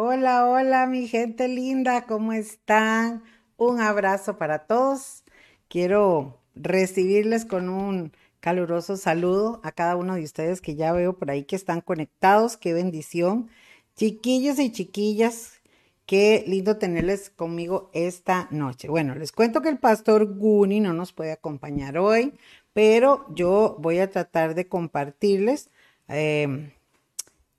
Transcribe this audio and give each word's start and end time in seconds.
Hola, 0.00 0.46
hola, 0.46 0.86
mi 0.86 1.08
gente 1.08 1.48
linda, 1.48 2.06
¿cómo 2.06 2.32
están? 2.32 3.24
Un 3.56 3.80
abrazo 3.80 4.38
para 4.38 4.60
todos. 4.60 5.24
Quiero 5.66 6.40
recibirles 6.54 7.44
con 7.44 7.68
un 7.68 8.12
caluroso 8.38 8.96
saludo 8.96 9.60
a 9.64 9.72
cada 9.72 9.96
uno 9.96 10.14
de 10.14 10.22
ustedes 10.22 10.60
que 10.60 10.76
ya 10.76 10.92
veo 10.92 11.18
por 11.18 11.32
ahí 11.32 11.42
que 11.42 11.56
están 11.56 11.80
conectados. 11.80 12.56
Qué 12.56 12.72
bendición. 12.74 13.50
Chiquillos 13.96 14.60
y 14.60 14.70
chiquillas, 14.70 15.60
qué 16.06 16.44
lindo 16.46 16.78
tenerles 16.78 17.30
conmigo 17.30 17.90
esta 17.92 18.46
noche. 18.52 18.86
Bueno, 18.88 19.16
les 19.16 19.32
cuento 19.32 19.62
que 19.62 19.68
el 19.68 19.80
pastor 19.80 20.26
Guni 20.36 20.78
no 20.78 20.92
nos 20.92 21.12
puede 21.12 21.32
acompañar 21.32 21.98
hoy, 21.98 22.34
pero 22.72 23.26
yo 23.34 23.74
voy 23.80 23.98
a 23.98 24.08
tratar 24.08 24.54
de 24.54 24.68
compartirles 24.68 25.70
eh, 26.06 26.72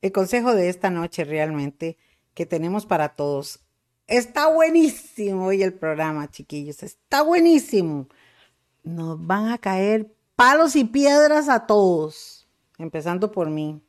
el 0.02 0.12
consejo 0.14 0.56
de 0.56 0.70
esta 0.70 0.90
noche 0.90 1.26
realmente 1.26 1.98
que 2.40 2.46
tenemos 2.46 2.86
para 2.86 3.10
todos. 3.10 3.60
Está 4.08 4.48
buenísimo 4.48 5.48
hoy 5.48 5.62
el 5.62 5.74
programa, 5.74 6.32
chiquillos. 6.32 6.84
Está 6.84 7.22
buenísimo. 7.22 8.08
Nos 8.82 9.28
van 9.28 9.50
a 9.50 9.58
caer 9.58 10.16
palos 10.38 10.78
y 10.78 10.86
piedras 10.86 11.50
a 11.50 11.68
todos, 11.68 12.48
empezando 12.78 13.34
por 13.34 13.50
mí. 13.50 13.82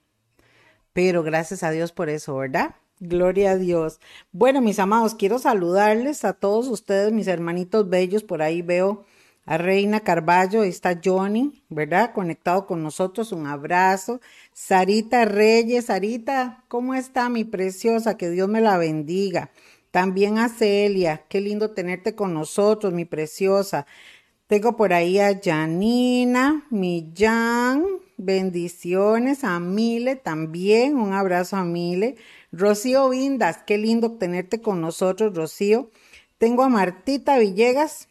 Pero 0.93 1.23
gracias 1.23 1.63
a 1.63 1.71
Dios 1.71 1.93
por 1.93 2.09
eso, 2.09 2.35
¿verdad? 2.35 2.75
Gloria 2.99 3.53
a 3.53 3.57
Dios. 3.57 4.01
Bueno, 4.33 4.61
mis 4.61 4.81
amados, 4.81 5.15
quiero 5.15 5.39
saludarles 5.39 6.25
a 6.25 6.33
todos 6.33 6.67
ustedes, 6.67 7.13
mis 7.13 7.29
hermanitos 7.29 7.89
bellos. 7.89 8.25
Por 8.25 8.43
ahí 8.43 8.63
veo 8.63 9.05
a 9.47 9.59
Reina 9.59 10.01
Carballo, 10.01 10.63
está 10.63 11.01
Johnny, 11.03 11.63
¿verdad? 11.69 12.13
Conectado 12.13 12.67
con 12.67 12.83
nosotros, 12.83 13.33
un 13.33 13.47
abrazo. 13.47 14.21
Sarita 14.53 15.25
Reyes, 15.25 15.87
Sarita, 15.87 16.65
¿cómo 16.69 16.95
está 16.95 17.29
mi 17.29 17.45
preciosa? 17.45 18.17
Que 18.17 18.31
Dios 18.31 18.49
me 18.49 18.61
la 18.61 18.79
bendiga. 18.79 19.51
También 19.91 20.39
a 20.39 20.49
Celia, 20.49 21.25
qué 21.29 21.41
lindo 21.41 21.73
tenerte 21.73 22.15
con 22.15 22.33
nosotros, 22.33 22.93
mi 22.93 23.05
preciosa. 23.05 23.87
Tengo 24.47 24.77
por 24.77 24.93
ahí 24.93 25.19
a 25.19 25.41
Janina, 25.43 26.67
Millán, 26.71 27.85
bendiciones, 28.17 29.45
a 29.45 29.59
Mile 29.59 30.17
también, 30.17 30.97
un 30.97 31.13
abrazo 31.13 31.57
a 31.57 31.65
Mile. 31.65 32.17
Rocío 32.53 33.09
Vindas, 33.09 33.59
qué 33.67 33.79
lindo 33.79 34.13
tenerte 34.13 34.61
con 34.61 34.81
nosotros, 34.81 35.35
Rocío. 35.35 35.91
Tengo 36.39 36.63
a 36.63 36.69
Martita 36.69 37.39
Villegas, 37.39 38.09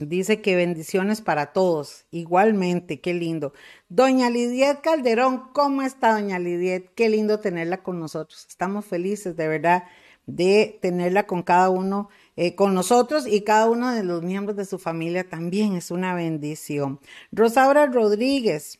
Dice 0.00 0.40
que 0.40 0.56
bendiciones 0.56 1.20
para 1.20 1.52
todos. 1.52 2.06
Igualmente, 2.10 3.00
qué 3.00 3.12
lindo. 3.12 3.52
Doña 3.90 4.30
Lidiet 4.30 4.80
Calderón, 4.80 5.50
¿cómo 5.52 5.82
está 5.82 6.12
doña 6.14 6.38
Lidiet? 6.38 6.94
Qué 6.94 7.10
lindo 7.10 7.38
tenerla 7.40 7.82
con 7.82 8.00
nosotros. 8.00 8.46
Estamos 8.48 8.86
felices 8.86 9.36
de 9.36 9.46
verdad 9.46 9.84
de 10.26 10.78
tenerla 10.80 11.26
con 11.26 11.42
cada 11.42 11.68
uno, 11.68 12.08
eh, 12.36 12.54
con 12.54 12.72
nosotros 12.72 13.26
y 13.26 13.42
cada 13.42 13.68
uno 13.68 13.92
de 13.92 14.02
los 14.02 14.22
miembros 14.22 14.56
de 14.56 14.64
su 14.64 14.78
familia 14.78 15.28
también 15.28 15.74
es 15.74 15.90
una 15.90 16.14
bendición. 16.14 17.00
Rosaura 17.30 17.86
Rodríguez, 17.86 18.78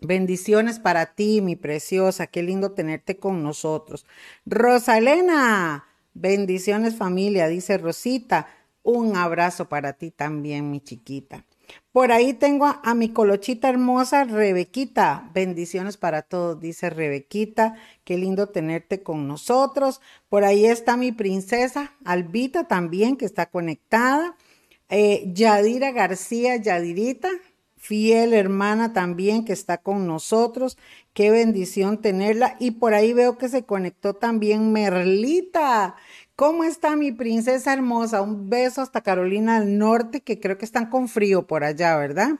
bendiciones 0.00 0.78
para 0.78 1.14
ti, 1.14 1.40
mi 1.40 1.56
preciosa. 1.56 2.28
Qué 2.28 2.42
lindo 2.42 2.72
tenerte 2.72 3.16
con 3.16 3.42
nosotros. 3.42 4.06
Rosalena, 4.44 5.86
bendiciones 6.14 6.94
familia, 6.96 7.48
dice 7.48 7.78
Rosita. 7.78 8.46
Un 8.86 9.16
abrazo 9.16 9.68
para 9.68 9.94
ti 9.94 10.12
también, 10.12 10.70
mi 10.70 10.78
chiquita. 10.78 11.44
Por 11.90 12.12
ahí 12.12 12.34
tengo 12.34 12.66
a, 12.66 12.94
mi 12.94 13.08
colochita 13.08 13.68
hermosa, 13.68 14.22
Rebequita. 14.22 15.28
Bendiciones 15.34 15.96
para 15.96 16.22
todos, 16.22 16.60
dice 16.60 16.88
Rebequita. 16.88 17.74
Qué 18.04 18.16
lindo 18.16 18.46
tenerte 18.46 19.02
con 19.02 19.26
nosotros. 19.26 20.00
Por 20.28 20.44
ahí 20.44 20.66
está 20.66 20.96
mi 20.96 21.10
princesa, 21.10 21.94
Albita 22.04 22.68
también, 22.68 23.16
que 23.16 23.24
está 23.24 23.46
conectada. 23.46 24.36
Eh, 24.88 25.32
Yadira 25.34 25.90
García, 25.90 26.54
Yadirita, 26.54 27.30
fiel 27.74 28.34
hermana 28.34 28.92
también 28.92 29.44
que 29.44 29.52
está 29.52 29.78
con 29.78 30.06
nosotros. 30.06 30.78
Qué 31.12 31.32
bendición 31.32 32.00
tenerla. 32.00 32.54
Y 32.60 32.72
por 32.72 32.94
ahí 32.94 33.12
veo 33.12 33.36
que 33.36 33.48
se 33.48 33.64
conectó 33.64 34.14
también 34.14 34.70
Merlita. 34.72 35.96
¿Cómo 36.36 36.64
está 36.64 36.96
mi 36.96 37.12
princesa 37.12 37.72
hermosa? 37.72 38.20
Un 38.20 38.50
beso 38.50 38.82
hasta 38.82 39.00
Carolina 39.00 39.58
del 39.58 39.78
Norte, 39.78 40.20
que 40.20 40.38
creo 40.38 40.58
que 40.58 40.66
están 40.66 40.90
con 40.90 41.08
frío 41.08 41.46
por 41.46 41.64
allá, 41.64 41.96
¿verdad? 41.96 42.32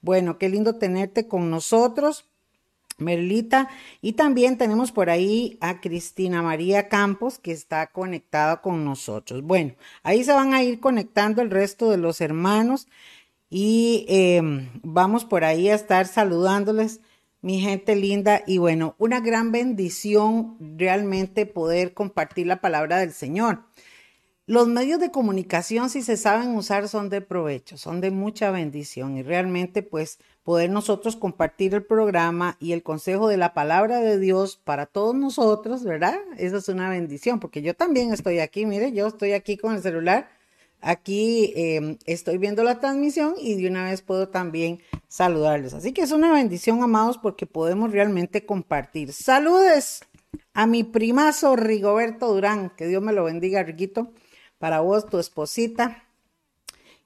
Bueno, 0.00 0.38
qué 0.38 0.48
lindo 0.48 0.74
tenerte 0.74 1.28
con 1.28 1.50
nosotros. 1.50 2.26
Merlita. 2.98 3.68
Y 4.02 4.14
también 4.14 4.58
tenemos 4.58 4.90
por 4.90 5.08
ahí 5.08 5.56
a 5.60 5.80
Cristina 5.80 6.42
María 6.42 6.88
Campos, 6.88 7.38
que 7.38 7.52
está 7.52 7.86
conectada 7.88 8.60
con 8.60 8.84
nosotros. 8.84 9.42
Bueno, 9.42 9.74
ahí 10.02 10.24
se 10.24 10.32
van 10.32 10.52
a 10.52 10.62
ir 10.64 10.80
conectando 10.80 11.40
el 11.40 11.50
resto 11.50 11.90
de 11.90 11.96
los 11.96 12.20
hermanos 12.20 12.88
y 13.50 14.04
em, 14.08 14.68
vamos 14.82 15.24
por 15.24 15.44
ahí 15.44 15.68
a 15.68 15.76
estar 15.76 16.06
saludándoles 16.06 17.00
mi 17.44 17.60
gente 17.60 17.94
linda. 17.94 18.42
Y 18.46 18.56
bueno, 18.56 18.96
una 18.98 19.20
gran 19.20 19.52
bendición 19.52 20.56
realmente 20.78 21.44
poder 21.44 21.92
compartir 21.92 22.46
la 22.46 22.62
palabra 22.62 22.98
del 22.98 23.12
Señor. 23.12 23.64
Los 24.46 24.66
medios 24.66 24.98
de 24.98 25.10
comunicación, 25.10 25.90
si 25.90 26.02
se 26.02 26.16
saben 26.16 26.56
usar, 26.56 26.88
son 26.88 27.10
de 27.10 27.20
provecho, 27.20 27.76
son 27.76 28.00
de 28.00 28.10
mucha 28.10 28.50
bendición 28.50 29.18
y 29.18 29.22
realmente 29.22 29.82
pues 29.82 30.18
poder 30.42 30.70
nosotros 30.70 31.16
compartir 31.16 31.74
el 31.74 31.84
programa 31.84 32.56
y 32.60 32.72
el 32.72 32.82
consejo 32.82 33.28
de 33.28 33.36
la 33.36 33.52
palabra 33.52 34.00
de 34.00 34.18
Dios 34.18 34.56
para 34.62 34.86
todos 34.86 35.14
nosotros, 35.14 35.84
¿verdad? 35.84 36.16
Eso 36.38 36.56
es 36.56 36.68
una 36.68 36.88
bendición, 36.88 37.40
porque 37.40 37.60
yo 37.60 37.74
también 37.74 38.12
estoy 38.12 38.38
aquí, 38.38 38.64
mire, 38.64 38.92
yo 38.92 39.06
estoy 39.06 39.32
aquí 39.32 39.56
con 39.58 39.74
el 39.74 39.82
celular 39.82 40.28
Aquí 40.86 41.54
em, 41.56 41.96
estoy 42.04 42.36
viendo 42.36 42.62
la 42.62 42.78
transmisión 42.78 43.36
y 43.40 43.54
de 43.54 43.68
una 43.68 43.84
vez 43.84 44.02
puedo 44.02 44.28
también 44.28 44.80
saludarles. 45.08 45.72
Así 45.72 45.92
que 45.92 46.02
es 46.02 46.12
una 46.12 46.30
bendición, 46.30 46.82
amados, 46.82 47.16
porque 47.16 47.46
podemos 47.46 47.90
realmente 47.90 48.44
compartir. 48.44 49.14
Saludes 49.14 50.02
a 50.52 50.66
mi 50.66 50.84
primazo 50.84 51.56
Rigoberto 51.56 52.34
Durán. 52.34 52.70
Que 52.76 52.86
Dios 52.86 53.02
me 53.02 53.14
lo 53.14 53.24
bendiga, 53.24 53.62
Riquito. 53.62 54.12
Para 54.58 54.80
vos, 54.80 55.08
tu 55.08 55.18
esposita 55.18 56.04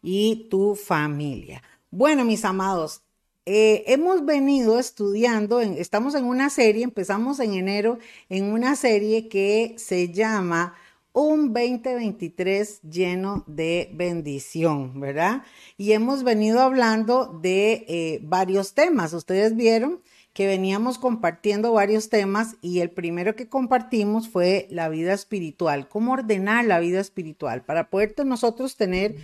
y 0.02 0.48
tu 0.50 0.74
familia. 0.74 1.62
Bueno, 1.92 2.24
mis 2.24 2.44
amados, 2.44 3.02
eh, 3.46 3.84
hemos 3.86 4.26
venido 4.26 4.80
estudiando, 4.80 5.60
estamos 5.60 6.16
en 6.16 6.24
una 6.24 6.50
serie, 6.50 6.82
empezamos 6.82 7.38
en 7.38 7.54
enero 7.54 8.00
en 8.28 8.52
una 8.52 8.74
serie 8.74 9.28
que 9.28 9.76
se 9.78 10.12
llama 10.12 10.74
un 11.12 11.52
2023 11.52 12.82
lleno 12.82 13.44
de 13.46 13.90
bendición, 13.94 15.00
¿verdad? 15.00 15.42
Y 15.76 15.92
hemos 15.92 16.22
venido 16.22 16.60
hablando 16.60 17.38
de 17.42 17.84
eh, 17.88 18.20
varios 18.22 18.74
temas. 18.74 19.12
Ustedes 19.12 19.56
vieron 19.56 20.00
que 20.32 20.46
veníamos 20.46 20.98
compartiendo 20.98 21.72
varios 21.72 22.10
temas 22.10 22.56
y 22.60 22.80
el 22.80 22.90
primero 22.90 23.34
que 23.34 23.48
compartimos 23.48 24.28
fue 24.28 24.68
la 24.70 24.88
vida 24.88 25.12
espiritual, 25.12 25.88
cómo 25.88 26.12
ordenar 26.12 26.64
la 26.64 26.78
vida 26.78 27.00
espiritual 27.00 27.64
para 27.64 27.90
poder 27.90 28.14
nosotros 28.24 28.76
tener 28.76 29.16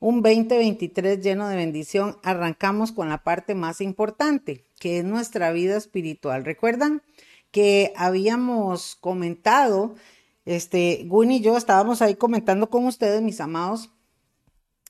un 0.00 0.22
2023 0.22 1.20
lleno 1.20 1.48
de 1.48 1.56
bendición. 1.56 2.16
Arrancamos 2.22 2.92
con 2.92 3.08
la 3.08 3.24
parte 3.24 3.54
más 3.54 3.80
importante, 3.80 4.64
que 4.78 4.98
es 4.98 5.04
nuestra 5.04 5.52
vida 5.52 5.76
espiritual. 5.76 6.44
¿Recuerdan? 6.44 7.02
que 7.54 7.92
habíamos 7.94 8.96
comentado 8.96 9.94
este, 10.44 11.04
Gun 11.06 11.30
y 11.30 11.40
yo 11.40 11.56
estábamos 11.56 12.02
ahí 12.02 12.16
comentando 12.16 12.70
con 12.70 12.86
ustedes, 12.86 13.22
mis 13.22 13.40
amados, 13.40 13.90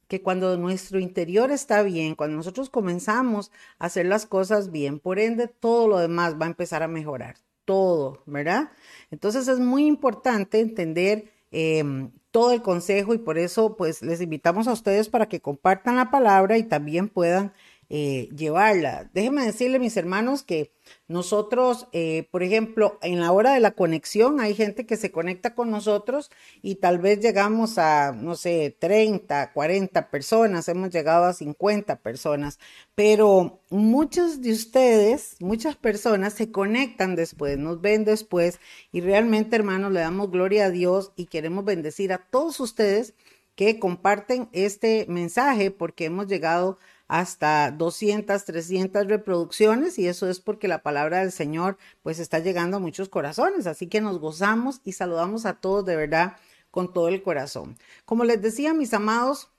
que 0.09 0.23
cuando 0.23 0.57
nuestro 0.59 0.99
interior 0.99 1.51
está 1.51 1.83
bien, 1.83 2.15
cuando 2.15 2.37
nosotros 2.37 2.71
comenzamos 2.71 3.51
a 3.79 3.87
hacer 3.87 4.07
las 4.07 4.27
cosas 4.27 4.71
bien, 4.71 4.99
por 4.99 5.19
ende 5.19 5.49
todo 5.49 5.89
lo 5.89 5.99
demás 5.99 6.35
va 6.41 6.47
a 6.47 6.51
empezar 6.51 6.83
a 6.83 6.89
mejorar, 6.89 7.37
todo, 7.65 8.23
¿verdad? 8.27 8.71
Entonces 9.11 9.49
es 9.49 9.61
muy 9.61 9.87
importante 9.87 10.61
entender 10.61 11.33
em, 11.51 12.11
todo 12.31 12.53
el 12.53 12.63
consejo 12.63 13.15
y 13.15 13.19
por 13.19 13.39
eso 13.39 13.77
pues 13.77 14.03
les 14.03 14.21
invitamos 14.21 14.69
a 14.69 14.73
ustedes 14.73 15.09
para 15.09 15.29
que 15.29 15.41
compartan 15.41 15.97
la 15.97 16.11
palabra 16.11 16.59
y 16.59 16.65
también 16.65 17.09
puedan 17.09 17.53
eh, 17.91 18.29
llevarla. 18.35 19.11
Déjenme 19.13 19.45
decirle, 19.45 19.79
mis 19.79 19.97
hermanos, 19.97 20.43
que 20.43 20.73
nosotros, 21.07 21.87
eh, 21.93 22.29
por 22.31 22.43
ejemplo, 22.43 22.99
en 23.03 23.21
la 23.21 23.33
hora 23.33 23.53
de 23.53 23.61
la 23.61 23.73
conexión 23.73 24.41
hay 24.41 24.55
gente 24.55 24.87
que 24.87 24.97
se 24.97 25.11
conecta 25.11 25.55
con 25.55 25.71
nosotros 25.71 26.31
y 26.63 26.77
tal 26.77 26.99
vez 26.99 27.21
llegamos 27.21 27.79
a, 27.79 28.13
no 28.13 28.37
sé, 28.37 28.75
30, 28.79 29.53
40 29.53 30.11
personas, 30.11 30.69
hemos 30.69 30.91
llegado 30.91 31.25
a 31.25 31.35
50 31.35 31.97
personas, 32.01 32.59
pero 32.95 33.61
muchos 33.71 34.41
de 34.41 34.53
ustedes, 34.53 35.37
muchas 35.41 35.77
personas 35.77 36.33
se 36.35 36.51
conectan 36.51 37.17
después, 37.17 37.59
nos 37.59 37.81
ven 37.81 38.05
después 38.05 38.61
y 38.93 39.01
realmente, 39.01 39.57
hermanos, 39.57 39.93
le 39.93 40.01
damos 40.01 40.31
gloria 40.31 40.67
a 40.67 40.71
Dios 40.71 41.13
y 41.17 41.27
queremos 41.27 41.65
bendecir 41.65 42.13
a 42.13 42.19
todos 42.19 42.61
ustedes 42.61 43.15
que 43.55 43.79
comparten 43.79 44.49
este 44.53 45.07
mensaje 45.09 45.71
porque 45.71 46.07
hemos 46.07 46.27
llegado 46.27 46.79
hasta 47.09 47.71
200, 47.71 48.45
300 48.45 49.07
reproducciones 49.07 49.99
y 49.99 50.09
eso 50.09 50.29
es 50.29 50.41
porque 50.41 50.69
la 50.69 50.83
palabra 50.83 51.21
del 51.21 51.33
Señor 51.33 51.77
pues 52.03 52.19
está 52.19 52.39
llegando 52.39 52.79
a 52.79 52.81
muchos 52.81 53.09
corazones, 53.09 53.67
así 53.67 53.89
que 53.89 54.01
nos 54.01 54.19
gozamos 54.19 54.81
y 54.85 54.93
saludamos 54.93 55.47
a 55.47 55.55
todos 55.55 55.85
de 55.85 55.97
verdad 55.97 56.37
con 56.71 56.93
todo 56.93 57.09
el 57.09 57.23
corazón. 57.23 57.77
Como 58.05 58.25
les 58.25 58.43
decía, 58.43 58.75
mis 58.75 58.95
amados, 58.95 59.51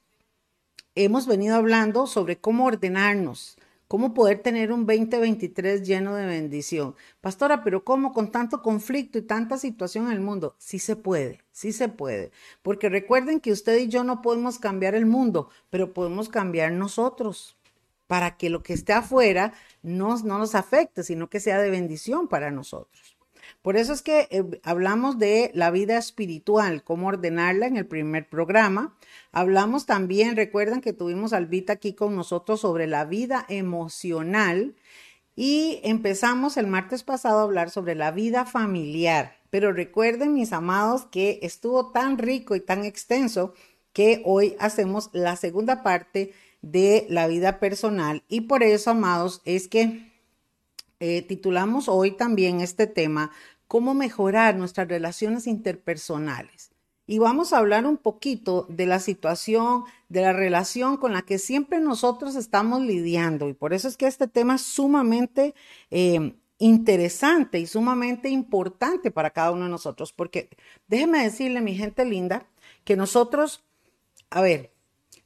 hemos 0.96 1.28
venido 1.28 1.56
hablando 1.56 2.08
sobre 2.08 2.38
cómo 2.38 2.66
ordenarnos, 2.66 3.58
cómo 3.88 4.14
poder 4.14 4.40
tener 4.40 4.72
un 4.72 4.86
2023 4.86 5.86
lleno 5.86 6.16
de 6.16 6.26
bendición. 6.26 6.96
Pastora, 7.22 7.64
pero 7.64 7.84
¿cómo 7.84 8.14
con 8.14 8.32
tanto 8.32 8.62
conflicto 8.62 9.18
y 9.18 9.24
tanta 9.24 9.58
situación 9.58 10.08
en 10.08 10.14
el 10.14 10.22
mundo? 10.22 10.56
Sí 10.58 10.80
se 10.80 10.96
puede, 10.96 11.42
sí 11.52 11.72
se 11.72 11.90
puede. 11.90 12.32
Porque 12.62 12.90
recuerden 12.90 13.40
que 13.40 13.52
usted 13.52 13.78
y 13.78 13.88
yo 13.88 14.04
no 14.04 14.22
podemos 14.22 14.60
cambiar 14.60 14.96
el 14.96 15.06
mundo, 15.06 15.50
pero 15.70 15.94
podemos 15.94 16.30
cambiar 16.30 16.72
nosotros 16.72 17.58
para 18.08 18.38
que 18.38 18.50
lo 18.50 18.62
que 18.64 18.74
esté 18.74 18.94
afuera 18.94 19.54
no, 19.82 20.18
no 20.24 20.38
nos 20.38 20.56
afecte, 20.56 21.04
sino 21.04 21.30
que 21.30 21.40
sea 21.40 21.60
de 21.60 21.70
bendición 21.70 22.28
para 22.28 22.52
nosotros. 22.52 23.18
Por 23.62 23.78
eso 23.78 23.94
es 23.94 24.02
que 24.02 24.28
eh, 24.32 24.44
hablamos 24.64 25.18
de 25.20 25.52
la 25.54 25.72
vida 25.72 25.98
espiritual, 25.98 26.84
cómo 26.84 27.08
ordenarla 27.08 27.68
en 27.68 27.78
el 27.78 27.86
primer 27.86 28.30
programa. 28.30 28.96
Hablamos 29.32 29.86
también, 29.86 30.36
recuerdan 30.36 30.82
que 30.82 30.94
tuvimos 30.94 31.34
a 31.34 31.38
Albita 31.38 31.74
aquí 31.74 31.94
con 31.94 32.16
nosotros 32.16 32.62
sobre 32.62 32.88
la 32.88 33.06
vida 33.06 33.46
emocional 33.50 34.76
y 35.36 35.82
empezamos 35.84 36.58
el 36.58 36.68
martes 36.68 37.04
pasado 37.04 37.40
a 37.40 37.44
hablar 37.44 37.70
sobre 37.70 37.96
la 37.96 38.12
vida 38.12 38.46
familiar. 38.46 39.38
Pero 39.50 39.74
recuerden, 39.74 40.34
mis 40.34 40.54
amados, 40.54 41.06
que 41.06 41.40
estuvo 41.42 41.92
tan 41.92 42.18
rico 42.18 42.56
y 42.56 42.62
tan 42.62 42.84
extenso 42.84 43.54
que 43.94 44.22
hoy 44.26 44.56
hacemos 44.60 45.10
la 45.14 45.36
segunda 45.36 45.84
parte 45.84 46.34
de 46.62 47.06
la 47.10 47.28
vida 47.28 47.60
personal. 47.60 48.24
Y 48.28 48.42
por 48.42 48.64
eso, 48.64 48.92
amados, 48.92 49.42
es 49.46 49.68
que 49.68 50.15
eh, 51.00 51.22
titulamos 51.22 51.90
hoy 51.90 52.12
también 52.12 52.62
este 52.62 52.88
tema 52.88 53.32
cómo 53.68 53.94
mejorar 53.94 54.56
nuestras 54.56 54.88
relaciones 54.88 55.48
interpersonales. 55.48 56.72
Y 57.08 57.20
vamos 57.20 57.54
a 57.54 57.60
hablar 57.60 57.86
un 57.86 57.98
poquito 57.98 58.66
de 58.68 58.88
la 58.88 59.00
situación, 59.00 59.84
de 60.10 60.22
la 60.22 60.34
relación 60.34 60.98
con 60.98 61.14
la 61.14 61.22
que 61.22 61.38
siempre 61.38 61.80
nosotros 61.80 62.36
estamos 62.36 62.82
lidiando. 62.82 63.48
Y 63.48 63.54
por 63.54 63.74
eso 63.74 63.88
es 63.88 63.96
que 63.96 64.08
este 64.08 64.28
tema 64.28 64.56
es 64.56 64.62
sumamente 64.62 65.54
eh, 65.92 66.36
interesante 66.58 67.60
y 67.60 67.68
sumamente 67.68 68.30
importante 68.30 69.12
para 69.12 69.30
cada 69.30 69.52
uno 69.52 69.66
de 69.66 69.70
nosotros. 69.70 70.14
Porque 70.14 70.50
déjeme 70.88 71.24
decirle, 71.24 71.62
mi 71.62 71.76
gente 71.76 72.06
linda, 72.06 72.48
que 72.84 72.96
nosotros, 72.96 73.64
a 74.32 74.42
ver, 74.42 74.74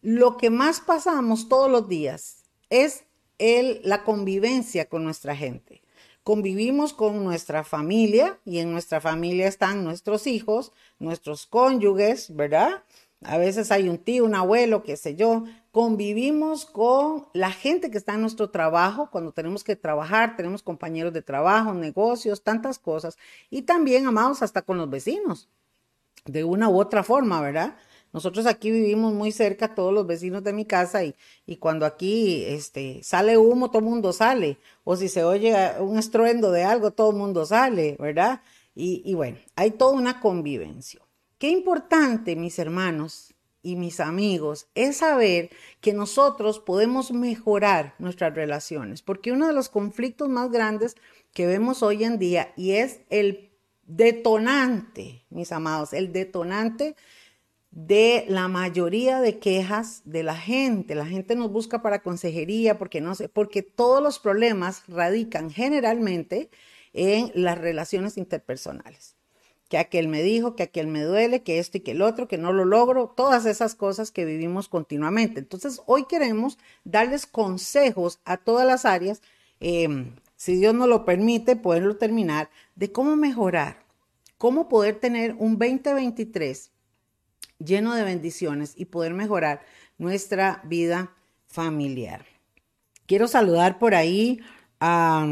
lo 0.02 0.36
que 0.36 0.50
más 0.50 0.82
pasamos 0.82 1.48
todos 1.48 1.72
los 1.72 1.88
días 1.88 2.44
es 2.70 3.06
el, 3.40 3.82
la 3.84 4.04
convivencia 4.04 4.88
con 4.88 5.04
nuestra 5.04 5.36
gente 5.36 5.82
convivimos 6.30 6.94
con 6.94 7.24
nuestra 7.24 7.64
familia 7.64 8.38
y 8.46 8.60
en 8.60 8.72
nuestra 8.72 9.02
familia 9.02 9.48
están 9.48 9.84
nuestros 9.84 10.28
hijos, 10.28 10.72
nuestros 11.00 11.48
cónyuges, 11.48 12.36
¿verdad? 12.36 12.84
A 13.24 13.40
veces 13.40 13.72
hay 13.72 13.90
un 13.90 13.98
tío, 13.98 14.26
un 14.26 14.36
abuelo, 14.36 14.84
qué 14.84 14.96
sé 14.96 15.16
yo. 15.16 15.46
Convivimos 15.72 16.66
con 16.66 17.26
la 17.34 17.52
gente 17.52 17.90
que 17.90 17.98
está 17.98 18.14
en 18.14 18.22
nuestro 18.22 18.50
trabajo, 18.50 19.10
cuando 19.12 19.32
tenemos 19.32 19.64
que 19.64 19.76
trabajar, 19.76 20.36
tenemos 20.36 20.62
compañeros 20.62 21.14
de 21.14 21.24
trabajo, 21.24 21.74
negocios, 21.74 22.44
tantas 22.44 22.78
cosas. 22.78 23.18
Y 23.50 23.64
también, 23.64 24.06
amados, 24.06 24.44
hasta 24.44 24.62
con 24.62 24.78
los 24.78 24.90
vecinos, 24.90 25.50
de 26.26 26.44
una 26.44 26.70
u 26.70 26.80
otra 26.80 27.04
forma, 27.04 27.42
¿verdad? 27.42 27.76
Nosotros 28.12 28.46
aquí 28.46 28.72
vivimos 28.72 29.14
muy 29.14 29.32
cerca, 29.32 29.76
todos 29.76 29.94
los 29.94 30.08
vecinos 30.08 30.44
de 30.44 30.54
mi 30.54 30.66
casa, 30.66 31.04
y, 31.04 31.16
y 31.46 31.58
cuando 31.58 31.86
aquí 31.86 32.44
este, 32.46 33.02
sale 33.04 33.38
humo, 33.38 33.70
todo 33.70 33.80
el 33.80 33.86
mundo 33.86 34.14
sale. 34.14 34.58
O 34.84 34.96
si 34.96 35.08
se 35.10 35.24
oye 35.24 35.56
un 35.80 35.98
estruendo 35.98 36.52
de 36.52 36.64
algo, 36.64 36.92
todo 36.92 37.12
el 37.12 37.18
mundo 37.18 37.46
sale, 37.46 37.96
¿verdad? 38.00 38.42
Y, 38.76 39.02
y 39.06 39.14
bueno, 39.14 39.38
hay 39.56 39.72
toda 39.72 39.94
una 39.94 40.20
convivencia. 40.20 41.02
Qué 41.38 41.50
importante, 41.50 42.36
mis 42.36 42.60
hermanos 42.60 43.34
y 43.62 43.76
mis 43.76 44.00
amigos, 44.00 44.68
es 44.76 44.98
saber 44.98 45.50
que 45.82 45.94
nosotros 45.94 46.60
podemos 46.60 47.12
mejorar 47.12 47.96
nuestras 48.00 48.34
relaciones, 48.34 49.02
porque 49.02 49.32
uno 49.32 49.48
de 49.48 49.54
los 49.54 49.70
conflictos 49.70 50.30
más 50.30 50.52
grandes 50.52 50.96
que 51.34 51.46
vemos 51.46 51.84
hoy 51.84 52.04
en 52.04 52.20
día 52.20 52.54
y 52.56 52.72
es 52.72 53.02
el 53.10 53.52
detonante, 53.84 55.26
mis 55.30 55.52
amados, 55.52 55.94
el 55.94 56.14
detonante 56.14 56.96
de 57.72 58.26
la 58.28 58.48
mayoría 58.48 59.22
de 59.22 59.40
quejas 59.40 60.02
de 60.06 60.24
la 60.24 60.36
gente. 60.36 60.96
La 60.96 61.06
gente 61.06 61.36
nos 61.36 61.52
busca 61.52 61.82
para 61.82 62.02
consejería 62.02 62.78
porque 62.78 63.02
no 63.02 63.16
sé, 63.16 63.30
porque 63.30 63.62
todos 63.62 64.02
los 64.02 64.20
problemas 64.20 64.84
radican 64.88 65.52
generalmente 65.52 66.50
en 66.94 67.32
las 67.36 67.58
relaciones 67.58 68.18
interpersonales. 68.18 69.16
Que 69.70 69.78
aquel 69.78 70.08
me 70.08 70.24
dijo, 70.24 70.56
que 70.56 70.64
aquel 70.64 70.88
me 70.88 71.04
duele, 71.04 71.44
que 71.44 71.60
esto 71.60 71.78
y 71.78 71.82
que 71.82 71.92
el 71.92 72.02
otro, 72.02 72.28
que 72.28 72.40
no 72.40 72.52
lo 72.52 72.66
logro, 72.66 73.14
todas 73.16 73.46
esas 73.46 73.76
cosas 73.76 74.10
que 74.10 74.26
vivimos 74.26 74.68
continuamente. 74.68 75.40
Entonces, 75.40 75.82
hoy 75.86 76.06
queremos 76.06 76.58
darles 76.84 77.28
consejos 77.28 78.20
a 78.26 78.38
todas 78.38 78.66
las 78.66 78.86
áreas, 78.86 79.22
em, 79.60 80.16
si 80.36 80.56
Dios 80.56 80.74
nos 80.74 80.88
lo 80.88 81.06
permite, 81.06 81.56
poderlo 81.56 81.98
terminar, 81.98 82.50
de 82.76 82.92
cómo 82.92 83.16
mejorar, 83.16 83.84
cómo 84.40 84.70
poder 84.70 85.00
tener 85.00 85.36
un 85.38 85.60
2023 85.60 86.72
lleno 87.60 87.94
de 87.94 88.04
bendiciones 88.04 88.74
y 88.76 88.86
poder 88.86 89.14
mejorar 89.14 89.62
nuestra 89.98 90.62
vida 90.66 91.12
familiar. 91.48 92.26
Quiero 93.06 93.28
saludar 93.28 93.80
por 93.80 93.96
ahí 93.96 94.40
a, 94.80 95.26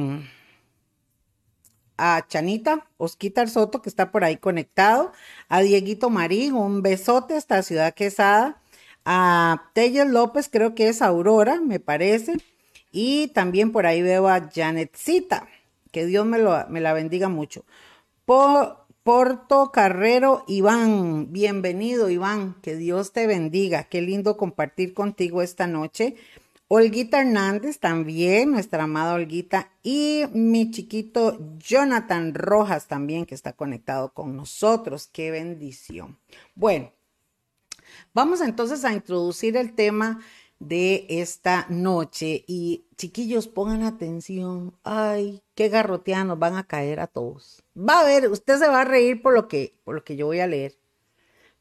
a 1.98 2.26
Chanita, 2.28 2.88
Osquitar 2.98 3.50
Soto, 3.50 3.82
que 3.82 3.90
está 3.90 4.12
por 4.12 4.24
ahí 4.24 4.38
conectado, 4.38 5.12
a 5.50 5.62
Dieguito 5.62 6.10
Marín, 6.10 6.54
un 6.54 6.82
besote 6.82 7.36
hasta 7.36 7.64
Ciudad 7.64 7.94
Quesada, 7.94 8.62
a 9.06 9.70
Telles 9.74 10.08
López, 10.08 10.50
creo 10.52 10.76
que 10.76 10.90
es 10.90 11.02
Aurora, 11.02 11.62
me 11.62 11.80
parece, 11.80 12.38
y 12.92 13.28
también 13.30 13.72
por 13.72 13.86
ahí 13.86 14.02
veo 14.02 14.28
a 14.28 14.50
Janetcita, 14.54 15.48
que 15.92 16.06
Dios 16.06 16.26
me, 16.26 16.40
lo, 16.40 16.68
me 16.70 16.82
la 16.82 16.94
bendiga 16.94 17.30
mucho. 17.30 17.64
Por, 18.26 18.87
Porto 19.08 19.72
Carrero 19.72 20.44
Iván, 20.48 21.32
bienvenido 21.32 22.10
Iván, 22.10 22.58
que 22.62 22.76
Dios 22.76 23.14
te 23.14 23.26
bendiga, 23.26 23.86
qué 23.86 24.02
lindo 24.02 24.36
compartir 24.36 24.94
contigo 24.94 25.42
esta 25.42 25.66
noche. 25.66 26.18
Olguita 26.68 27.22
Hernández 27.22 27.80
también, 27.80 28.52
nuestra 28.52 28.84
amada 28.84 29.14
Olguita, 29.14 29.72
y 29.82 30.24
mi 30.34 30.72
chiquito 30.72 31.40
Jonathan 31.58 32.34
Rojas 32.34 32.90
también, 32.90 33.26
que 33.26 33.34
está 33.34 33.54
conectado 33.54 34.14
con 34.14 34.36
nosotros, 34.36 35.08
qué 35.08 35.32
bendición. 35.32 36.20
Bueno, 36.54 36.92
vamos 38.14 38.42
entonces 38.42 38.84
a 38.84 38.92
introducir 38.92 39.56
el 39.56 39.74
tema 39.74 40.20
de 40.60 41.06
esta 41.10 41.66
noche 41.70 42.44
y 42.48 42.86
chiquillos 42.98 43.48
pongan 43.48 43.84
atención, 43.84 44.74
ay, 44.84 45.42
qué 45.56 45.70
garroteanos 45.70 46.40
van 46.40 46.56
a 46.56 46.66
caer 46.66 47.00
a 47.00 47.08
todos. 47.08 47.64
Va 47.78 48.00
a 48.00 48.06
ver, 48.06 48.30
usted 48.30 48.58
se 48.58 48.68
va 48.68 48.82
a 48.82 48.86
reír 48.86 49.22
por 49.22 49.34
lo 49.34 49.48
que 49.48 49.74
por 49.84 49.96
lo 49.96 50.04
que 50.04 50.16
yo 50.16 50.26
voy 50.26 50.40
a 50.40 50.48
leer. 50.48 50.78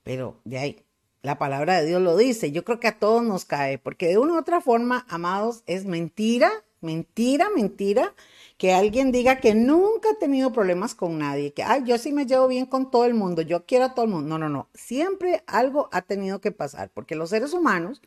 Pero 0.02 0.40
de 0.44 0.58
ahí 0.58 0.86
la 1.22 1.38
palabra 1.38 1.80
de 1.80 1.86
Dios 1.86 2.00
lo 2.00 2.16
dice, 2.16 2.52
yo 2.52 2.64
creo 2.64 2.78
que 2.78 2.86
a 2.86 2.98
todos 2.98 3.22
nos 3.22 3.44
cae, 3.44 3.78
porque 3.78 4.06
de 4.06 4.16
una 4.18 4.34
u 4.34 4.38
otra 4.38 4.60
forma, 4.60 5.04
amados, 5.08 5.64
es 5.66 5.84
mentira, 5.84 6.50
mentira, 6.80 7.50
mentira 7.50 8.14
que 8.58 8.72
alguien 8.72 9.10
diga 9.10 9.40
que 9.40 9.54
nunca 9.54 10.10
ha 10.10 10.18
tenido 10.18 10.52
problemas 10.52 10.94
con 10.94 11.18
nadie, 11.18 11.52
que 11.52 11.64
ay, 11.64 11.82
yo 11.84 11.98
sí 11.98 12.12
me 12.12 12.26
llevo 12.26 12.46
bien 12.46 12.66
con 12.66 12.90
todo 12.90 13.04
el 13.04 13.14
mundo, 13.14 13.42
yo 13.42 13.66
quiero 13.66 13.86
a 13.86 13.94
todo 13.94 14.04
el 14.04 14.12
mundo. 14.12 14.28
No, 14.28 14.38
no, 14.38 14.48
no, 14.48 14.68
siempre 14.72 15.42
algo 15.46 15.88
ha 15.92 16.02
tenido 16.02 16.40
que 16.40 16.52
pasar, 16.52 16.90
porque 16.94 17.16
los 17.16 17.30
seres 17.30 17.52
humanos 17.52 18.00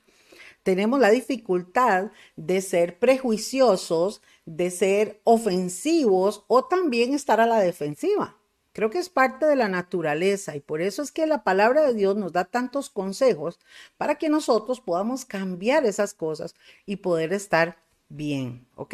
tenemos 0.69 0.99
la 0.99 1.09
dificultad 1.09 2.11
de 2.35 2.61
ser 2.61 2.99
prejuiciosos, 2.99 4.21
de 4.45 4.69
ser 4.69 5.19
ofensivos 5.23 6.43
o 6.45 6.65
también 6.65 7.15
estar 7.15 7.41
a 7.41 7.47
la 7.47 7.59
defensiva. 7.59 8.37
Creo 8.71 8.91
que 8.91 8.99
es 8.99 9.09
parte 9.09 9.47
de 9.47 9.55
la 9.55 9.67
naturaleza 9.67 10.55
y 10.55 10.59
por 10.59 10.81
eso 10.81 11.01
es 11.01 11.11
que 11.11 11.25
la 11.25 11.43
palabra 11.43 11.87
de 11.87 11.95
Dios 11.95 12.17
nos 12.17 12.33
da 12.33 12.45
tantos 12.45 12.91
consejos 12.91 13.57
para 13.97 14.19
que 14.19 14.29
nosotros 14.29 14.79
podamos 14.79 15.25
cambiar 15.25 15.87
esas 15.87 16.13
cosas 16.13 16.53
y 16.85 16.97
poder 16.97 17.33
estar 17.33 17.79
bien, 18.07 18.67
¿ok? 18.75 18.93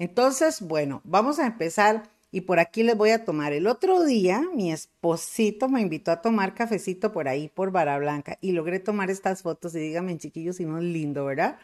Entonces, 0.00 0.62
bueno, 0.62 1.00
vamos 1.04 1.38
a 1.38 1.46
empezar 1.46 2.10
y 2.34 2.40
por 2.40 2.58
aquí 2.58 2.82
les 2.82 2.96
voy 2.96 3.10
a 3.10 3.24
tomar. 3.24 3.52
El 3.52 3.68
otro 3.68 4.02
día 4.02 4.42
mi 4.56 4.72
esposito 4.72 5.68
me 5.68 5.80
invitó 5.80 6.10
a 6.10 6.20
tomar 6.20 6.52
cafecito 6.52 7.12
por 7.12 7.28
ahí, 7.28 7.48
por 7.48 7.70
Vara 7.70 7.96
Blanca, 7.96 8.38
y 8.40 8.50
logré 8.50 8.80
tomar 8.80 9.08
estas 9.08 9.42
fotos 9.42 9.72
y 9.76 9.78
díganme, 9.78 10.18
chiquillos, 10.18 10.56
si 10.56 10.64
no 10.64 10.78
es 10.78 10.82
lindo, 10.82 11.24
¿verdad? 11.24 11.60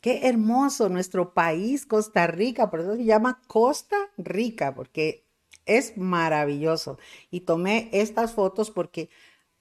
Qué 0.00 0.26
hermoso 0.26 0.88
nuestro 0.88 1.34
país, 1.34 1.84
Costa 1.84 2.26
Rica, 2.26 2.70
por 2.70 2.80
eso 2.80 2.96
se 2.96 3.04
llama 3.04 3.42
Costa 3.46 3.98
Rica, 4.16 4.74
porque 4.74 5.26
es 5.66 5.98
maravilloso. 5.98 6.98
Y 7.30 7.40
tomé 7.40 7.90
estas 7.92 8.32
fotos 8.32 8.70
porque 8.70 9.10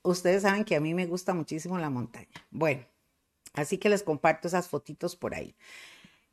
ustedes 0.02 0.44
saben 0.44 0.64
que 0.64 0.78
a 0.78 0.80
mí 0.80 0.94
me 0.94 1.08
gusta 1.08 1.34
muchísimo 1.34 1.78
la 1.78 1.90
montaña. 1.90 2.30
Bueno, 2.52 2.86
Así 3.54 3.78
que 3.78 3.90
les 3.90 4.04
comparto 4.04 4.48
esas 4.48 4.68
fotitos 4.68 5.16
por 5.16 5.36
ahí. 5.36 5.56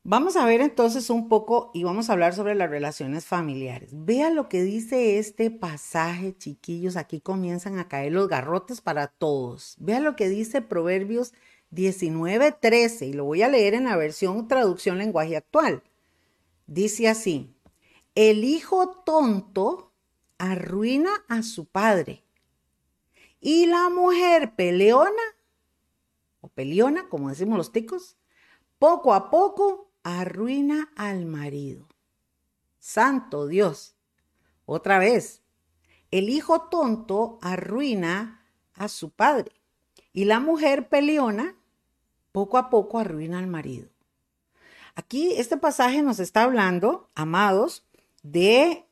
Vamos 0.03 0.37
a 0.37 0.47
ver 0.47 0.63
entonces 0.63 1.11
un 1.11 1.29
poco 1.29 1.71
y 1.75 1.85
vamos 1.85 2.09
a 2.09 2.15
hablar 2.15 2.35
sobre 2.35 2.55
las 2.55 2.71
relaciones 2.71 3.27
familiares. 3.27 3.91
Vean 3.93 4.35
lo 4.35 4.49
que 4.49 4.63
dice 4.63 5.19
este 5.19 5.51
pasaje, 5.51 6.35
chiquillos. 6.35 6.97
Aquí 6.97 7.21
comienzan 7.21 7.79
a 7.79 7.87
caer 7.87 8.13
los 8.13 8.27
garrotes 8.27 8.81
para 8.81 9.09
todos. 9.09 9.77
Vean 9.79 10.05
lo 10.05 10.17
que 10.17 10.31
dice 10.31 10.63
Proverbios 10.63 11.35
19:13 11.71 13.09
y 13.09 13.13
lo 13.13 13.25
voy 13.25 13.43
a 13.43 13.51
leer 13.51 13.75
en 13.75 13.85
la 13.85 13.97
versión 13.97 14.49
traducción 14.49 14.97
lenguaje 14.97 15.37
actual. 15.37 15.83
Dice 16.67 17.07
así: 17.07 17.55
El 18.15 18.43
hijo 18.43 19.03
tonto 19.05 19.93
arruina 20.39 21.11
a 21.29 21.43
su 21.43 21.67
padre 21.67 22.25
y 23.39 23.67
la 23.67 23.91
mujer 23.91 24.57
peleona 24.57 25.23
o 26.41 26.49
peleona, 26.49 27.07
como 27.11 27.29
decimos 27.29 27.59
los 27.59 27.71
ticos, 27.71 28.17
poco 28.79 29.13
a 29.13 29.31
poco 29.31 29.90
arruina 30.03 30.91
al 30.97 31.27
marido. 31.27 31.89
Santo 32.79 33.47
Dios. 33.47 33.95
Otra 34.65 34.99
vez, 34.99 35.43
el 36.11 36.29
hijo 36.29 36.63
tonto 36.63 37.39
arruina 37.43 38.47
a 38.75 38.89
su 38.89 39.11
padre 39.11 39.53
y 40.13 40.25
la 40.25 40.41
mujer 40.41 40.89
peleona 40.89 41.57
poco 42.33 42.59
a 42.59 42.71
poco 42.71 42.99
arruina 42.99 43.39
al 43.39 43.47
marido. 43.47 43.89
Aquí 44.95 45.35
este 45.37 45.57
pasaje 45.57 46.03
nos 46.03 46.19
está 46.21 46.43
hablando, 46.43 47.11
amados, 47.15 47.85
de 48.23 48.87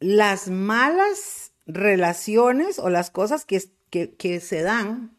las 0.00 0.48
malas 0.48 1.52
relaciones 1.66 2.78
o 2.78 2.88
las 2.90 3.10
cosas 3.10 3.44
que, 3.44 3.62
que, 3.90 4.14
que 4.14 4.40
se 4.40 4.62
dan, 4.62 5.16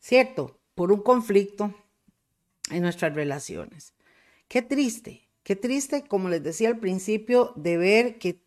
¿cierto? 0.00 0.58
Por 0.74 0.92
un 0.92 1.02
conflicto 1.02 1.74
en 2.72 2.82
nuestras 2.82 3.14
relaciones. 3.14 3.94
Qué 4.48 4.62
triste, 4.62 5.28
qué 5.42 5.56
triste, 5.56 6.04
como 6.04 6.28
les 6.28 6.42
decía 6.42 6.68
al 6.68 6.78
principio, 6.78 7.52
de 7.56 7.76
ver 7.76 8.18
que 8.18 8.42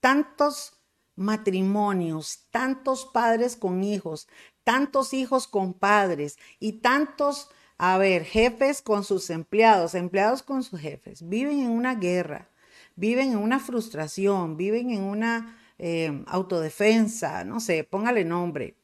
tantos 0.00 0.74
matrimonios, 1.16 2.46
tantos 2.50 3.06
padres 3.06 3.56
con 3.56 3.82
hijos, 3.82 4.28
tantos 4.64 5.12
hijos 5.14 5.48
con 5.48 5.74
padres 5.74 6.38
y 6.60 6.74
tantos, 6.74 7.50
a 7.76 7.98
ver, 7.98 8.24
jefes 8.24 8.82
con 8.82 9.04
sus 9.04 9.30
empleados, 9.30 9.94
empleados 9.94 10.42
con 10.42 10.62
sus 10.62 10.80
jefes, 10.80 11.28
viven 11.28 11.60
en 11.60 11.70
una 11.70 11.96
guerra, 11.96 12.50
viven 12.94 13.32
en 13.32 13.38
una 13.38 13.58
frustración, 13.58 14.56
viven 14.56 14.90
en 14.90 15.02
una 15.02 15.58
eh, 15.78 16.24
autodefensa, 16.26 17.44
no 17.44 17.60
sé, 17.60 17.84
póngale 17.84 18.24
nombre. 18.24 18.77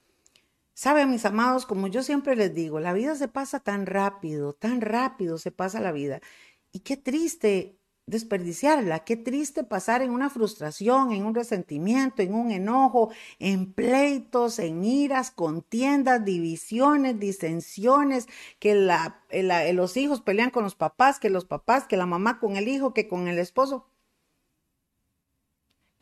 Saben, 0.74 1.10
mis 1.10 1.24
amados, 1.24 1.66
como 1.66 1.86
yo 1.86 2.02
siempre 2.02 2.34
les 2.34 2.52
digo, 2.52 2.80
la 2.80 2.92
vida 2.92 3.14
se 3.14 3.28
pasa 3.28 3.60
tan 3.60 3.86
rápido, 3.86 4.54
tan 4.54 4.80
rápido 4.80 5.38
se 5.38 5.52
pasa 5.52 5.80
la 5.80 5.92
vida. 5.92 6.20
Y 6.72 6.80
qué 6.80 6.96
triste 6.96 7.78
desperdiciarla, 8.06 9.04
qué 9.04 9.16
triste 9.16 9.64
pasar 9.64 10.02
en 10.02 10.10
una 10.10 10.28
frustración, 10.30 11.12
en 11.12 11.24
un 11.24 11.34
resentimiento, 11.34 12.22
en 12.22 12.34
un 12.34 12.50
enojo, 12.50 13.10
en 13.38 13.72
pleitos, 13.72 14.58
en 14.58 14.84
iras, 14.84 15.30
contiendas, 15.30 16.24
divisiones, 16.24 17.18
disensiones, 17.20 18.26
que 18.58 18.74
la, 18.74 19.22
los 19.72 19.96
hijos 19.96 20.20
pelean 20.22 20.50
con 20.50 20.64
los 20.64 20.74
papás, 20.74 21.18
que 21.20 21.30
los 21.30 21.44
papás, 21.46 21.86
que 21.86 21.96
la 21.96 22.06
mamá 22.06 22.40
con 22.40 22.56
el 22.56 22.68
hijo, 22.68 22.92
que 22.94 23.08
con 23.08 23.28
el 23.28 23.38
esposo. 23.38 23.86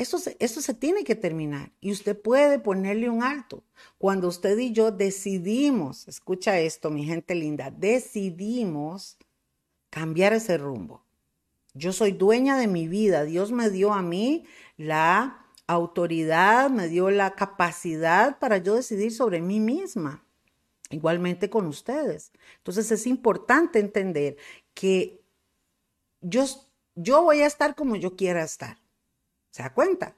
Eso 0.02 0.18
se, 0.18 0.36
se 0.36 0.74
tiene 0.74 1.04
que 1.04 1.14
terminar 1.14 1.70
y 1.80 1.92
usted 1.92 2.20
puede 2.20 2.58
ponerle 2.58 3.08
un 3.08 3.22
alto. 3.22 3.62
Cuando 3.98 4.26
usted 4.26 4.58
y 4.58 4.72
yo 4.72 4.90
decidimos, 4.90 6.08
escucha 6.08 6.58
esto, 6.58 6.90
mi 6.90 7.04
gente 7.04 7.36
linda, 7.36 7.70
decidimos 7.70 9.16
cambiar 9.90 10.32
ese 10.32 10.58
rumbo. 10.58 11.04
Yo 11.74 11.92
soy 11.92 12.10
dueña 12.10 12.58
de 12.58 12.66
mi 12.66 12.88
vida. 12.88 13.22
Dios 13.22 13.52
me 13.52 13.70
dio 13.70 13.92
a 13.92 14.02
mí 14.02 14.44
la 14.76 15.46
autoridad, 15.68 16.68
me 16.68 16.88
dio 16.88 17.10
la 17.10 17.36
capacidad 17.36 18.40
para 18.40 18.58
yo 18.58 18.74
decidir 18.74 19.12
sobre 19.12 19.40
mí 19.40 19.60
misma. 19.60 20.24
Igualmente 20.90 21.48
con 21.48 21.66
ustedes. 21.66 22.32
Entonces 22.56 22.90
es 22.90 23.06
importante 23.06 23.78
entender 23.78 24.36
que 24.74 25.22
yo, 26.20 26.44
yo 26.96 27.22
voy 27.22 27.42
a 27.42 27.46
estar 27.46 27.76
como 27.76 27.94
yo 27.94 28.16
quiera 28.16 28.42
estar. 28.42 28.81
¿Se 29.52 29.62
da 29.62 29.72
cuenta? 29.72 30.16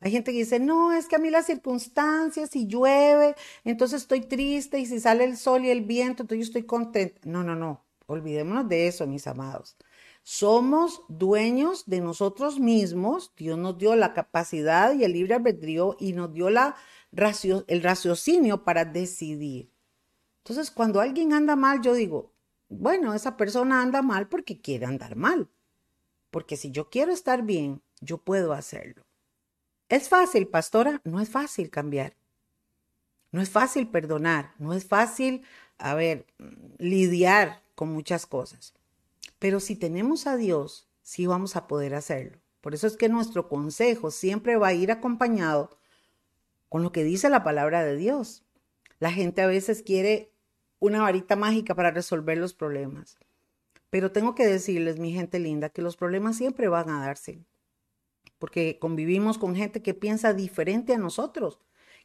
Hay 0.00 0.10
gente 0.10 0.32
que 0.32 0.38
dice, 0.38 0.58
no, 0.58 0.92
es 0.92 1.06
que 1.06 1.14
a 1.14 1.18
mí 1.20 1.30
las 1.30 1.46
circunstancias, 1.46 2.50
si 2.50 2.66
llueve, 2.66 3.36
entonces 3.62 4.02
estoy 4.02 4.22
triste 4.22 4.80
y 4.80 4.86
si 4.86 4.98
sale 4.98 5.22
el 5.24 5.36
sol 5.36 5.64
y 5.64 5.70
el 5.70 5.82
viento, 5.82 6.24
entonces 6.24 6.46
yo 6.46 6.50
estoy 6.50 6.64
contenta. 6.64 7.20
No, 7.24 7.44
no, 7.44 7.54
no, 7.54 7.84
olvidémonos 8.06 8.68
de 8.68 8.88
eso, 8.88 9.06
mis 9.06 9.28
amados. 9.28 9.76
Somos 10.24 11.02
dueños 11.08 11.84
de 11.86 12.00
nosotros 12.00 12.58
mismos. 12.58 13.32
Dios 13.36 13.58
nos 13.58 13.78
dio 13.78 13.94
la 13.94 14.14
capacidad 14.14 14.92
y 14.94 15.04
el 15.04 15.12
libre 15.12 15.34
albedrío 15.34 15.96
y 16.00 16.14
nos 16.14 16.32
dio 16.32 16.50
la 16.50 16.74
el 17.66 17.82
raciocinio 17.82 18.64
para 18.64 18.86
decidir. 18.86 19.70
Entonces, 20.38 20.70
cuando 20.70 21.00
alguien 21.00 21.34
anda 21.34 21.56
mal, 21.56 21.82
yo 21.82 21.92
digo, 21.92 22.32
bueno, 22.68 23.14
esa 23.14 23.36
persona 23.36 23.82
anda 23.82 24.00
mal 24.00 24.28
porque 24.28 24.60
quiere 24.60 24.86
andar 24.86 25.14
mal. 25.14 25.50
Porque 26.30 26.56
si 26.56 26.70
yo 26.70 26.88
quiero 26.88 27.12
estar 27.12 27.42
bien, 27.42 27.82
yo 28.02 28.18
puedo 28.18 28.52
hacerlo. 28.52 29.04
¿Es 29.88 30.08
fácil, 30.08 30.48
pastora? 30.48 31.00
No 31.04 31.20
es 31.20 31.30
fácil 31.30 31.70
cambiar. 31.70 32.16
No 33.30 33.40
es 33.40 33.48
fácil 33.48 33.88
perdonar, 33.88 34.52
no 34.58 34.74
es 34.74 34.84
fácil, 34.84 35.42
a 35.78 35.94
ver, 35.94 36.26
lidiar 36.76 37.62
con 37.74 37.88
muchas 37.88 38.26
cosas. 38.26 38.74
Pero 39.38 39.58
si 39.58 39.74
tenemos 39.74 40.26
a 40.26 40.36
Dios, 40.36 40.86
sí 41.00 41.26
vamos 41.26 41.56
a 41.56 41.66
poder 41.66 41.94
hacerlo. 41.94 42.38
Por 42.60 42.74
eso 42.74 42.86
es 42.86 42.96
que 42.96 43.08
nuestro 43.08 43.48
consejo 43.48 44.10
siempre 44.10 44.56
va 44.56 44.68
a 44.68 44.74
ir 44.74 44.92
acompañado 44.92 45.78
con 46.68 46.82
lo 46.82 46.92
que 46.92 47.04
dice 47.04 47.30
la 47.30 47.42
palabra 47.42 47.82
de 47.84 47.96
Dios. 47.96 48.44
La 48.98 49.10
gente 49.10 49.40
a 49.40 49.46
veces 49.46 49.82
quiere 49.82 50.30
una 50.78 51.00
varita 51.00 51.34
mágica 51.34 51.74
para 51.74 51.90
resolver 51.90 52.36
los 52.36 52.54
problemas. 52.54 53.16
Pero 53.88 54.12
tengo 54.12 54.34
que 54.34 54.46
decirles, 54.46 54.98
mi 54.98 55.12
gente 55.12 55.38
linda, 55.38 55.70
que 55.70 55.82
los 55.82 55.96
problemas 55.96 56.36
siempre 56.36 56.68
van 56.68 56.90
a 56.90 57.00
darse 57.00 57.44
porque 58.42 58.76
convivimos 58.80 59.38
con 59.38 59.54
gente 59.54 59.82
que 59.82 59.94
piensa 59.94 60.34
diferente 60.34 60.92
a 60.94 60.98
nosotros, 60.98 61.60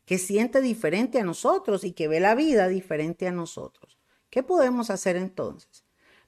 que 0.06 0.20
siente 0.20 0.62
diferente 0.62 1.20
a 1.20 1.24
nosotros 1.24 1.84
y 1.84 1.94
que 1.94 2.08
ve 2.08 2.20
la 2.20 2.36
vida 2.36 2.68
diferente 2.68 3.28
a 3.28 3.32
nosotros. 3.32 3.98
¿Qué 4.30 4.44
podemos 4.44 4.92
hacer 4.92 5.16
entonces? 5.16 5.84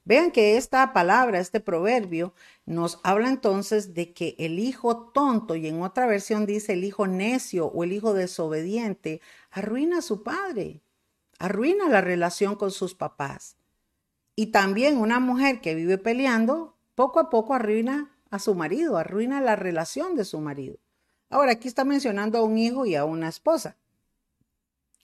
Vean 0.05 0.31
que 0.31 0.57
esta 0.57 0.93
palabra, 0.93 1.39
este 1.39 1.59
proverbio, 1.59 2.33
nos 2.65 2.99
habla 3.03 3.29
entonces 3.29 3.93
de 3.93 4.11
que 4.11 4.35
el 4.39 4.57
hijo 4.57 5.11
tonto, 5.11 5.55
y 5.55 5.67
en 5.67 5.79
otra 5.83 6.07
versión 6.07 6.47
dice 6.47 6.73
el 6.73 6.85
hijo 6.85 7.05
necio 7.05 7.67
o 7.67 7.83
el 7.83 7.93
hijo 7.93 8.15
desobediente, 8.15 9.21
arruina 9.51 9.99
a 9.99 10.01
su 10.01 10.23
padre, 10.23 10.81
arruina 11.37 11.87
la 11.87 12.01
relación 12.01 12.55
con 12.55 12.71
sus 12.71 12.95
papás. 12.95 13.57
Y 14.35 14.47
también 14.47 14.97
una 14.97 15.19
mujer 15.19 15.61
que 15.61 15.75
vive 15.75 15.99
peleando, 15.99 16.75
poco 16.95 17.19
a 17.19 17.29
poco 17.29 17.53
arruina 17.53 18.15
a 18.29 18.39
su 18.39 18.55
marido, 18.55 18.97
arruina 18.97 19.41
la 19.41 19.55
relación 19.55 20.15
de 20.15 20.25
su 20.25 20.39
marido. 20.39 20.77
Ahora, 21.29 21.53
aquí 21.53 21.67
está 21.67 21.85
mencionando 21.85 22.37
a 22.37 22.43
un 22.43 22.57
hijo 22.57 22.85
y 22.85 22.95
a 22.95 23.05
una 23.05 23.27
esposa. 23.27 23.77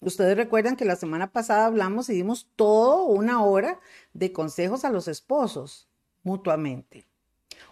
Ustedes 0.02 0.38
recuerdan 0.38 0.76
que 0.76 0.86
la 0.86 0.96
semana 0.96 1.32
pasada 1.32 1.66
hablamos 1.66 2.10
y 2.10 2.14
dimos 2.14 2.48
toda 2.56 3.02
una 3.04 3.44
hora 3.44 3.80
de 4.14 4.32
consejos 4.32 4.86
a 4.86 4.92
los 4.92 5.08
esposos 5.08 5.88
mutuamente. 6.24 7.08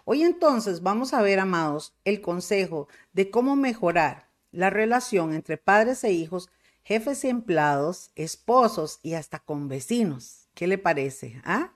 Hoy 0.04 0.22
entonces 0.22 0.82
vamos 0.82 1.14
a 1.14 1.22
ver, 1.22 1.38
amados, 1.38 1.94
el 2.04 2.20
consejo 2.20 2.88
de 3.12 3.30
cómo 3.30 3.56
mejorar 3.56 4.28
la 4.52 4.70
relación 4.70 5.32
entre 5.32 5.56
padres 5.56 6.04
e 6.04 6.12
hijos, 6.12 6.48
jefes 6.82 7.24
y 7.24 7.28
empleados, 7.28 8.10
esposos 8.14 9.00
y 9.02 9.14
hasta 9.14 9.38
con 9.38 9.68
vecinos. 9.68 10.48
¿Qué 10.54 10.66
le 10.66 10.78
parece? 10.78 11.40
¿Ah? 11.44 11.72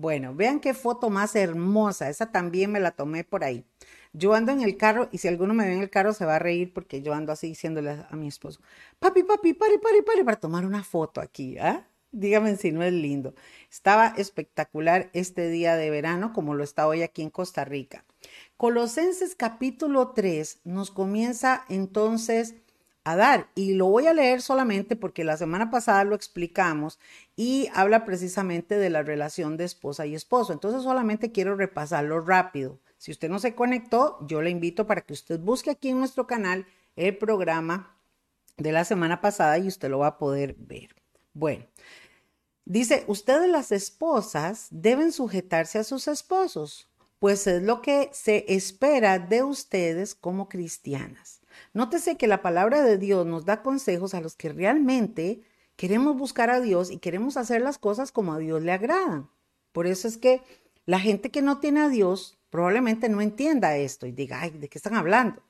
Bueno, 0.00 0.34
vean 0.34 0.60
qué 0.60 0.72
foto 0.72 1.10
más 1.10 1.36
hermosa. 1.36 2.08
Esa 2.08 2.32
también 2.32 2.72
me 2.72 2.80
la 2.80 2.92
tomé 2.92 3.22
por 3.22 3.44
ahí. 3.44 3.66
Yo 4.14 4.32
ando 4.32 4.50
en 4.50 4.62
el 4.62 4.78
carro 4.78 5.10
y 5.12 5.18
si 5.18 5.28
alguno 5.28 5.52
me 5.52 5.66
ve 5.66 5.74
en 5.74 5.82
el 5.82 5.90
carro 5.90 6.14
se 6.14 6.24
va 6.24 6.36
a 6.36 6.38
reír 6.38 6.72
porque 6.72 7.02
yo 7.02 7.12
ando 7.12 7.32
así 7.32 7.48
diciéndole 7.48 7.90
a 8.08 8.16
mi 8.16 8.26
esposo, 8.26 8.60
papi, 8.98 9.24
papi, 9.24 9.52
pare, 9.52 9.78
pare, 9.78 10.02
pare 10.02 10.24
para 10.24 10.40
tomar 10.40 10.64
una 10.64 10.82
foto 10.82 11.20
aquí, 11.20 11.58
¿ah? 11.58 11.86
Dígame 12.12 12.56
si 12.56 12.72
no 12.72 12.82
es 12.82 12.94
lindo. 12.94 13.34
Estaba 13.70 14.14
espectacular 14.16 15.10
este 15.12 15.50
día 15.50 15.76
de 15.76 15.90
verano 15.90 16.32
como 16.32 16.54
lo 16.54 16.64
está 16.64 16.88
hoy 16.88 17.02
aquí 17.02 17.20
en 17.20 17.30
Costa 17.30 17.66
Rica. 17.66 18.06
Colosenses 18.56 19.34
capítulo 19.34 20.12
3 20.12 20.60
nos 20.64 20.90
comienza 20.90 21.66
entonces 21.68 22.54
dar. 23.16 23.48
Y 23.54 23.74
lo 23.74 23.86
voy 23.86 24.06
a 24.06 24.14
leer 24.14 24.42
solamente 24.42 24.96
porque 24.96 25.24
la 25.24 25.36
semana 25.36 25.70
pasada 25.70 26.04
lo 26.04 26.14
explicamos 26.14 26.98
y 27.36 27.68
habla 27.74 28.04
precisamente 28.04 28.76
de 28.76 28.90
la 28.90 29.02
relación 29.02 29.56
de 29.56 29.64
esposa 29.64 30.06
y 30.06 30.14
esposo. 30.14 30.52
Entonces 30.52 30.82
solamente 30.82 31.32
quiero 31.32 31.56
repasarlo 31.56 32.20
rápido. 32.20 32.78
Si 32.98 33.10
usted 33.10 33.28
no 33.28 33.38
se 33.38 33.54
conectó, 33.54 34.18
yo 34.26 34.42
le 34.42 34.50
invito 34.50 34.86
para 34.86 35.00
que 35.00 35.12
usted 35.12 35.40
busque 35.40 35.70
aquí 35.70 35.88
en 35.88 35.98
nuestro 35.98 36.26
canal 36.26 36.66
el 36.96 37.16
programa 37.16 37.96
de 38.56 38.72
la 38.72 38.84
semana 38.84 39.20
pasada 39.20 39.58
y 39.58 39.68
usted 39.68 39.88
lo 39.88 40.00
va 40.00 40.08
a 40.08 40.18
poder 40.18 40.54
ver. 40.58 40.94
Bueno, 41.32 41.64
Dice, 42.70 43.04
ustedes 43.08 43.50
las 43.50 43.72
esposas 43.72 44.68
deben 44.70 45.10
sujetarse 45.10 45.80
a 45.80 45.82
sus 45.82 46.06
esposos, 46.06 46.88
pues 47.18 47.48
es 47.48 47.64
lo 47.64 47.82
que 47.82 48.10
se 48.12 48.44
espera 48.46 49.18
de 49.18 49.42
ustedes 49.42 50.14
como 50.14 50.48
cristianas. 50.48 51.39
Nótese 51.72 52.16
que 52.16 52.26
la 52.26 52.42
palabra 52.42 52.82
de 52.82 52.98
Dios 52.98 53.26
nos 53.26 53.44
da 53.44 53.62
consejos 53.62 54.14
a 54.14 54.20
los 54.20 54.34
que 54.34 54.48
realmente 54.48 55.42
queremos 55.76 56.16
buscar 56.16 56.50
a 56.50 56.60
Dios 56.60 56.90
y 56.90 56.98
queremos 56.98 57.36
hacer 57.36 57.62
las 57.62 57.78
cosas 57.78 58.10
como 58.10 58.32
a 58.32 58.38
Dios 58.38 58.62
le 58.62 58.72
agradan. 58.72 59.30
Por 59.72 59.86
eso 59.86 60.08
es 60.08 60.18
que 60.18 60.42
la 60.84 60.98
gente 60.98 61.30
que 61.30 61.42
no 61.42 61.60
tiene 61.60 61.80
a 61.80 61.88
Dios 61.88 62.38
probablemente 62.50 63.08
no 63.08 63.20
entienda 63.20 63.76
esto 63.76 64.06
y 64.06 64.12
diga, 64.12 64.40
ay, 64.40 64.50
¿de 64.50 64.68
qué 64.68 64.78
están 64.78 64.96
hablando? 64.96 65.42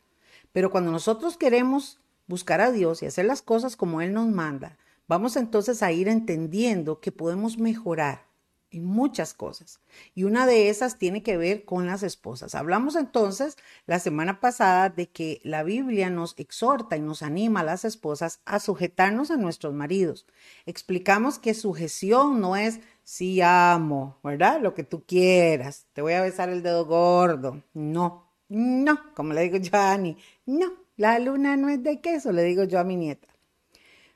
Pero 0.52 0.70
cuando 0.70 0.90
nosotros 0.90 1.38
queremos 1.38 1.98
buscar 2.26 2.60
a 2.60 2.70
Dios 2.70 3.02
y 3.02 3.06
hacer 3.06 3.24
las 3.24 3.40
cosas 3.40 3.76
como 3.76 4.02
Él 4.02 4.12
nos 4.12 4.28
manda, 4.28 4.76
vamos 5.08 5.36
entonces 5.36 5.82
a 5.82 5.90
ir 5.90 6.06
entendiendo 6.06 7.00
que 7.00 7.12
podemos 7.12 7.58
mejorar 7.58 8.29
en 8.70 8.84
muchas 8.84 9.34
cosas. 9.34 9.80
Y 10.14 10.24
una 10.24 10.46
de 10.46 10.68
esas 10.68 10.98
tiene 10.98 11.22
que 11.22 11.36
ver 11.36 11.64
con 11.64 11.86
las 11.86 12.02
esposas. 12.02 12.54
Hablamos 12.54 12.96
entonces 12.96 13.56
la 13.86 13.98
semana 13.98 14.40
pasada 14.40 14.88
de 14.88 15.08
que 15.08 15.40
la 15.44 15.62
Biblia 15.62 16.10
nos 16.10 16.34
exhorta 16.38 16.96
y 16.96 17.00
nos 17.00 17.22
anima 17.22 17.60
a 17.60 17.64
las 17.64 17.84
esposas 17.84 18.40
a 18.44 18.60
sujetarnos 18.60 19.30
a 19.30 19.36
nuestros 19.36 19.74
maridos. 19.74 20.26
Explicamos 20.66 21.38
que 21.38 21.54
sujeción 21.54 22.40
no 22.40 22.56
es 22.56 22.80
si 23.02 23.40
amo, 23.40 24.18
¿verdad? 24.22 24.60
Lo 24.60 24.74
que 24.74 24.84
tú 24.84 25.04
quieras. 25.04 25.86
Te 25.92 26.02
voy 26.02 26.12
a 26.12 26.22
besar 26.22 26.48
el 26.48 26.62
dedo 26.62 26.86
gordo. 26.86 27.62
No, 27.74 28.30
no, 28.48 29.14
como 29.14 29.32
le 29.32 29.42
digo 29.42 29.56
yo 29.56 29.76
a 29.76 29.92
Ani. 29.92 30.16
No, 30.46 30.72
la 30.96 31.18
luna 31.18 31.56
no 31.56 31.68
es 31.68 31.82
de 31.82 32.00
queso, 32.00 32.32
le 32.32 32.42
digo 32.44 32.64
yo 32.64 32.78
a 32.78 32.84
mi 32.84 32.96
nieta. 32.96 33.28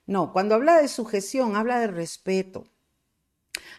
No, 0.06 0.32
cuando 0.32 0.54
habla 0.54 0.80
de 0.80 0.88
sujeción, 0.88 1.56
habla 1.56 1.78
de 1.80 1.86
respeto. 1.86 2.64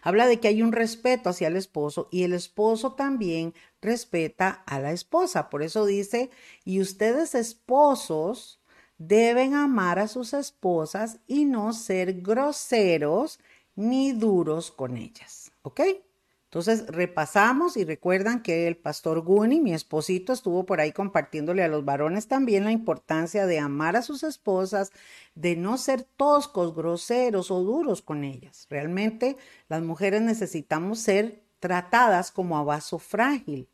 Habla 0.02 0.26
de 0.26 0.40
que 0.40 0.48
hay 0.48 0.62
un 0.62 0.72
respeto 0.72 1.30
hacia 1.30 1.48
el 1.48 1.56
esposo 1.56 2.08
y 2.10 2.22
el 2.22 2.32
esposo 2.32 2.92
también 2.92 3.54
respeta 3.80 4.62
a 4.66 4.80
la 4.80 4.92
esposa. 4.92 5.50
Por 5.50 5.62
eso 5.62 5.86
dice, 5.86 6.30
y 6.64 6.80
ustedes 6.80 7.34
esposos 7.34 8.60
deben 8.98 9.54
amar 9.54 9.98
a 9.98 10.08
sus 10.08 10.32
esposas 10.32 11.18
y 11.26 11.44
no 11.44 11.72
ser 11.72 12.20
groseros 12.20 13.38
ni 13.74 14.12
duros 14.12 14.70
con 14.70 14.96
ellas. 14.96 15.52
¿Ok? 15.62 15.80
Entonces 16.56 16.86
repasamos 16.86 17.76
y 17.76 17.84
recuerdan 17.84 18.42
que 18.42 18.66
el 18.66 18.78
pastor 18.78 19.20
Guni, 19.20 19.60
mi 19.60 19.74
esposito, 19.74 20.32
estuvo 20.32 20.64
por 20.64 20.80
ahí 20.80 20.90
compartiéndole 20.90 21.62
a 21.62 21.68
los 21.68 21.84
varones 21.84 22.28
también 22.28 22.64
la 22.64 22.72
importancia 22.72 23.44
de 23.44 23.58
amar 23.58 23.94
a 23.94 24.00
sus 24.00 24.22
esposas, 24.22 24.90
de 25.34 25.54
no 25.54 25.76
ser 25.76 26.04
toscos, 26.04 26.74
groseros 26.74 27.50
o 27.50 27.60
duros 27.60 28.00
con 28.00 28.24
ellas. 28.24 28.66
Realmente 28.70 29.36
las 29.68 29.82
mujeres 29.82 30.22
necesitamos 30.22 31.00
ser 31.00 31.42
tratadas 31.60 32.30
como 32.30 32.56
a 32.56 32.64
vaso 32.64 32.98
frágil. 32.98 33.68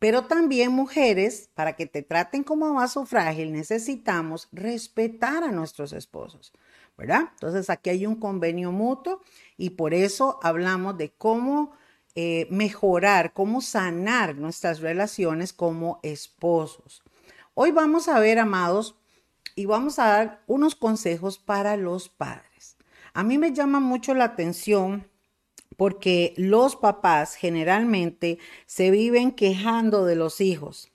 Pero 0.00 0.24
también 0.24 0.72
mujeres, 0.72 1.50
para 1.54 1.74
que 1.76 1.86
te 1.86 2.02
traten 2.02 2.42
como 2.42 2.66
a 2.66 2.72
vaso 2.72 3.06
frágil, 3.06 3.52
necesitamos 3.52 4.48
respetar 4.50 5.44
a 5.44 5.52
nuestros 5.52 5.92
esposos. 5.92 6.52
¿Verdad? 6.96 7.30
Entonces 7.32 7.70
aquí 7.70 7.90
hay 7.90 8.06
un 8.06 8.16
convenio 8.16 8.72
mutuo 8.72 9.20
y 9.56 9.70
por 9.70 9.94
eso 9.94 10.38
hablamos 10.42 10.96
de 10.96 11.10
cómo 11.10 11.72
eh, 12.14 12.46
mejorar, 12.50 13.32
cómo 13.32 13.60
sanar 13.60 14.36
nuestras 14.36 14.80
relaciones 14.80 15.52
como 15.52 16.00
esposos. 16.02 17.02
Hoy 17.54 17.70
vamos 17.70 18.08
a 18.08 18.18
ver, 18.18 18.38
amados, 18.38 18.96
y 19.54 19.66
vamos 19.66 19.98
a 19.98 20.06
dar 20.06 20.42
unos 20.46 20.74
consejos 20.74 21.38
para 21.38 21.76
los 21.76 22.08
padres. 22.08 22.76
A 23.14 23.22
mí 23.22 23.38
me 23.38 23.52
llama 23.52 23.80
mucho 23.80 24.14
la 24.14 24.24
atención 24.24 25.08
porque 25.76 26.34
los 26.36 26.76
papás 26.76 27.34
generalmente 27.34 28.38
se 28.66 28.90
viven 28.90 29.32
quejando 29.32 30.04
de 30.04 30.16
los 30.16 30.40
hijos 30.40 30.92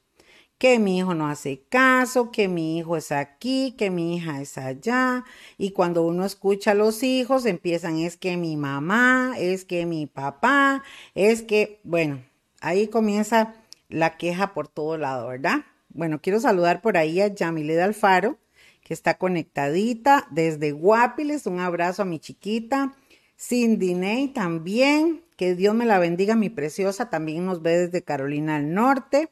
que 0.61 0.77
mi 0.77 0.99
hijo 0.99 1.15
no 1.15 1.27
hace 1.27 1.63
caso, 1.69 2.29
que 2.29 2.47
mi 2.47 2.77
hijo 2.77 2.95
es 2.95 3.11
aquí, 3.11 3.73
que 3.79 3.89
mi 3.89 4.15
hija 4.15 4.41
es 4.41 4.59
allá. 4.59 5.25
Y 5.57 5.71
cuando 5.71 6.03
uno 6.03 6.23
escucha 6.23 6.71
a 6.71 6.75
los 6.75 7.01
hijos, 7.01 7.47
empiezan, 7.47 7.97
es 7.97 8.15
que 8.15 8.37
mi 8.37 8.57
mamá, 8.57 9.33
es 9.39 9.65
que 9.65 9.87
mi 9.87 10.05
papá, 10.05 10.83
es 11.15 11.41
que, 11.41 11.79
bueno, 11.83 12.21
ahí 12.59 12.89
comienza 12.89 13.55
la 13.89 14.17
queja 14.17 14.53
por 14.53 14.67
todo 14.67 14.99
lado, 14.99 15.29
¿verdad? 15.29 15.65
Bueno, 15.89 16.21
quiero 16.21 16.39
saludar 16.39 16.83
por 16.83 16.95
ahí 16.95 17.21
a 17.21 17.33
Yamile 17.33 17.81
Alfaro, 17.81 18.37
que 18.83 18.93
está 18.93 19.17
conectadita 19.17 20.27
desde 20.29 20.73
Guapiles. 20.73 21.47
Un 21.47 21.59
abrazo 21.59 22.03
a 22.03 22.05
mi 22.05 22.19
chiquita. 22.19 22.93
Cindy 23.35 23.95
Ney 23.95 24.27
también. 24.27 25.23
Que 25.37 25.55
Dios 25.55 25.73
me 25.73 25.87
la 25.87 25.97
bendiga, 25.97 26.35
mi 26.35 26.51
preciosa. 26.51 27.09
También 27.09 27.47
nos 27.47 27.63
ve 27.63 27.79
desde 27.79 28.03
Carolina 28.03 28.59
del 28.59 28.75
Norte. 28.75 29.29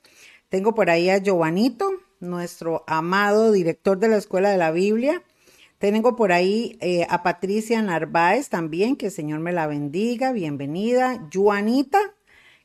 Tengo 0.50 0.74
por 0.74 0.90
ahí 0.90 1.12
a 1.12 1.20
Giovanito, 1.20 1.92
nuestro 2.20 2.84
amado 2.88 3.52
director 3.52 4.00
de 4.00 4.08
la 4.08 4.18
Escuela 4.18 4.50
de 4.50 4.58
la 4.58 4.72
Biblia. 4.72 5.22
Tengo 5.78 6.16
por 6.16 6.32
ahí 6.32 6.76
eh, 6.82 7.06
a 7.08 7.22
Patricia 7.22 7.80
Narváez 7.84 8.50
también, 8.50 8.96
que 8.96 9.06
el 9.08 9.12
Señor 9.12 9.42
me 9.42 9.54
la 9.54 9.68
bendiga, 9.68 10.32
bienvenida. 10.32 11.30
Juanita, 11.32 12.00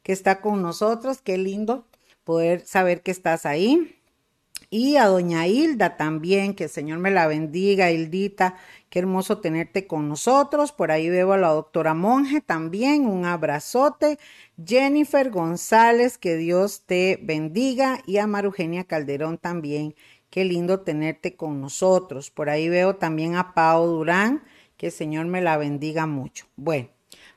que 0.03 0.12
está 0.12 0.40
con 0.40 0.62
nosotros, 0.62 1.20
qué 1.20 1.37
lindo 1.37 1.87
poder 2.25 2.66
saber 2.66 3.03
que 3.03 3.11
estás 3.11 3.44
ahí. 3.44 3.94
Y 4.76 4.96
a 4.96 5.06
doña 5.06 5.46
Hilda 5.46 5.96
también, 5.96 6.52
que 6.52 6.64
el 6.64 6.70
Señor 6.70 6.98
me 6.98 7.12
la 7.12 7.28
bendiga, 7.28 7.92
Hildita, 7.92 8.56
qué 8.90 8.98
hermoso 8.98 9.38
tenerte 9.38 9.87
con 9.87 10.08
nosotros. 10.08 10.72
Por 10.72 10.90
ahí 10.90 11.08
veo 11.08 11.32
a 11.32 11.38
la 11.38 11.50
doctora 11.50 11.94
Monje 11.94 12.40
también, 12.40 13.06
un 13.06 13.24
abrazote. 13.24 14.18
Jennifer 14.66 15.30
González, 15.30 16.18
que 16.18 16.34
Dios 16.37 16.82
te 16.87 17.20
bendiga. 17.22 18.00
Y 18.04 18.16
a 18.16 18.26
Marugenia 18.26 18.82
Calderón 18.82 19.38
también, 19.38 19.94
qué 20.28 20.44
lindo 20.44 20.80
tenerte 20.80 21.37
con 21.37 21.60
nosotros. 21.60 22.32
Por 22.32 22.50
ahí 22.50 22.68
veo 22.68 22.96
también 22.96 23.37
a 23.37 23.54
Pao 23.54 23.87
Durán, 23.87 24.42
que 24.76 24.87
el 24.87 24.92
Señor 24.92 25.26
me 25.26 25.40
la 25.40 25.56
bendiga 25.56 26.08
mucho. 26.08 26.46
Bueno. 26.56 26.93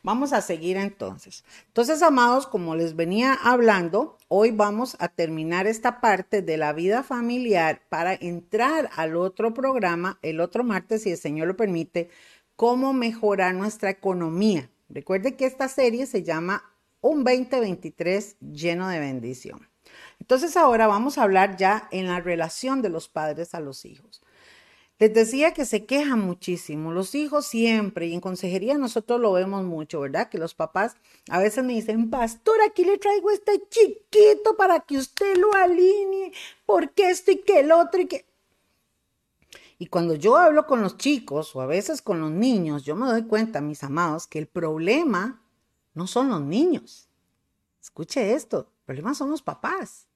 Vamos 0.08 0.32
a 0.32 0.42
seguir 0.42 0.78
entonces. 0.78 1.44
Entonces, 1.66 2.02
amados, 2.02 2.48
como 2.48 2.76
les 2.76 2.96
venía 2.96 3.34
hablando, 3.34 4.18
hoy 4.30 4.52
vamos 4.52 4.96
a 5.00 5.10
terminar 5.10 5.68
esta 5.68 6.00
parte 6.00 6.42
de 6.42 6.56
la 6.56 6.72
vida 6.72 7.04
familiar 7.04 7.82
para 7.90 8.14
entrar 8.14 8.90
al 8.96 9.18
otro 9.18 9.54
programa, 9.54 10.18
el 10.22 10.40
otro 10.40 10.64
martes, 10.64 11.04
si 11.04 11.12
el 11.12 11.18
Señor 11.18 11.50
lo 11.50 11.58
permite, 11.58 12.10
cómo 12.56 12.94
mejorar 12.94 13.54
nuestra 13.54 13.90
economía. 13.90 14.70
Recuerde 14.88 15.36
que 15.36 15.46
esta 15.46 15.68
serie 15.68 16.06
se 16.06 16.24
llama 16.24 16.64
Un 17.02 17.26
2023 17.26 18.38
lleno 18.40 18.88
de 18.88 19.00
bendición. 19.00 19.68
Entonces 20.22 20.56
ahora 20.56 20.88
vamos 20.88 21.18
a 21.18 21.24
hablar 21.24 21.58
ya 21.58 21.90
en 21.92 22.08
la 22.08 22.22
relación 22.22 22.82
de 22.82 22.88
los 22.88 23.10
padres 23.10 23.54
a 23.54 23.60
los 23.60 23.84
hijos. 23.84 24.22
Les 25.00 25.14
decía 25.14 25.54
que 25.54 25.66
se 25.66 25.86
quejan 25.86 26.20
muchísimo, 26.20 26.92
los 26.92 27.14
hijos 27.14 27.46
siempre, 27.46 28.08
y 28.08 28.16
en 28.16 28.20
consejería 28.20 28.80
nosotros 28.80 29.20
lo 29.20 29.32
vemos 29.34 29.64
mucho, 29.64 30.00
¿verdad? 30.00 30.28
Que 30.28 30.40
los 30.40 30.56
papás 30.56 30.96
a 31.30 31.40
veces 31.40 31.64
me 31.64 31.74
dicen, 31.74 32.10
pastor, 32.10 32.58
aquí 32.68 32.84
le 32.84 32.98
traigo 32.98 33.30
este 33.30 33.62
chiquito 33.70 34.58
para 34.58 34.80
que 34.80 34.98
usted 34.98 35.38
lo 35.38 35.54
alinee, 35.54 36.34
porque 36.66 37.12
esto 37.12 37.32
y 37.32 37.38
que 37.38 37.60
el 37.60 37.72
otro 37.72 38.02
y 38.02 38.08
que... 38.08 38.26
Y 39.78 39.86
cuando 39.86 40.16
yo 40.16 40.36
hablo 40.36 40.66
con 40.66 40.82
los 40.82 40.98
chicos 40.98 41.56
o 41.56 41.62
a 41.62 41.68
veces 41.68 42.02
con 42.02 42.20
los 42.20 42.32
niños, 42.32 42.84
yo 42.84 42.96
me 42.96 43.06
doy 43.06 43.24
cuenta, 43.26 43.62
mis 43.62 43.84
amados, 43.84 44.26
que 44.26 44.40
el 44.40 44.48
problema 44.48 45.44
no 45.94 46.08
son 46.08 46.30
los 46.30 46.42
niños. 46.42 47.08
Escuche 47.80 48.34
esto, 48.34 48.72
el 48.80 48.86
problema 48.86 49.14
son 49.14 49.30
los 49.30 49.44
papás. 49.44 50.08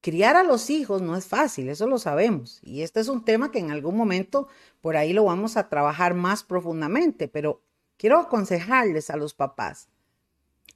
Criar 0.00 0.36
a 0.36 0.42
los 0.42 0.70
hijos 0.70 1.02
no 1.02 1.16
es 1.16 1.26
fácil, 1.26 1.68
eso 1.68 1.86
lo 1.86 1.98
sabemos. 1.98 2.60
Y 2.62 2.82
este 2.82 3.00
es 3.00 3.08
un 3.08 3.24
tema 3.24 3.50
que 3.50 3.58
en 3.58 3.70
algún 3.70 3.96
momento 3.96 4.48
por 4.80 4.96
ahí 4.96 5.12
lo 5.12 5.24
vamos 5.24 5.56
a 5.56 5.68
trabajar 5.68 6.14
más 6.14 6.42
profundamente, 6.42 7.28
pero 7.28 7.62
quiero 7.98 8.18
aconsejarles 8.18 9.10
a 9.10 9.16
los 9.16 9.34
papás 9.34 9.88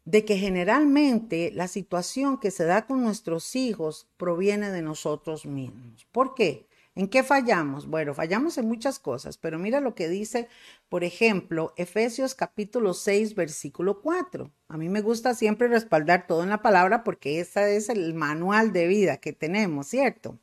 de 0.05 0.25
que 0.25 0.37
generalmente 0.37 1.51
la 1.55 1.69
situación 1.69 2.39
que 2.39 2.51
se 2.51 2.65
da 2.65 2.87
con 2.87 3.03
nuestros 3.03 3.57
hijos 3.57 4.07
proviene 4.19 4.71
de 4.71 4.83
nosotros 4.83 5.47
mismos. 5.47 6.07
¿Por 6.13 6.35
qué? 6.35 6.67
¿En 6.97 7.09
qué 7.09 7.25
fallamos? 7.25 7.89
Bueno, 7.89 8.15
fallamos 8.15 8.57
en 8.57 8.69
muchas 8.69 9.01
cosas, 9.01 9.37
pero 9.37 9.59
mira 9.59 9.81
lo 9.81 9.97
que 9.97 10.09
dice, 10.09 10.49
por 10.89 11.03
ejemplo, 11.03 11.75
Efesios 11.77 12.37
capítulo 12.37 12.95
6, 12.95 13.35
versículo 13.35 14.01
4. 14.01 14.53
A 14.69 14.77
mí 14.77 14.89
me 14.89 15.01
gusta 15.01 15.35
siempre 15.35 15.67
respaldar 15.67 16.29
todo 16.29 16.45
en 16.45 16.51
la 16.51 16.63
palabra 16.63 17.03
porque 17.03 17.41
ese 17.41 17.77
es 17.77 17.89
el 17.89 18.15
manual 18.15 18.73
de 18.73 18.87
vida 18.87 19.17
que 19.17 19.33
tenemos, 19.33 19.89
¿cierto? 19.89 20.39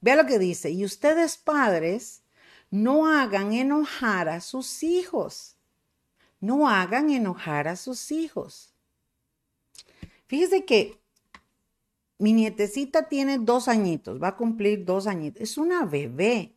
Vea 0.00 0.16
lo 0.16 0.24
que 0.24 0.38
dice, 0.38 0.70
y 0.70 0.84
ustedes 0.84 1.36
padres 1.36 2.22
no 2.70 3.06
hagan 3.06 3.52
enojar 3.52 4.30
a 4.30 4.40
sus 4.40 4.82
hijos. 4.82 5.56
No 6.40 6.68
hagan 6.70 7.10
enojar 7.10 7.68
a 7.68 7.76
sus 7.76 8.12
hijos. 8.12 8.72
Fíjese 10.26 10.64
que 10.64 10.98
mi 12.18 12.32
nietecita 12.32 13.08
tiene 13.08 13.38
dos 13.38 13.68
añitos, 13.68 14.20
va 14.22 14.28
a 14.28 14.36
cumplir 14.36 14.84
dos 14.84 15.06
añitos. 15.06 15.42
Es 15.42 15.58
una 15.58 15.84
bebé. 15.84 16.54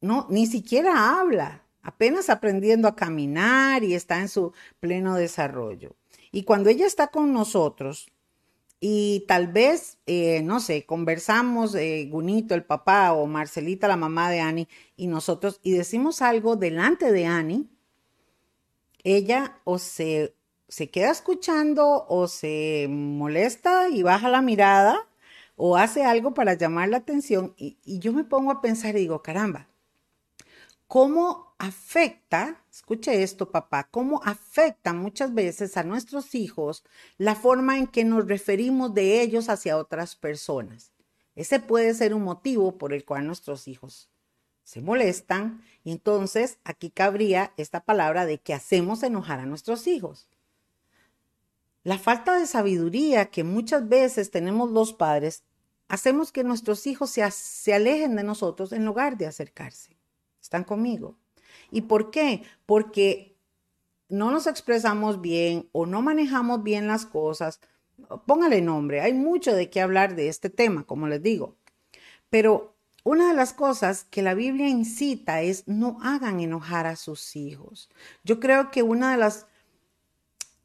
No, 0.00 0.26
ni 0.30 0.46
siquiera 0.46 1.18
habla. 1.20 1.64
apenas 1.82 2.28
aprendiendo 2.28 2.86
a 2.86 2.96
caminar 2.96 3.82
y 3.82 3.94
está 3.94 4.20
en 4.20 4.28
su 4.28 4.52
pleno 4.78 5.14
desarrollo. 5.14 5.96
Y 6.32 6.42
cuando 6.44 6.68
ella 6.68 6.86
está 6.86 7.08
con 7.08 7.32
nosotros, 7.32 8.08
y 8.80 9.24
tal 9.26 9.48
vez, 9.48 9.98
eh, 10.06 10.42
no 10.42 10.60
sé, 10.60 10.86
conversamos, 10.86 11.74
eh, 11.74 12.06
Gunito, 12.10 12.54
el 12.54 12.64
papá, 12.64 13.12
o 13.12 13.26
Marcelita, 13.26 13.88
la 13.88 13.96
mamá 13.96 14.30
de 14.30 14.40
Annie, 14.40 14.68
y 14.96 15.08
nosotros, 15.08 15.60
y 15.62 15.72
decimos 15.72 16.22
algo 16.22 16.56
delante 16.56 17.10
de 17.10 17.26
Annie, 17.26 17.66
ella 19.02 19.60
o 19.64 19.78
se, 19.78 20.34
se 20.68 20.90
queda 20.90 21.10
escuchando 21.10 22.06
o 22.08 22.28
se 22.28 22.86
molesta 22.90 23.88
y 23.88 24.02
baja 24.02 24.28
la 24.28 24.42
mirada 24.42 25.08
o 25.56 25.76
hace 25.76 26.04
algo 26.04 26.34
para 26.34 26.54
llamar 26.54 26.90
la 26.90 26.98
atención 26.98 27.54
y, 27.56 27.78
yo 27.84 28.12
me 28.12 28.24
pongo 28.24 28.52
a 28.52 28.60
pensar 28.60 28.94
y 28.94 29.00
digo, 29.00 29.22
caramba, 29.22 29.66
¿cómo 30.86 31.54
afecta, 31.58 32.62
escuche 32.70 33.22
esto 33.22 33.50
papá, 33.50 33.88
cómo 33.90 34.20
afecta 34.24 34.92
muchas 34.92 35.34
veces 35.34 35.76
a 35.76 35.82
nuestros 35.82 36.34
hijos 36.34 36.84
la 37.16 37.34
forma 37.34 37.78
en 37.78 37.86
que 37.86 38.04
nos 38.04 38.28
referimos 38.28 38.94
de 38.94 39.22
ellos 39.22 39.48
hacia 39.48 39.78
otras 39.78 40.16
personas? 40.16 40.92
Ese 41.34 41.60
puede 41.60 41.94
ser 41.94 42.14
un 42.14 42.22
motivo 42.22 42.78
por 42.78 42.92
el 42.92 43.04
cual 43.04 43.26
nuestros 43.26 43.68
hijos 43.68 44.10
se 44.64 44.82
molestan 44.82 45.62
y 45.82 45.92
entonces 45.92 46.58
aquí 46.62 46.90
cabría 46.90 47.52
esta 47.56 47.80
palabra 47.80 48.26
de 48.26 48.38
que 48.38 48.52
hacemos 48.52 49.02
enojar 49.02 49.40
a 49.40 49.46
nuestros 49.46 49.86
hijos. 49.86 50.28
La 51.88 51.96
falta 51.96 52.38
de 52.38 52.44
sabiduría 52.44 53.30
que 53.30 53.44
muchas 53.44 53.88
veces 53.88 54.30
tenemos 54.30 54.70
los 54.70 54.92
padres 54.92 55.42
hacemos 55.88 56.32
que 56.32 56.44
nuestros 56.44 56.86
hijos 56.86 57.08
se, 57.08 57.26
se 57.30 57.72
alejen 57.72 58.14
de 58.14 58.24
nosotros 58.24 58.72
en 58.72 58.84
lugar 58.84 59.16
de 59.16 59.26
acercarse. 59.26 59.96
¿Están 60.38 60.64
conmigo? 60.64 61.16
¿Y 61.70 61.80
por 61.80 62.10
qué? 62.10 62.42
Porque 62.66 63.38
no 64.10 64.30
nos 64.30 64.46
expresamos 64.46 65.22
bien 65.22 65.70
o 65.72 65.86
no 65.86 66.02
manejamos 66.02 66.62
bien 66.62 66.88
las 66.88 67.06
cosas. 67.06 67.58
Póngale 68.26 68.60
nombre, 68.60 69.00
hay 69.00 69.14
mucho 69.14 69.54
de 69.54 69.70
qué 69.70 69.80
hablar 69.80 70.14
de 70.14 70.28
este 70.28 70.50
tema, 70.50 70.84
como 70.84 71.08
les 71.08 71.22
digo. 71.22 71.56
Pero 72.28 72.76
una 73.02 73.28
de 73.28 73.34
las 73.34 73.54
cosas 73.54 74.04
que 74.04 74.20
la 74.20 74.34
Biblia 74.34 74.68
incita 74.68 75.40
es 75.40 75.66
no 75.66 75.96
hagan 76.02 76.40
enojar 76.40 76.86
a 76.86 76.96
sus 76.96 77.34
hijos. 77.34 77.88
Yo 78.24 78.40
creo 78.40 78.70
que 78.70 78.82
una 78.82 79.12
de 79.12 79.16
las, 79.16 79.46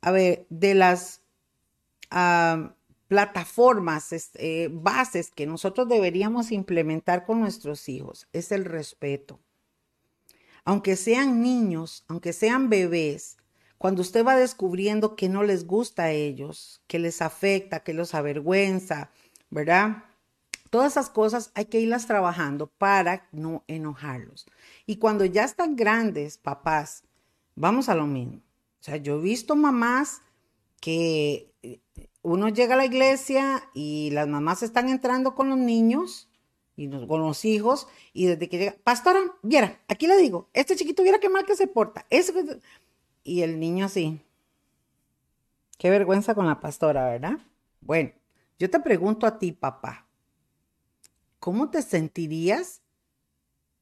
a 0.03 0.11
ver, 0.11 0.45
de 0.49 0.75
las 0.75 1.21
plataformas, 3.07 4.09
eh, 4.35 4.69
bases 4.69 5.31
que 5.31 5.47
nosotros 5.47 5.87
deberíamos 5.87 6.51
implementar 6.51 7.25
con 7.25 7.39
nuestros 7.39 7.87
hijos 7.87 8.27
es 8.33 8.51
el 8.51 8.65
respeto. 8.65 9.39
Aunque 10.65 10.97
sean 10.97 11.41
niños, 11.41 12.03
aunque 12.09 12.33
sean 12.33 12.69
bebés, 12.69 13.37
cuando 13.77 14.01
usted 14.01 14.25
va 14.25 14.35
descubriendo 14.35 15.15
que 15.15 15.29
no 15.29 15.41
les 15.41 15.65
gusta 15.65 16.03
a 16.03 16.11
ellos, 16.11 16.81
que 16.87 16.99
les 16.99 17.21
afecta, 17.21 17.79
que 17.79 17.93
los 17.93 18.13
avergüenza, 18.13 19.09
¿verdad? 19.49 20.03
Todas 20.69 20.91
esas 20.93 21.09
cosas 21.09 21.51
hay 21.55 21.65
que 21.65 21.79
irlas 21.79 22.07
trabajando 22.07 22.67
para 22.67 23.29
no 23.31 23.63
enojarlos. 23.67 24.47
Y 24.85 24.97
cuando 24.97 25.23
ya 25.23 25.45
están 25.45 25.77
grandes, 25.77 26.37
papás, 26.37 27.03
vamos 27.55 27.87
a 27.87 27.95
lo 27.95 28.05
mismo. 28.05 28.41
O 28.83 28.85
sea, 28.85 28.97
yo 28.97 29.15
he 29.15 29.21
visto 29.21 29.55
mamás 29.55 30.21
que 30.81 31.53
eh, 31.61 31.79
uno 32.21 32.49
llega 32.49 32.73
a 32.73 32.77
la 32.77 32.83
iglesia 32.83 33.63
y 33.73 34.09
las 34.11 34.27
mamás 34.27 34.61
están 34.61 34.89
entrando 34.89 35.35
con 35.35 35.47
los 35.47 35.57
niños 35.57 36.29
y 36.75 36.89
con 37.07 37.21
los 37.21 37.45
hijos 37.45 37.87
y 38.11 38.25
desde 38.25 38.49
que 38.49 38.57
llega, 38.57 38.75
pastora, 38.83 39.21
viera, 39.41 39.79
aquí 39.87 40.05
le 40.05 40.17
digo, 40.17 40.49
este 40.51 40.75
chiquito 40.75 41.01
viera 41.01 41.21
qué 41.21 41.29
mal 41.29 41.45
que 41.45 41.55
se 41.55 41.67
porta. 41.67 42.05
Y 43.23 43.41
el 43.43 43.57
niño 43.57 43.85
así. 43.85 44.19
Qué 45.77 45.89
vergüenza 45.89 46.35
con 46.35 46.45
la 46.45 46.59
pastora, 46.59 47.05
¿verdad? 47.05 47.37
Bueno, 47.79 48.11
yo 48.59 48.69
te 48.69 48.81
pregunto 48.81 49.25
a 49.25 49.39
ti, 49.39 49.53
papá, 49.53 50.09
¿cómo 51.39 51.69
te 51.69 51.81
sentirías 51.83 52.81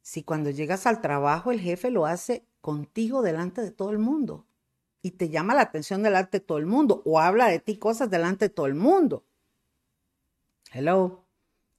si 0.04 0.22
cuando 0.22 0.52
llegas 0.52 0.86
al 0.86 1.02
trabajo 1.02 1.52
el 1.52 1.60
jefe 1.60 1.90
lo 1.90 2.06
hace 2.06 2.46
contigo 2.62 3.24
delante 3.24 3.64
de 3.64 3.72
todo 3.72 3.90
el 3.90 3.98
mundo? 3.98 4.46
Y 5.02 5.12
te 5.12 5.30
llama 5.30 5.56
la 5.56 5.62
atención 5.62 6.04
delante 6.04 6.40
de 6.40 6.46
todo 6.46 6.58
el 6.58 6.66
mundo 6.66 7.02
o 7.06 7.20
habla 7.20 7.48
de 7.48 7.60
ti 7.60 7.78
cosas 7.78 8.10
delante 8.10 8.46
de 8.46 8.50
todo 8.50 8.68
el 8.68 8.76
mundo. 8.76 9.26
Hello, 10.72 11.26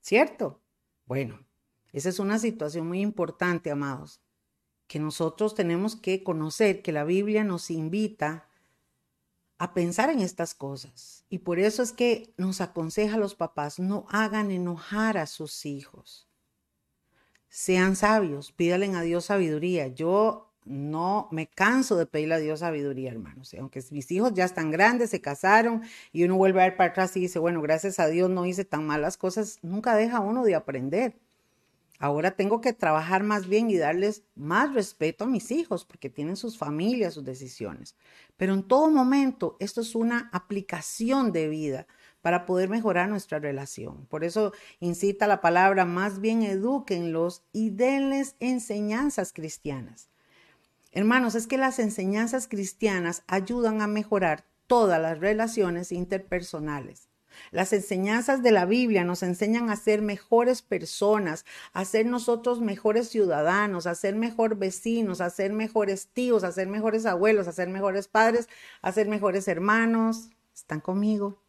¿cierto? 0.00 0.61
Bueno, 1.06 1.40
esa 1.92 2.08
es 2.08 2.18
una 2.18 2.38
situación 2.38 2.88
muy 2.88 3.00
importante, 3.00 3.70
amados, 3.70 4.20
que 4.87 4.98
nosotros 4.98 5.54
tenemos 5.54 5.96
que 5.96 6.22
conocer 6.22 6.82
que 6.82 6.92
la 6.92 7.04
Biblia 7.04 7.44
nos 7.44 7.70
invita 7.70 8.48
a 9.58 9.74
pensar 9.74 10.11
en 10.11 10.20
estas 10.20 10.54
cosas. 10.54 11.24
Y 11.28 11.38
por 11.38 11.58
eso 11.58 11.82
es 11.82 11.92
que 11.92 12.35
nos 12.37 12.61
aconseja 12.61 13.14
a 13.14 13.18
los 13.20 13.35
papás, 13.35 13.78
no 13.78 14.06
hagan 14.11 14.50
enojar 14.50 15.16
a 15.16 15.26
sus 15.26 15.64
hijos. 15.64 16.28
Sean 17.48 17.94
sabios, 17.96 18.50
pídalen 18.50 18.96
a 18.96 19.02
Dios 19.02 19.26
sabiduría. 19.26 19.87
Yo 19.87 20.51
no 20.64 21.29
me 21.31 21.46
canso 21.46 21.96
de 21.96 22.07
pedirle 22.07 22.35
a 22.35 22.38
Dios 22.38 22.61
sabiduría, 22.61 23.11
hermanos. 23.11 23.55
Aunque 23.59 23.83
mis 23.90 24.11
hijos 24.11 24.33
ya 24.35 24.44
están 24.44 24.70
grandes, 24.70 25.11
se 25.11 25.20
casaron 25.20 25.83
y 26.12 26.25
uno 26.25 26.37
vuelve 26.37 26.61
a 26.61 26.64
ver 26.64 26.77
para 26.77 26.90
atrás 26.90 27.16
y 27.16 27.20
dice, 27.20 27.38
bueno, 27.38 27.61
gracias 27.61 27.98
a 27.98 28.07
Dios 28.07 28.31
no 28.31 28.46
hice 28.46 28.64
tan 28.64 28.87
malas 28.87 29.16
cosas, 29.16 29.59
nunca 29.62 29.96
deja 29.96 30.20
uno 30.20 30.44
de 30.44 30.55
aprender. 30.55 31.16
Ahora 31.98 32.33
tengo 32.33 32.61
que 32.61 32.72
trabajar 32.72 33.22
más 33.22 33.46
bien 33.46 33.70
y 33.70 33.77
darles 33.77 34.25
más 34.35 34.75
respeto 34.75 35.22
a 35.22 35.29
mis 35.29 35.53
hijos 35.53 35.85
porque 35.85 36.11
tienen 36.11 36.37
sus 36.37 36.59
familias, 36.59 37.14
sus 37.14 37.25
decisiones. 37.25 37.94
Pero 38.37 38.55
en 38.55 38.64
todo 38.64 38.90
momento 38.90 39.57
esto 39.61 39.83
es 39.83 39.94
una 39.94 40.29
aplicación 40.33 41.31
de 41.31 41.48
vida 41.48 41.87
para 42.20 42.44
poder 42.44 42.68
mejorar 42.68 43.09
nuestra 43.09 43.38
relación. 43.38 44.07
Por 44.07 44.25
eso 44.25 44.53
incita 44.81 45.29
la 45.29 45.40
palabra, 45.40 45.85
más 45.85 46.20
bien 46.20 46.42
edúquenlos 46.42 47.44
y 47.53 47.70
denles 47.70 48.35
enseñanzas 48.40 49.33
cristianas. 49.33 50.12
Hermanos, 50.92 51.35
es 51.35 51.46
que 51.46 51.57
las 51.57 51.78
enseñanzas 51.78 52.48
cristianas 52.48 53.22
ayudan 53.26 53.81
a 53.81 53.87
mejorar 53.87 54.44
todas 54.66 55.00
las 55.00 55.18
relaciones 55.18 55.90
interpersonales. 55.90 57.09
Las 57.50 57.72
enseñanzas 57.72 58.42
de 58.42 58.50
la 58.50 58.66
Biblia 58.66 59.02
nos 59.02 59.22
enseñan 59.22 59.70
a 59.70 59.76
ser 59.76 60.02
mejores 60.02 60.61
personas, 60.61 61.46
a 61.72 61.87
ser 61.87 62.05
nosotros 62.05 62.61
mejores 62.61 63.09
ciudadanos, 63.09 63.87
a 63.87 63.94
ser 63.94 64.16
mejor 64.16 64.57
vecinos, 64.57 65.22
a 65.22 65.31
ser 65.31 65.52
mejores 65.52 66.09
tíos, 66.09 66.44
a 66.44 66.52
ser 66.52 66.68
mejores 66.68 67.07
abuelos, 67.07 67.48
a 67.48 67.52
ser 67.52 67.68
mejores 67.68 68.07
padres, 68.07 68.50
a 68.83 68.92
ser 68.92 69.09
mejores 69.09 69.48
hermanos. 69.48 70.28
¿Están 70.55 70.81
conmigo? 70.81 71.42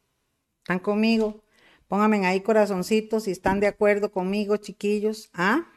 ¿Están 0.59 0.79
conmigo? 0.79 1.43
Pónganme 1.89 2.25
ahí 2.25 2.41
corazoncitos 2.41 3.23
si 3.23 3.31
están 3.31 3.59
de 3.59 3.67
acuerdo 3.67 4.11
conmigo, 4.11 4.55
chiquillos. 4.57 5.29
¿Ah? 5.33 5.67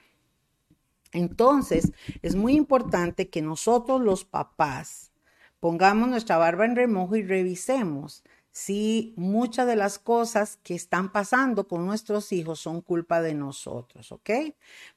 Entonces, 1.17 1.93
es 2.23 2.37
muy 2.37 2.55
importante 2.55 3.29
que 3.29 3.43
nosotros 3.43 4.01
los 4.01 4.25
papás 4.25 5.13
pongamos 5.61 6.09
nuestra 6.09 6.37
barba 6.37 6.65
en 6.65 6.77
remojo 6.77 7.17
y 7.17 7.23
revisemos 7.23 8.23
si 8.53 9.13
muchas 9.17 9.67
de 9.67 9.77
las 9.77 9.99
cosas 9.99 10.59
que 10.63 10.75
están 10.75 11.13
pasando 11.13 11.69
con 11.69 11.85
nuestros 11.85 12.33
hijos 12.33 12.61
son 12.61 12.81
culpa 12.81 13.21
de 13.21 13.35
nosotros, 13.35 14.13
¿ok? 14.13 14.31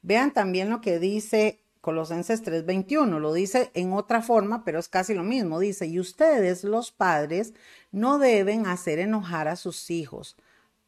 Vean 0.02 0.32
también 0.32 0.70
lo 0.70 0.80
que 0.80 1.00
dice 1.00 1.60
Colosenses 1.82 2.42
3:21, 2.44 3.20
lo 3.20 3.34
dice 3.34 3.72
en 3.74 3.94
otra 3.94 4.22
forma, 4.22 4.64
pero 4.64 4.80
es 4.80 4.90
casi 4.90 5.14
lo 5.14 5.24
mismo. 5.24 5.60
Dice, 5.60 5.88
y 5.88 6.00
ustedes 6.00 6.64
los 6.64 6.92
padres 6.92 7.54
no 7.92 8.20
deben 8.20 8.68
hacer 8.68 9.00
enojar 9.00 9.48
a 9.48 9.56
sus 9.56 9.90
hijos 9.90 10.36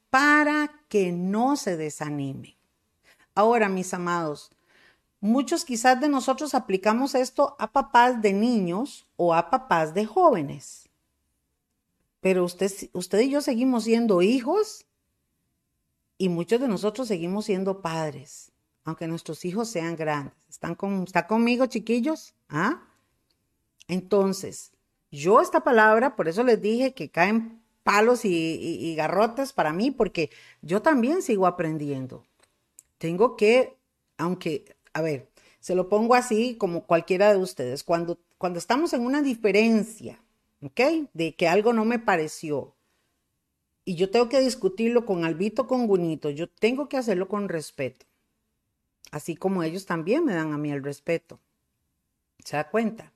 para 0.10 0.72
que 0.90 1.12
no 1.12 1.56
se 1.56 1.78
desanimen. 1.78 2.56
Ahora, 3.36 3.70
mis 3.70 3.94
amados, 3.94 4.52
Muchos 5.22 5.66
quizás 5.66 6.02
de 6.02 6.10
nosotros 6.10 6.56
aplicamos 6.56 7.14
esto 7.14 7.56
a 7.60 7.72
papás 7.72 8.24
de 8.24 8.34
niños 8.34 9.06
o 9.18 9.36
a 9.36 9.52
papás 9.52 9.94
de 9.94 10.08
jóvenes. 10.08 10.90
Pero 12.22 12.44
usted, 12.44 12.72
usted 12.94 13.20
y 13.20 13.30
yo 13.30 13.42
seguimos 13.42 13.84
siendo 13.84 14.24
hijos 14.24 14.88
y 16.18 16.30
muchos 16.30 16.60
de 16.60 16.68
nosotros 16.68 17.08
seguimos 17.08 17.46
siendo 17.46 17.82
padres, 17.82 18.52
aunque 18.84 19.06
nuestros 19.06 19.46
hijos 19.46 19.70
sean 19.70 19.96
grandes. 19.96 20.34
¿Están 20.50 20.74
con, 20.74 21.04
¿Está 21.04 21.28
conmigo, 21.28 21.68
chiquillos? 21.68 22.34
¿Ah? 22.50 22.82
Entonces, 23.88 24.72
yo 25.12 25.40
esta 25.40 25.64
palabra, 25.64 26.16
por 26.16 26.30
eso 26.30 26.44
les 26.44 26.60
dije 26.60 26.96
que 26.96 27.12
caen 27.12 27.62
palos 27.84 28.26
y, 28.26 28.30
y 28.30 28.96
garrotes 28.96 29.54
para 29.54 29.72
mí, 29.72 29.92
porque 29.92 30.32
yo 30.64 30.82
también 30.82 31.22
sigo 31.22 31.46
aprendiendo. 31.46 32.26
Tengo 32.98 33.36
que, 33.36 33.78
aunque 34.18 34.76
a 34.94 35.02
ver, 35.02 35.30
se 35.60 35.76
lo 35.76 35.90
pongo 35.90 36.16
así 36.16 36.56
como 36.56 36.86
cualquiera 36.86 37.32
de 37.32 37.38
ustedes. 37.38 37.84
Cuando, 37.84 38.20
cuando 38.38 38.60
estamos 38.60 38.94
en 38.94 39.06
una 39.06 39.22
diferencia, 39.22 40.22
¿ok? 40.62 41.10
De 41.14 41.36
que 41.36 41.48
algo 41.48 41.74
no 41.74 41.86
me 41.86 42.00
pareció 42.00 42.76
y 43.84 43.96
yo 43.96 44.10
tengo 44.12 44.30
que 44.30 44.40
discutirlo 44.40 45.06
con 45.06 45.26
Albito, 45.26 45.68
con 45.68 45.88
Gunito, 45.88 46.30
yo 46.30 46.50
tengo 46.50 46.88
que 46.88 46.98
hacerlo 46.98 47.28
con 47.28 47.50
respeto. 47.50 48.06
Así 49.12 49.36
como 49.36 49.64
ellos 49.64 49.86
también 49.86 50.24
me 50.24 50.34
dan 50.34 50.54
a 50.54 50.58
mí 50.58 50.72
el 50.72 50.84
respeto. 50.84 51.40
¿Se 52.44 52.56
da 52.56 52.70
cuenta? 52.70 53.12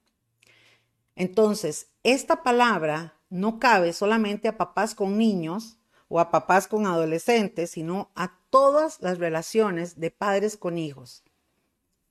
Entonces, 1.16 1.88
esta 2.04 2.44
palabra 2.44 3.16
no 3.30 3.60
cabe 3.60 3.94
solamente 3.94 4.48
a 4.48 4.58
papás 4.58 4.96
con 4.96 5.18
niños 5.18 5.78
o 6.10 6.20
a 6.20 6.30
papás 6.32 6.68
con 6.68 6.86
adolescentes, 6.86 7.72
sino 7.72 8.12
a 8.16 8.38
todas 8.50 9.02
las 9.02 9.18
relaciones 9.18 10.00
de 10.00 10.12
padres 10.12 10.58
con 10.58 10.78
hijos. 10.78 11.24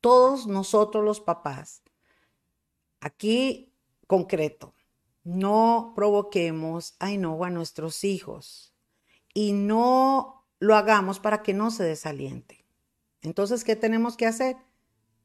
Todos 0.04 0.46
nosotros 0.46 1.02
los 1.02 1.22
papás. 1.22 1.80
Aquí 3.00 3.72
concreto, 4.06 4.74
no 5.22 5.94
provoquemos 5.96 6.94
ay 6.98 7.16
no 7.16 7.42
a 7.42 7.48
nuestros 7.48 8.04
hijos 8.04 8.74
y 9.32 9.52
no 9.52 10.44
lo 10.58 10.76
hagamos 10.76 11.20
para 11.20 11.42
que 11.42 11.54
no 11.54 11.70
se 11.70 11.84
desaliente. 11.84 12.66
Entonces, 13.22 13.64
¿qué 13.64 13.76
tenemos 13.76 14.18
que 14.18 14.26
hacer? 14.26 14.58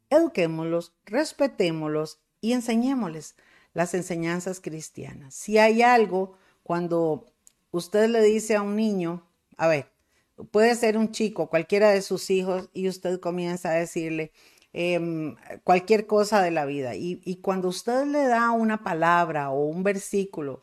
Eduquémoslos, 0.10 0.94
respetémoslos 1.04 2.22
y 2.40 2.54
enseñémosles 2.54 3.36
las 3.74 3.94
enseñanzas 3.94 4.62
cristianas. 4.62 5.36
Si 5.36 5.58
hay 5.58 5.82
algo 5.82 6.38
cuando 6.64 7.26
usted 7.72 8.08
le 8.08 8.22
dice 8.22 8.56
a 8.56 8.62
un 8.62 8.78
niño, 8.78 9.28
a 9.58 9.68
ver, 9.68 9.92
puede 10.52 10.74
ser 10.76 10.98
un 10.98 11.12
chico, 11.12 11.50
cualquiera 11.50 11.90
de 11.90 12.02
sus 12.02 12.30
hijos, 12.30 12.70
y 12.72 12.88
usted 12.88 13.20
comienza 13.20 13.72
a 13.72 13.74
decirle 13.74 14.32
em, 14.74 15.36
cualquier 15.64 16.06
cosa 16.08 16.42
de 16.42 16.52
la 16.52 16.66
vida. 16.66 16.96
Y, 16.96 17.40
cuando 17.42 17.68
usted 17.70 18.06
le 18.06 18.26
da 18.28 18.52
una 18.52 18.84
palabra 18.84 19.50
o 19.52 19.66
un 19.66 19.84
versículo, 19.84 20.62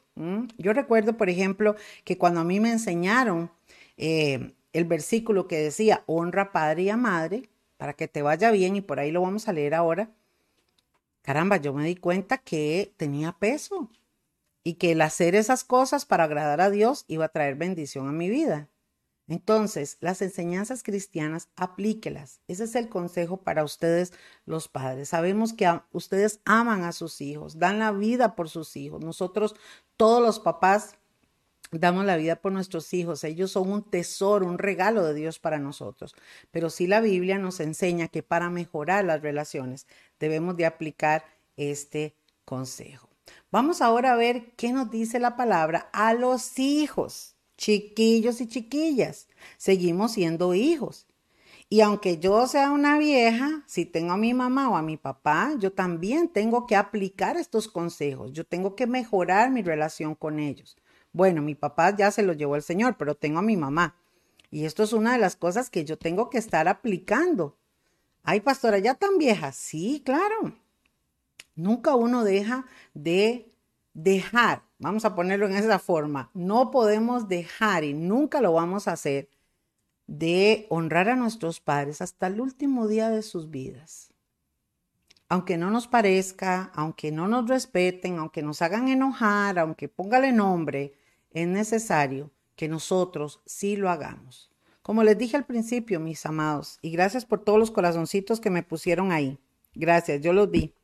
yo 0.59 0.73
recuerdo, 0.73 1.17
por 1.17 1.29
ejemplo, 1.29 1.77
que 2.05 2.19
cuando 2.19 2.41
a 2.41 2.45
mí 2.45 2.61
me 2.61 2.73
enseñaron 2.73 3.51
eh, 3.97 4.53
el 4.73 4.85
versículo 4.85 5.49
que 5.49 5.59
decía, 5.59 6.03
honra 6.07 6.53
padre 6.53 6.83
y 6.85 6.91
a 6.91 6.97
madre, 6.97 7.49
para 7.77 7.95
que 7.95 8.09
te 8.09 8.23
vaya 8.23 8.51
bien, 8.51 8.77
y 8.77 8.81
por 8.81 9.01
ahí 9.01 9.11
lo 9.11 9.23
vamos 9.23 9.49
a 9.49 9.53
leer 9.53 9.75
ahora, 9.75 10.11
caramba, 11.23 11.57
yo 11.59 11.73
me 11.75 11.85
di 11.85 11.97
cuenta 11.97 12.39
que 12.39 12.93
tenía 12.97 13.33
peso 13.33 13.91
y 14.65 14.75
que 14.75 14.93
el 14.93 15.03
hacer 15.03 15.35
esas 15.35 15.65
cosas 15.65 16.07
para 16.07 16.25
agradar 16.25 16.61
a 16.61 16.71
Dios 16.71 17.05
iba 17.09 17.27
a 17.27 17.29
traer 17.31 17.57
bendición 17.57 18.09
a 18.09 18.13
mi 18.13 18.29
vida. 18.29 18.69
Entonces, 19.29 19.99
las 20.01 20.23
enseñanzas 20.23 20.83
cristianas, 20.83 21.49
aplíquelas. 21.57 22.41
Ese 22.47 22.65
es 22.65 22.77
el 22.77 22.89
consejo 22.89 23.39
para 23.39 23.65
ustedes, 23.65 24.13
los 24.45 24.69
padres. 24.69 25.09
Sabemos 25.09 25.53
que 25.53 25.81
ustedes 25.93 26.41
aman 26.45 26.85
a 26.85 26.93
sus 26.93 27.21
hijos, 27.21 27.59
dan 27.59 27.79
la 27.79 27.91
vida 27.93 28.37
por 28.37 28.49
sus 28.49 28.77
hijos. 28.77 29.03
Nosotros, 29.03 29.57
todos 29.97 30.23
los 30.23 30.39
papás, 30.39 30.95
damos 31.73 32.05
la 32.05 32.17
vida 32.17 32.37
por 32.37 32.53
nuestros 32.53 32.93
hijos. 32.95 33.25
Ellos 33.25 33.51
son 33.51 33.71
un 33.71 33.83
tesoro, 33.83 34.47
un 34.47 34.59
regalo 34.59 35.05
de 35.05 35.15
Dios 35.15 35.39
para 35.39 35.59
nosotros. 35.59 36.15
Pero 36.51 36.71
sí 36.71 36.87
la 36.87 37.01
Biblia 37.01 37.39
nos 37.39 37.61
enseña 37.61 38.09
que 38.09 38.23
para 38.23 38.51
mejorar 38.51 39.05
las 39.05 39.23
relaciones 39.23 39.87
debemos 40.19 40.57
de 40.57 40.67
aplicar 40.67 41.25
este 41.57 42.15
consejo. 42.45 43.09
Vamos 43.51 43.81
ahora 43.81 44.13
a 44.13 44.17
ver 44.17 44.53
qué 44.57 44.73
nos 44.73 44.91
dice 44.91 45.19
la 45.19 45.37
palabra 45.37 45.89
a 45.93 46.15
los 46.15 46.59
hijos, 46.59 47.36
chiquillos 47.57 48.41
y 48.41 48.47
chiquillas. 48.47 49.29
Seguimos 49.57 50.13
siendo 50.13 50.55
hijos. 50.55 51.07
Y 51.69 51.81
aunque 51.81 52.19
yo 52.19 52.47
sea 52.47 52.71
una 52.71 52.97
vieja, 52.99 53.65
si 53.67 53.85
tengo 53.85 54.13
a 54.13 54.17
mi 54.17 54.35
mamá 54.35 54.71
o 54.71 54.77
a 54.77 54.83
mi 54.83 54.97
papá, 54.97 55.53
yo 55.59 55.73
también 55.73 56.29
tengo 56.29 56.67
que 56.67 56.77
aplicar 56.77 57.37
estos 57.37 57.67
consejos. 57.67 58.33
Yo 58.33 58.45
tengo 58.45 58.77
que 58.77 58.87
mejorar 58.87 59.51
mi 59.51 59.63
relación 59.63 60.15
con 60.15 60.39
ellos. 60.39 60.77
Bueno, 61.13 61.43
mi 61.43 61.55
papá 61.55 61.97
ya 61.97 62.11
se 62.13 62.23
lo 62.23 62.35
llevó 62.35 62.55
el 62.55 62.63
Señor, 62.63 62.97
pero 62.97 63.17
tengo 63.17 63.41
a 63.41 63.43
mi 63.43 63.57
mamá. 63.57 63.97
Y 64.51 64.65
esto 64.65 64.85
es 64.85 64.93
una 64.93 65.15
de 65.15 65.19
las 65.19 65.35
cosas 65.35 65.71
que 65.71 65.85
yo 65.85 65.99
tengo 65.99 66.31
que 66.31 66.39
estar 66.39 66.69
aplicando. 66.69 67.57
Ay, 68.23 68.41
pastora, 68.41 68.79
ya 68.79 68.95
tan 68.95 69.19
vieja. 69.19 69.51
Sí, 69.51 70.03
claro. 70.05 70.55
Nunca 71.57 71.95
uno 71.95 72.23
deja 72.23 72.67
de 72.95 73.51
dejar, 73.95 74.63
vamos 74.79 75.05
a 75.05 75.15
ponerlo 75.15 75.47
en 75.47 75.57
esa 75.57 75.79
forma, 75.79 76.31
no 76.35 76.71
podemos 76.71 77.29
dejar 77.29 77.85
y 77.85 77.95
nunca 77.95 78.41
lo 78.41 78.53
vamos 78.53 78.89
a 78.89 78.93
hacer 78.93 79.29
de 80.07 80.67
honrar 80.71 81.09
a 81.09 81.17
nuestros 81.17 81.61
padres 81.61 82.01
hasta 82.01 82.29
el 82.29 82.41
último 82.41 82.87
día 82.87 83.11
de 83.11 83.23
sus 83.23 83.51
vidas. 83.51 84.13
Aunque 85.29 85.57
no 85.57 85.71
nos 85.71 85.89
parezca, 85.89 86.71
aunque 86.75 87.11
no 87.11 87.27
nos 87.27 87.49
respeten, 87.49 88.19
aunque 88.19 88.43
nos 88.43 88.63
hagan 88.63 88.89
enojar, 88.89 89.59
aunque 89.59 89.89
póngale 89.89 90.33
nombre, 90.33 90.95
es 91.33 91.49
necesario 91.49 92.31
que 92.55 92.69
nosotros 92.69 93.43
sí 93.45 93.77
lo 93.77 93.91
hagamos. 93.91 94.51
Como 94.83 95.03
les 95.03 95.19
dije 95.19 95.37
al 95.37 95.45
principio, 95.45 95.99
mis 95.99 96.25
amados, 96.27 96.79
y 96.81 96.91
gracias 96.91 97.25
por 97.25 97.43
todos 97.43 97.59
los 97.59 97.73
corazoncitos 97.73 98.39
que 98.39 98.51
me 98.51 98.63
pusieron 98.63 99.11
ahí. 99.11 99.37
Gracias, 99.75 100.21
yo 100.21 100.33
los 100.33 100.49
vi. 100.49 100.76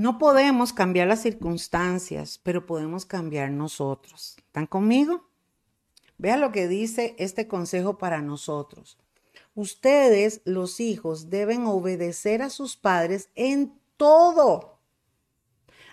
No 0.00 0.16
podemos 0.16 0.72
cambiar 0.72 1.08
las 1.08 1.20
circunstancias, 1.20 2.40
pero 2.42 2.64
podemos 2.64 3.04
cambiar 3.04 3.50
nosotros. 3.50 4.34
¿Están 4.38 4.66
conmigo? 4.66 5.28
Vea 6.16 6.38
lo 6.38 6.52
que 6.52 6.68
dice 6.68 7.14
este 7.18 7.46
consejo 7.46 7.98
para 7.98 8.22
nosotros. 8.22 8.96
Ustedes, 9.54 10.40
los 10.46 10.80
hijos, 10.80 11.28
deben 11.28 11.66
obedecer 11.66 12.40
a 12.40 12.48
sus 12.48 12.78
padres 12.78 13.28
en 13.34 13.78
todo. 13.98 14.78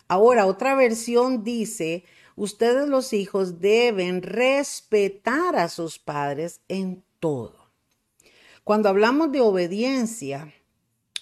Ahora, 0.07 0.45
otra 0.45 0.73
versión 0.75 1.43
dice, 1.43 2.05
Ustedes 2.37 2.87
los 2.87 3.11
hijos 3.11 3.59
deben 3.59 4.21
respetar 4.21 5.57
a 5.57 5.67
sus 5.67 5.99
padres 5.99 6.61
en 6.69 7.03
todo. 7.19 7.71
Cuando 8.63 8.87
hablamos 8.87 9.33
de 9.33 9.41
obediencia, 9.41 10.53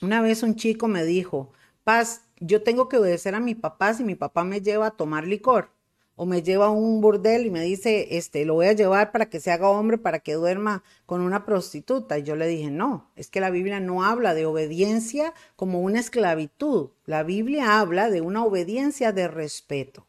una 0.04 0.22
vez 0.22 0.44
un 0.44 0.56
chico 0.56 0.88
me 0.88 1.04
dijo, 1.04 1.52
Paz, 1.84 2.25
yo 2.40 2.64
tengo 2.64 2.90
que 2.90 2.98
obedecer 2.98 3.36
a 3.36 3.40
mi 3.40 3.56
papá 3.56 3.94
si 3.94 4.04
mi 4.04 4.16
papá 4.16 4.44
me 4.44 4.62
lleva 4.62 4.88
a 4.88 4.92
tomar 4.92 5.26
licor 5.26 5.70
o 6.16 6.26
me 6.26 6.42
lleva 6.42 6.68
a 6.68 6.72
un 6.72 7.02
burdel 7.02 7.46
y 7.46 7.52
me 7.52 7.62
dice, 7.62 8.18
este, 8.18 8.46
lo 8.46 8.56
voy 8.56 8.68
a 8.68 8.74
llevar 8.74 9.12
para 9.12 9.30
que 9.30 9.40
se 9.40 9.52
haga 9.52 9.70
hombre, 9.70 9.98
para 9.98 10.20
que 10.20 10.34
duerma 10.34 10.84
con 11.06 11.22
una 11.22 11.46
prostituta. 11.46 12.18
Y 12.18 12.24
yo 12.24 12.36
le 12.36 12.48
dije, 12.48 12.72
no, 12.72 13.12
es 13.16 13.30
que 13.30 13.42
la 13.42 13.50
Biblia 13.50 13.80
no 13.82 14.04
habla 14.04 14.34
de 14.34 14.46
obediencia 14.46 15.34
como 15.58 15.82
una 15.82 16.00
esclavitud. 16.00 16.92
La 17.06 17.24
Biblia 17.24 17.80
habla 17.80 18.10
de 18.10 18.22
una 18.22 18.46
obediencia 18.46 19.12
de 19.12 19.28
respeto. 19.28 20.08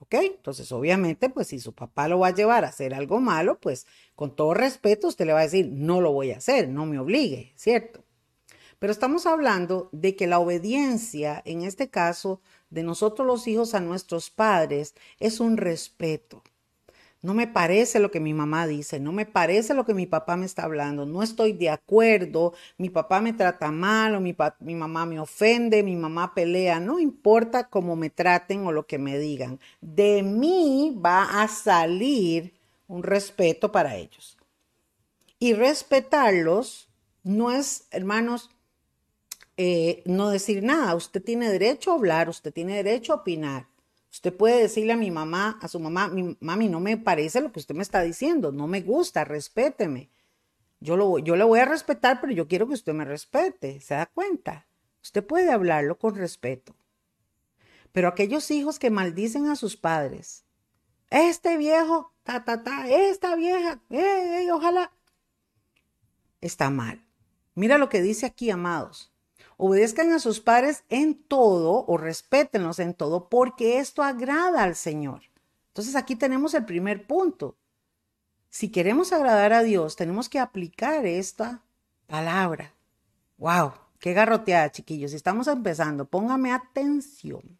¿Ok? 0.00 0.14
Entonces, 0.14 0.72
obviamente, 0.72 1.28
pues 1.28 1.48
si 1.48 1.60
su 1.60 1.74
papá 1.74 2.08
lo 2.08 2.20
va 2.20 2.28
a 2.28 2.34
llevar 2.34 2.64
a 2.64 2.68
hacer 2.68 2.92
algo 2.94 3.20
malo, 3.20 3.60
pues 3.60 3.86
con 4.16 4.34
todo 4.34 4.54
respeto 4.54 5.08
usted 5.08 5.26
le 5.26 5.32
va 5.32 5.40
a 5.40 5.44
decir, 5.44 5.70
no 5.70 6.00
lo 6.00 6.12
voy 6.12 6.32
a 6.32 6.38
hacer, 6.38 6.68
no 6.68 6.86
me 6.86 6.98
obligue, 6.98 7.52
¿cierto? 7.56 8.02
Pero 8.78 8.92
estamos 8.92 9.26
hablando 9.26 9.88
de 9.92 10.14
que 10.14 10.26
la 10.26 10.38
obediencia, 10.38 11.42
en 11.44 11.62
este 11.62 11.90
caso, 11.90 12.40
de 12.70 12.82
nosotros 12.82 13.26
los 13.26 13.48
hijos 13.48 13.74
a 13.74 13.80
nuestros 13.80 14.30
padres, 14.30 14.94
es 15.18 15.40
un 15.40 15.56
respeto. 15.56 16.42
No 17.20 17.34
me 17.34 17.48
parece 17.48 17.98
lo 17.98 18.12
que 18.12 18.20
mi 18.20 18.32
mamá 18.32 18.68
dice, 18.68 19.00
no 19.00 19.10
me 19.10 19.26
parece 19.26 19.74
lo 19.74 19.84
que 19.84 19.94
mi 19.94 20.06
papá 20.06 20.36
me 20.36 20.46
está 20.46 20.62
hablando, 20.62 21.04
no 21.04 21.24
estoy 21.24 21.52
de 21.52 21.68
acuerdo, 21.68 22.54
mi 22.76 22.90
papá 22.90 23.20
me 23.20 23.32
trata 23.32 23.72
mal 23.72 24.14
o 24.14 24.20
mi, 24.20 24.36
mi 24.60 24.76
mamá 24.76 25.04
me 25.04 25.18
ofende, 25.18 25.82
mi 25.82 25.96
mamá 25.96 26.32
pelea, 26.32 26.78
no 26.78 27.00
importa 27.00 27.68
cómo 27.68 27.96
me 27.96 28.08
traten 28.08 28.64
o 28.64 28.70
lo 28.70 28.86
que 28.86 28.98
me 28.98 29.18
digan, 29.18 29.58
de 29.80 30.22
mí 30.22 30.96
va 31.04 31.42
a 31.42 31.48
salir 31.48 32.54
un 32.86 33.02
respeto 33.02 33.72
para 33.72 33.96
ellos. 33.96 34.38
Y 35.40 35.54
respetarlos 35.54 36.88
no 37.24 37.50
es, 37.50 37.88
hermanos, 37.90 38.50
eh, 39.58 40.02
no 40.06 40.30
decir 40.30 40.62
nada, 40.62 40.94
usted 40.94 41.22
tiene 41.22 41.50
derecho 41.50 41.92
a 41.92 41.96
hablar, 41.96 42.30
usted 42.30 42.52
tiene 42.52 42.82
derecho 42.82 43.12
a 43.12 43.16
opinar 43.16 43.66
Usted 44.10 44.34
puede 44.34 44.62
decirle 44.62 44.94
a 44.94 44.96
mi 44.96 45.10
mamá, 45.10 45.58
a 45.60 45.68
su 45.68 45.78
mamá, 45.78 46.08
mi, 46.08 46.36
mami, 46.40 46.68
no 46.68 46.80
me 46.80 46.96
parece 46.96 47.40
lo 47.40 47.52
que 47.52 47.60
usted 47.60 47.74
me 47.74 47.82
está 47.82 48.00
diciendo, 48.00 48.52
no 48.52 48.66
me 48.66 48.80
gusta, 48.80 49.24
respéteme. 49.24 50.10
Yo, 50.80 50.96
lo, 50.96 51.18
yo 51.18 51.36
le 51.36 51.44
voy 51.44 51.60
a 51.60 51.66
respetar, 51.66 52.20
pero 52.20 52.32
yo 52.32 52.48
quiero 52.48 52.66
que 52.66 52.74
usted 52.74 52.94
me 52.94 53.04
respete, 53.04 53.80
¿se 53.80 53.94
da 53.94 54.06
cuenta? 54.06 54.66
Usted 55.02 55.24
puede 55.24 55.52
hablarlo 55.52 55.98
con 55.98 56.14
respeto. 56.14 56.74
Pero 57.92 58.08
aquellos 58.08 58.50
hijos 58.50 58.78
que 58.78 58.90
maldicen 58.90 59.46
a 59.46 59.56
sus 59.56 59.76
padres, 59.76 60.44
este 61.10 61.56
viejo, 61.56 62.12
ta, 62.22 62.44
ta, 62.44 62.62
ta, 62.62 62.88
esta 62.88 63.34
vieja, 63.36 63.82
eh, 63.90 64.44
eh, 64.44 64.52
ojalá, 64.52 64.92
está 66.40 66.70
mal. 66.70 67.04
Mira 67.54 67.76
lo 67.76 67.88
que 67.88 68.00
dice 68.00 68.24
aquí, 68.24 68.50
amados. 68.50 69.12
Obedezcan 69.60 70.12
a 70.12 70.20
sus 70.20 70.38
padres 70.38 70.84
en 70.88 71.14
todo 71.14 71.84
o 71.88 71.96
respétenlos 71.96 72.78
en 72.78 72.94
todo 72.94 73.28
porque 73.28 73.80
esto 73.80 74.04
agrada 74.04 74.62
al 74.62 74.76
Señor. 74.76 75.22
Entonces 75.66 75.96
aquí 75.96 76.14
tenemos 76.14 76.54
el 76.54 76.64
primer 76.64 77.08
punto. 77.08 77.56
Si 78.50 78.70
queremos 78.70 79.12
agradar 79.12 79.52
a 79.52 79.64
Dios, 79.64 79.96
tenemos 79.96 80.28
que 80.28 80.38
aplicar 80.38 81.06
esta 81.06 81.64
palabra. 82.06 82.72
¡Wow! 83.36 83.72
¡Qué 83.98 84.12
garroteada, 84.12 84.70
chiquillos! 84.70 85.12
Estamos 85.12 85.48
empezando. 85.48 86.06
Póngame 86.06 86.52
atención. 86.52 87.58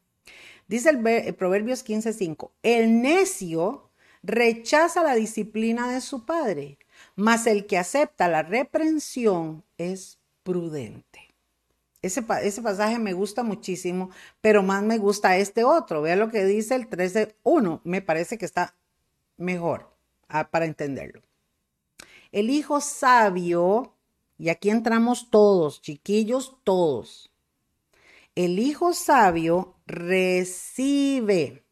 Dice 0.68 0.90
el, 0.90 1.04
el 1.04 1.34
Proverbios 1.34 1.84
15:5. 1.84 2.52
El 2.62 3.02
necio 3.02 3.90
rechaza 4.22 5.02
la 5.02 5.16
disciplina 5.16 5.90
de 5.90 6.00
su 6.00 6.24
padre, 6.24 6.78
mas 7.16 7.48
el 7.48 7.66
que 7.66 7.76
acepta 7.76 8.28
la 8.28 8.42
reprensión 8.42 9.64
es 9.78 10.20
prudente. 10.44 11.27
Ese, 12.00 12.24
ese, 12.42 12.62
pasaje 12.62 12.98
me 12.98 13.12
gusta 13.12 13.42
muchísimo, 13.42 14.10
pero 14.40 14.62
más 14.62 14.82
me 14.82 14.98
gusta 14.98 15.36
este 15.36 15.64
otro. 15.64 16.02
Vea 16.02 16.16
lo 16.16 16.30
que 16.30 16.44
dice 16.44 16.76
el 16.76 16.88
13.1. 16.88 17.80
Me 17.84 18.02
parece 18.02 18.38
que 18.38 18.44
está 18.44 18.76
mejor 19.36 19.92
ah, 20.28 20.50
para 20.50 20.64
entenderlo. 20.64 21.22
El 22.30 22.50
hijo 22.50 22.80
sabio, 22.80 23.94
y 24.36 24.50
aquí 24.50 24.70
entramos 24.70 25.30
todos, 25.30 25.80
chiquillos, 25.80 26.58
todos. 26.62 27.32
El 28.34 28.58
hijo 28.58 28.92
sabio 28.92 29.74
recibe 29.86 31.64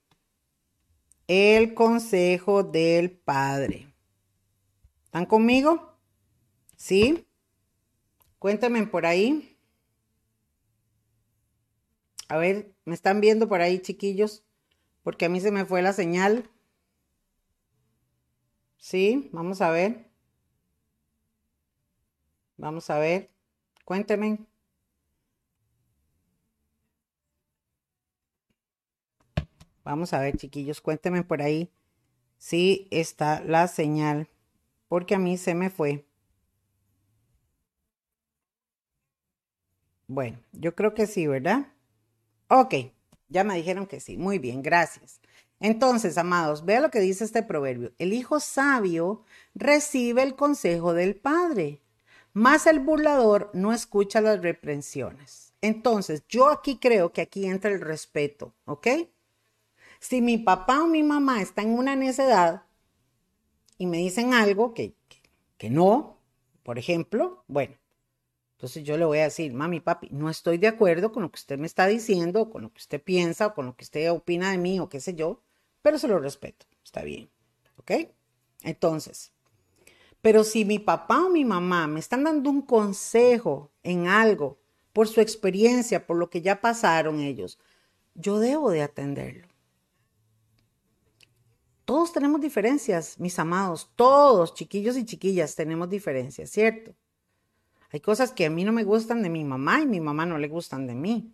el 1.29 1.75
consejo 1.75 2.63
del 2.65 3.11
padre. 3.11 3.93
¿Están 5.05 5.27
conmigo? 5.27 5.93
¿Sí? 6.77 7.27
Cuéntame 8.39 8.87
por 8.87 9.07
ahí. 9.07 9.56
A 12.29 12.37
ver, 12.39 12.73
¿me 12.85 12.95
están 12.95 13.21
viendo 13.21 13.49
por 13.49 13.61
ahí, 13.61 13.81
chiquillos? 13.81 14.45
Porque 15.03 15.27
a 15.27 15.29
mí 15.29 15.41
se 15.41 15.53
me 15.53 15.65
fue 15.67 15.83
la 15.83 15.93
señal. 15.93 16.51
Sí, 18.79 19.29
vamos 19.33 19.61
a 19.61 19.71
ver. 19.71 20.11
Vamos 22.59 22.91
a 22.91 22.99
ver. 22.99 23.31
Cuénteme. 23.85 24.39
Vamos 29.85 30.13
a 30.13 30.21
ver, 30.21 30.37
chiquillos, 30.37 30.81
cuéntenme 30.81 31.23
por 31.23 31.41
ahí 31.43 31.71
si 32.39 32.89
está 32.91 33.43
la 33.45 33.69
señal, 33.69 34.29
porque 34.89 35.15
a 35.15 35.19
mí 35.19 35.37
se 35.39 35.55
me 35.55 35.71
fue. 35.71 36.07
Bueno, 40.09 40.39
yo 40.53 40.75
creo 40.75 40.95
que 40.95 41.07
sí, 41.07 41.27
¿verdad? 41.29 41.69
Ok, 42.49 42.75
ya 43.29 43.45
me 43.45 43.57
dijeron 43.57 43.87
que 43.87 44.01
sí. 44.01 44.17
Muy 44.17 44.39
bien, 44.39 44.63
gracias. 44.63 45.21
Entonces, 45.61 46.19
amados, 46.19 46.65
vea 46.65 46.81
lo 46.81 46.91
que 46.91 47.01
dice 47.01 47.25
este 47.25 47.43
proverbio. 47.43 47.93
El 47.99 48.13
hijo 48.13 48.41
sabio 48.41 49.25
recibe 49.55 50.23
el 50.23 50.37
consejo 50.37 50.93
del 50.93 51.17
padre, 51.17 51.81
mas 52.33 52.67
el 52.67 52.81
burlador 52.81 53.51
no 53.55 53.73
escucha 53.73 54.21
las 54.21 54.43
reprensiones. 54.43 55.55
Entonces, 55.63 56.25
yo 56.29 56.51
aquí 56.51 56.79
creo 56.79 57.13
que 57.13 57.23
aquí 57.23 57.47
entra 57.47 57.71
el 57.71 57.81
respeto, 57.81 58.55
¿ok? 58.67 58.87
Si 59.99 60.21
mi 60.21 60.37
papá 60.39 60.83
o 60.83 60.87
mi 60.87 61.03
mamá 61.03 61.41
está 61.41 61.63
en 61.63 61.71
una 61.71 61.97
necedad 61.97 62.65
y 63.79 63.87
me 63.87 63.97
dicen 63.99 64.35
algo 64.35 64.75
que, 64.75 64.95
que, 65.57 65.71
no, 65.71 66.19
por 66.63 66.79
ejemplo, 66.79 67.45
bueno, 67.49 67.75
entonces 68.57 68.85
yo 68.85 68.97
le 68.97 69.05
voy 69.05 69.19
a 69.19 69.25
decir, 69.25 69.53
mami, 69.53 69.81
papi, 69.81 70.09
no 70.13 70.31
estoy 70.31 70.57
de 70.57 70.67
acuerdo 70.67 71.13
con 71.13 71.23
lo 71.23 71.31
que 71.31 71.39
usted 71.39 71.59
me 71.59 71.67
está 71.67 71.87
diciendo, 71.87 72.49
con 72.49 72.63
lo 72.63 72.73
que 72.73 72.79
usted 72.79 73.03
piensa, 73.03 73.49
o 73.49 73.55
con 73.55 73.67
lo 73.67 73.77
que 73.77 73.85
usted 73.85 74.11
opina 74.11 74.51
de 74.51 74.57
mí, 74.57 74.81
o 74.81 74.89
qué 74.89 74.99
sé 74.99 75.15
yo, 75.15 75.43
pero 75.83 75.99
se 75.99 76.09
lo 76.09 76.19
respeto, 76.19 76.65
está 76.83 77.03
bien, 77.03 77.29
¿ok? 77.77 77.93
Entonces, 78.63 79.33
pero 80.23 80.43
si 80.43 80.65
mi 80.65 80.79
papá 80.79 81.27
o 81.27 81.29
mi 81.29 81.45
mamá 81.45 81.87
me 81.87 82.01
están 82.01 82.25
dando 82.25 82.49
un 82.49 82.63
consejo 82.63 83.71
en 83.83 84.09
algo, 84.09 84.59
por 84.95 85.07
su 85.07 85.21
experiencia, 85.21 86.07
por 86.07 86.17
lo 86.17 86.31
que 86.31 86.41
ya 86.41 86.63
pasaron 86.63 87.21
ellos, 87.21 87.59
yo 88.15 88.39
debo 88.39 88.71
de 88.71 88.81
atenderlo. 88.81 89.49
Todos 91.85 92.11
tenemos 92.15 92.41
diferencias, 92.41 93.21
mis 93.21 93.39
amados, 93.39 93.91
todos, 93.97 94.55
chiquillos 94.55 94.97
y 94.97 95.05
chiquillas, 95.05 95.55
tenemos 95.55 95.91
diferencias, 95.91 96.49
¿cierto? 96.49 96.95
Hay 97.93 98.01
cosas 98.01 98.33
que 98.33 98.47
a 98.47 98.51
mí 98.51 98.65
no 98.65 98.73
me 98.73 98.85
gustan 98.85 99.23
de 99.23 99.31
mi 99.31 99.45
mamá 99.45 99.81
y 99.81 99.87
mi 99.87 100.01
mamá 100.01 100.27
no 100.27 100.39
le 100.39 100.49
gustan 100.49 100.87
de 100.87 100.95
mí. 100.95 101.33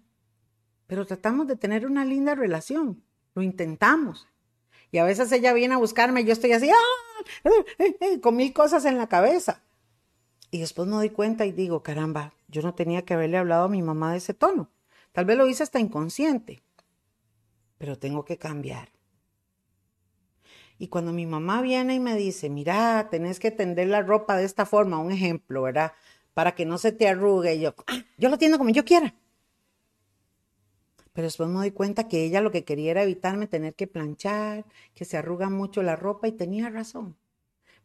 Pero 0.86 1.06
tratamos 1.06 1.46
de 1.46 1.56
tener 1.56 1.86
una 1.86 2.04
linda 2.04 2.34
relación, 2.34 3.02
lo 3.34 3.42
intentamos. 3.42 4.28
Y 4.90 4.98
a 4.98 5.04
veces 5.04 5.32
ella 5.32 5.54
viene 5.54 5.74
a 5.74 5.78
buscarme 5.78 6.20
y 6.20 6.24
yo 6.24 6.32
estoy 6.32 6.52
así, 6.52 6.70
¡ah! 6.70 7.22
Eh, 7.78 7.96
eh, 8.00 8.20
con 8.20 8.36
mil 8.36 8.52
cosas 8.52 8.84
en 8.84 8.98
la 8.98 9.08
cabeza. 9.08 9.62
Y 10.50 10.60
después 10.60 10.86
me 10.86 10.96
doy 10.96 11.10
cuenta 11.10 11.46
y 11.46 11.52
digo, 11.52 11.82
caramba, 11.82 12.34
yo 12.48 12.60
no 12.62 12.74
tenía 12.74 13.04
que 13.04 13.14
haberle 13.14 13.38
hablado 13.38 13.64
a 13.64 13.68
mi 13.68 13.80
mamá 13.80 14.12
de 14.12 14.18
ese 14.18 14.34
tono. 14.34 14.70
Tal 15.12 15.24
vez 15.24 15.38
lo 15.38 15.46
hice 15.46 15.62
hasta 15.62 15.80
inconsciente. 15.80 16.62
Pero 17.78 17.98
tengo 17.98 18.24
que 18.24 18.36
cambiar. 18.36 18.90
Y 20.78 20.88
cuando 20.88 21.12
mi 21.12 21.26
mamá 21.26 21.62
viene 21.62 21.94
y 21.94 22.00
me 22.00 22.16
dice, 22.16 22.50
mira, 22.50 23.08
tenés 23.08 23.38
que 23.38 23.50
tender 23.50 23.88
la 23.88 24.02
ropa 24.02 24.36
de 24.36 24.44
esta 24.44 24.66
forma, 24.66 24.98
un 24.98 25.12
ejemplo, 25.12 25.62
¿verdad? 25.62 25.92
Para 26.34 26.54
que 26.54 26.66
no 26.66 26.78
se 26.78 26.92
te 26.92 27.08
arrugue. 27.08 27.54
Y 27.54 27.60
yo, 27.60 27.74
ah, 27.86 28.04
yo 28.18 28.28
lo 28.28 28.38
tiendo 28.38 28.58
como 28.58 28.70
yo 28.70 28.84
quiera. 28.84 29.14
Pero 31.12 31.26
después 31.26 31.48
me 31.48 31.56
doy 31.56 31.70
cuenta 31.72 32.08
que 32.08 32.24
ella 32.24 32.40
lo 32.40 32.50
que 32.50 32.64
quería 32.64 32.92
era 32.92 33.02
evitarme 33.02 33.46
tener 33.46 33.74
que 33.74 33.86
planchar, 33.86 34.64
que 34.94 35.04
se 35.04 35.18
arruga 35.18 35.50
mucho 35.50 35.82
la 35.82 35.96
ropa 35.96 36.28
y 36.28 36.32
tenía 36.32 36.70
razón. 36.70 37.16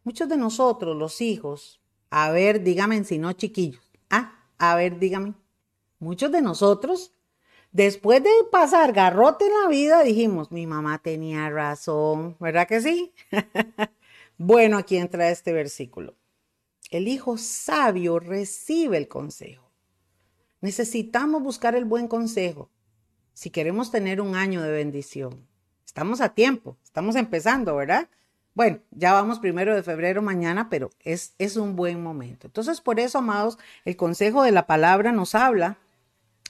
Muchos 0.04 0.30
de 0.30 0.38
nosotros, 0.38 0.96
los 0.96 1.20
hijos, 1.20 1.82
a 2.10 2.32
ver, 2.32 2.64
dígame 2.64 3.04
si 3.04 3.18
no 3.18 3.34
chiquillos, 3.34 3.92
ah, 4.10 4.46
a 4.58 4.76
ver, 4.76 4.98
dígame, 5.00 5.34
muchos 6.00 6.32
de 6.32 6.42
nosotros 6.42 7.12
Después 7.72 8.24
de 8.24 8.30
pasar 8.52 8.94
garrote 8.94 9.46
en 9.46 9.52
la 9.62 9.68
vida, 9.68 10.04
dijimos, 10.04 10.52
mi 10.52 10.66
mamá 10.66 11.00
tenía 11.00 11.50
razón, 11.50 12.36
¿verdad 12.40 12.68
que 12.68 12.82
sí? 12.82 13.14
bueno, 14.38 14.78
aquí 14.78 14.98
entra 14.98 15.30
este 15.30 15.54
versículo. 15.54 16.16
El 16.90 17.08
hijo 17.08 17.38
sabio 17.38 18.20
recibe 18.20 18.98
el 18.98 19.08
consejo. 19.08 19.72
Necesitamos 20.62 21.44
buscar 21.44 21.76
el 21.76 21.86
buen 21.86 22.08
consejo 22.08 22.70
si 23.34 23.50
queremos 23.50 23.92
tener 23.92 24.22
un 24.22 24.36
año 24.36 24.62
de 24.62 24.72
bendición. 24.72 25.48
Estamos 25.86 26.22
a 26.22 26.30
tiempo, 26.30 26.78
estamos 26.84 27.16
empezando, 27.16 27.76
¿verdad? 27.76 28.10
Bueno, 28.54 28.80
ya 28.92 29.14
vamos 29.14 29.40
primero 29.40 29.76
de 29.76 29.84
febrero 29.84 30.22
mañana, 30.22 30.70
pero 30.70 30.90
es, 31.02 31.36
es 31.38 31.58
un 31.58 31.76
buen 31.76 32.02
momento. 32.02 32.48
Entonces, 32.48 32.82
por 32.82 33.00
eso, 33.00 33.20
amados, 33.20 33.60
el 33.86 33.96
consejo 33.96 34.42
de 34.42 34.52
la 34.52 34.66
palabra 34.66 35.12
nos 35.12 35.36
habla 35.36 35.78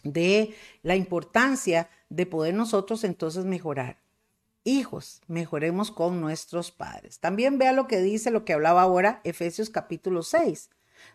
de 0.04 0.56
la 0.84 0.96
importancia 0.96 1.90
de 2.10 2.26
poder 2.26 2.54
nosotros 2.54 3.04
entonces 3.04 3.44
mejorar. 3.44 3.98
Hijos, 4.70 5.22
mejoremos 5.30 5.92
con 5.92 6.20
nuestros 6.20 6.72
padres. 6.72 7.20
También 7.20 7.58
vea 7.58 7.72
lo 7.72 7.88
que 7.88 8.02
dice, 8.02 8.32
lo 8.32 8.44
que 8.44 8.52
hablaba 8.52 8.82
ahora 8.82 9.22
Efesios 9.24 9.70
capítulo 9.70 10.24
6. 10.24 10.70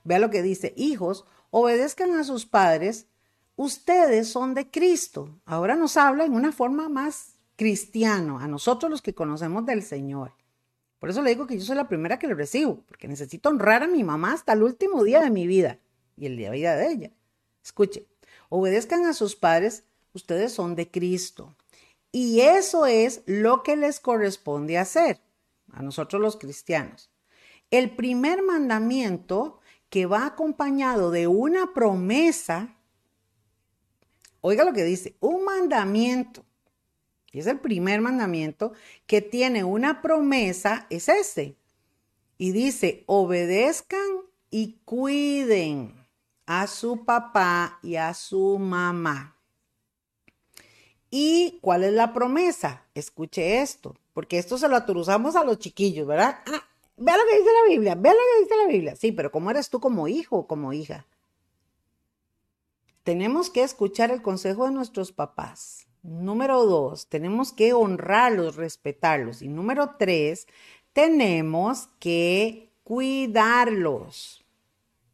Vea 0.04 0.18
lo 0.18 0.30
que 0.30 0.40
dice, 0.40 0.72
hijos, 0.74 1.26
obedezcan 1.50 2.14
a 2.14 2.24
sus 2.24 2.46
padres, 2.46 3.08
ustedes 3.56 4.28
son 4.28 4.54
de 4.54 4.70
Cristo. 4.70 5.38
Ahora 5.44 5.76
nos 5.76 5.98
habla 5.98 6.24
en 6.24 6.32
una 6.32 6.50
forma 6.50 6.88
más 6.88 7.34
cristiano, 7.56 8.38
a 8.38 8.48
nosotros 8.48 8.90
los 8.90 9.02
que 9.02 9.14
conocemos 9.14 9.66
del 9.66 9.82
Señor. 9.82 10.32
Por 10.98 11.10
eso 11.10 11.20
le 11.20 11.28
digo 11.28 11.46
que 11.46 11.58
yo 11.58 11.64
soy 11.66 11.76
la 11.76 11.88
primera 11.88 12.18
que 12.18 12.28
lo 12.28 12.34
recibo, 12.34 12.82
porque 12.88 13.06
necesito 13.06 13.50
honrar 13.50 13.82
a 13.82 13.86
mi 13.86 14.02
mamá 14.02 14.32
hasta 14.32 14.54
el 14.54 14.62
último 14.62 15.04
día 15.04 15.20
de 15.20 15.28
mi 15.28 15.46
vida 15.46 15.78
y 16.16 16.24
el 16.24 16.38
día 16.38 16.50
de 16.50 16.56
vida 16.56 16.74
de 16.74 16.90
ella. 16.90 17.10
Escuche, 17.62 18.06
obedezcan 18.48 19.04
a 19.04 19.12
sus 19.12 19.36
padres, 19.36 19.84
ustedes 20.14 20.54
son 20.54 20.74
de 20.74 20.90
Cristo. 20.90 21.54
Y 22.12 22.42
eso 22.42 22.84
es 22.84 23.22
lo 23.26 23.62
que 23.62 23.74
les 23.74 23.98
corresponde 23.98 24.76
hacer 24.76 25.20
a 25.72 25.82
nosotros 25.82 26.20
los 26.20 26.36
cristianos. 26.36 27.10
El 27.70 27.96
primer 27.96 28.42
mandamiento 28.42 29.60
que 29.88 30.04
va 30.04 30.26
acompañado 30.26 31.10
de 31.10 31.26
una 31.26 31.72
promesa, 31.72 32.76
oiga 34.42 34.64
lo 34.64 34.74
que 34.74 34.84
dice, 34.84 35.16
un 35.20 35.44
mandamiento, 35.44 36.44
y 37.32 37.38
es 37.38 37.46
el 37.46 37.60
primer 37.60 38.02
mandamiento 38.02 38.74
que 39.06 39.22
tiene 39.22 39.64
una 39.64 40.02
promesa, 40.02 40.86
es 40.90 41.08
este. 41.08 41.56
Y 42.36 42.52
dice, 42.52 43.04
obedezcan 43.06 44.06
y 44.50 44.80
cuiden 44.84 45.94
a 46.44 46.66
su 46.66 47.06
papá 47.06 47.78
y 47.82 47.96
a 47.96 48.12
su 48.12 48.58
mamá. 48.58 49.38
¿Y 51.14 51.58
cuál 51.60 51.84
es 51.84 51.92
la 51.92 52.14
promesa? 52.14 52.86
Escuche 52.94 53.60
esto, 53.60 53.94
porque 54.14 54.38
esto 54.38 54.56
se 54.56 54.66
lo 54.66 54.76
aturuzamos 54.76 55.36
a 55.36 55.44
los 55.44 55.58
chiquillos, 55.58 56.06
¿verdad? 56.06 56.38
Ah, 56.46 56.62
vea 56.96 57.18
lo 57.18 57.24
que 57.28 57.38
dice 57.38 57.50
la 57.52 57.68
Biblia, 57.68 57.94
vea 57.94 58.14
lo 58.14 58.18
que 58.18 58.42
dice 58.44 58.56
la 58.56 58.66
Biblia. 58.66 58.96
Sí, 58.96 59.12
pero 59.12 59.30
¿cómo 59.30 59.50
eres 59.50 59.68
tú 59.68 59.78
como 59.78 60.08
hijo 60.08 60.38
o 60.38 60.46
como 60.46 60.72
hija? 60.72 61.06
Tenemos 63.02 63.50
que 63.50 63.62
escuchar 63.62 64.10
el 64.10 64.22
consejo 64.22 64.64
de 64.64 64.70
nuestros 64.70 65.12
papás. 65.12 65.86
Número 66.02 66.64
dos, 66.64 67.06
tenemos 67.08 67.52
que 67.52 67.74
honrarlos, 67.74 68.56
respetarlos. 68.56 69.42
Y 69.42 69.48
número 69.48 69.96
tres, 69.98 70.46
tenemos 70.94 71.90
que 71.98 72.72
cuidarlos. 72.84 74.42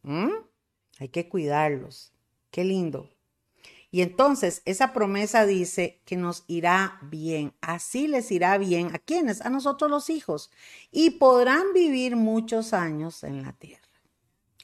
¿Mm? 0.03 0.31
Hay 1.01 1.09
que 1.09 1.27
cuidarlos. 1.27 2.13
Qué 2.51 2.63
lindo. 2.63 3.09
Y 3.91 4.01
entonces 4.01 4.61
esa 4.65 4.93
promesa 4.93 5.45
dice 5.45 6.01
que 6.05 6.15
nos 6.15 6.43
irá 6.47 6.99
bien. 7.01 7.53
Así 7.61 8.07
les 8.07 8.31
irá 8.31 8.57
bien. 8.57 8.93
¿A 8.93 8.99
quiénes? 8.99 9.41
A 9.41 9.49
nosotros 9.49 9.89
los 9.89 10.09
hijos. 10.09 10.51
Y 10.91 11.11
podrán 11.11 11.73
vivir 11.73 12.15
muchos 12.15 12.73
años 12.73 13.23
en 13.23 13.41
la 13.41 13.53
tierra. 13.53 13.81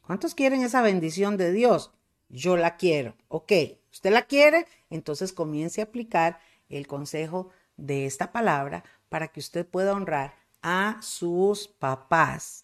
¿Cuántos 0.06 0.36
quieren 0.36 0.62
esa 0.62 0.82
bendición 0.82 1.38
de 1.38 1.52
Dios? 1.52 1.92
yo 2.30 2.58
la 2.58 2.78
quiero. 2.78 3.16
Ok, 3.28 3.52
usted 3.92 4.12
la 4.12 4.24
quiere, 4.24 4.68
entonces 4.90 5.34
comience 5.34 5.82
a 5.82 5.86
aplicar 5.86 6.40
el 6.70 6.88
consejo 6.88 7.50
de 7.78 8.06
esta 8.06 8.32
palabra 8.32 8.84
para 9.10 9.28
que 9.30 9.40
usted 9.40 9.66
pueda 9.68 9.94
honrar 9.94 10.36
a 10.62 10.98
sus 11.02 11.68
papás 11.68 12.62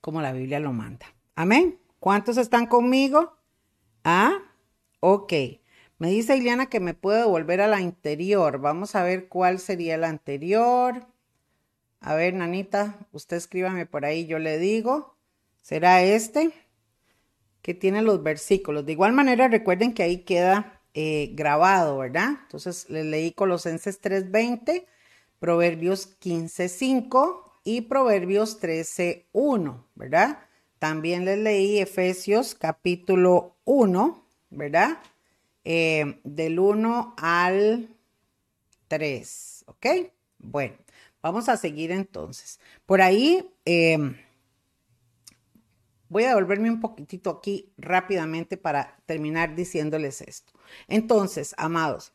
como 0.00 0.20
la 0.20 0.32
Biblia 0.32 0.60
lo 0.60 0.72
manda. 0.72 1.06
Amén. 1.36 1.78
¿Cuántos 2.00 2.36
están 2.36 2.66
conmigo? 2.66 3.36
Ah, 4.04 4.38
ok. 5.02 5.32
Me 5.98 6.10
dice 6.10 6.36
Ileana 6.36 6.66
que 6.66 6.80
me 6.80 6.94
puedo 6.94 7.28
volver 7.28 7.60
a 7.60 7.66
la 7.66 7.76
anterior. 7.76 8.58
Vamos 8.60 8.94
a 8.94 9.02
ver 9.02 9.28
cuál 9.28 9.58
sería 9.58 9.98
la 9.98 10.08
anterior. 10.08 11.06
A 12.00 12.14
ver, 12.14 12.34
nanita, 12.34 12.98
usted 13.12 13.36
escríbame 13.36 13.86
por 13.86 14.04
ahí, 14.04 14.26
yo 14.26 14.38
le 14.38 14.58
digo. 14.58 15.16
¿Será 15.60 16.02
este? 16.02 16.52
Que 17.62 17.74
tiene 17.74 18.02
los 18.02 18.22
versículos. 18.22 18.86
De 18.86 18.92
igual 18.92 19.12
manera, 19.12 19.48
recuerden 19.48 19.92
que 19.92 20.02
ahí 20.02 20.18
queda 20.18 20.80
eh, 20.94 21.30
grabado, 21.34 21.98
¿verdad? 21.98 22.30
Entonces, 22.42 22.88
le 22.90 23.04
leí 23.04 23.32
Colosenses 23.32 24.00
3.20, 24.02 24.86
Proverbios 25.38 26.18
15.5 26.20 27.52
y 27.64 27.82
Proverbios 27.82 28.60
13.1, 28.60 29.84
¿verdad? 29.94 30.38
También 30.78 31.24
les 31.24 31.38
leí 31.38 31.78
Efesios 31.78 32.56
capítulo 32.56 33.56
1, 33.64 34.21
¿verdad? 34.52 34.98
Eh, 35.64 36.20
del 36.24 36.58
1 36.58 37.14
al 37.18 37.88
3, 38.88 39.64
¿ok? 39.66 39.86
Bueno, 40.38 40.76
vamos 41.22 41.48
a 41.48 41.56
seguir 41.56 41.90
entonces. 41.90 42.60
Por 42.84 43.00
ahí 43.00 43.48
eh, 43.64 43.98
voy 46.08 46.24
a 46.24 46.28
devolverme 46.28 46.70
un 46.70 46.80
poquitito 46.80 47.30
aquí 47.30 47.72
rápidamente 47.78 48.56
para 48.56 48.98
terminar 49.06 49.54
diciéndoles 49.54 50.20
esto. 50.20 50.52
Entonces, 50.88 51.54
amados, 51.56 52.12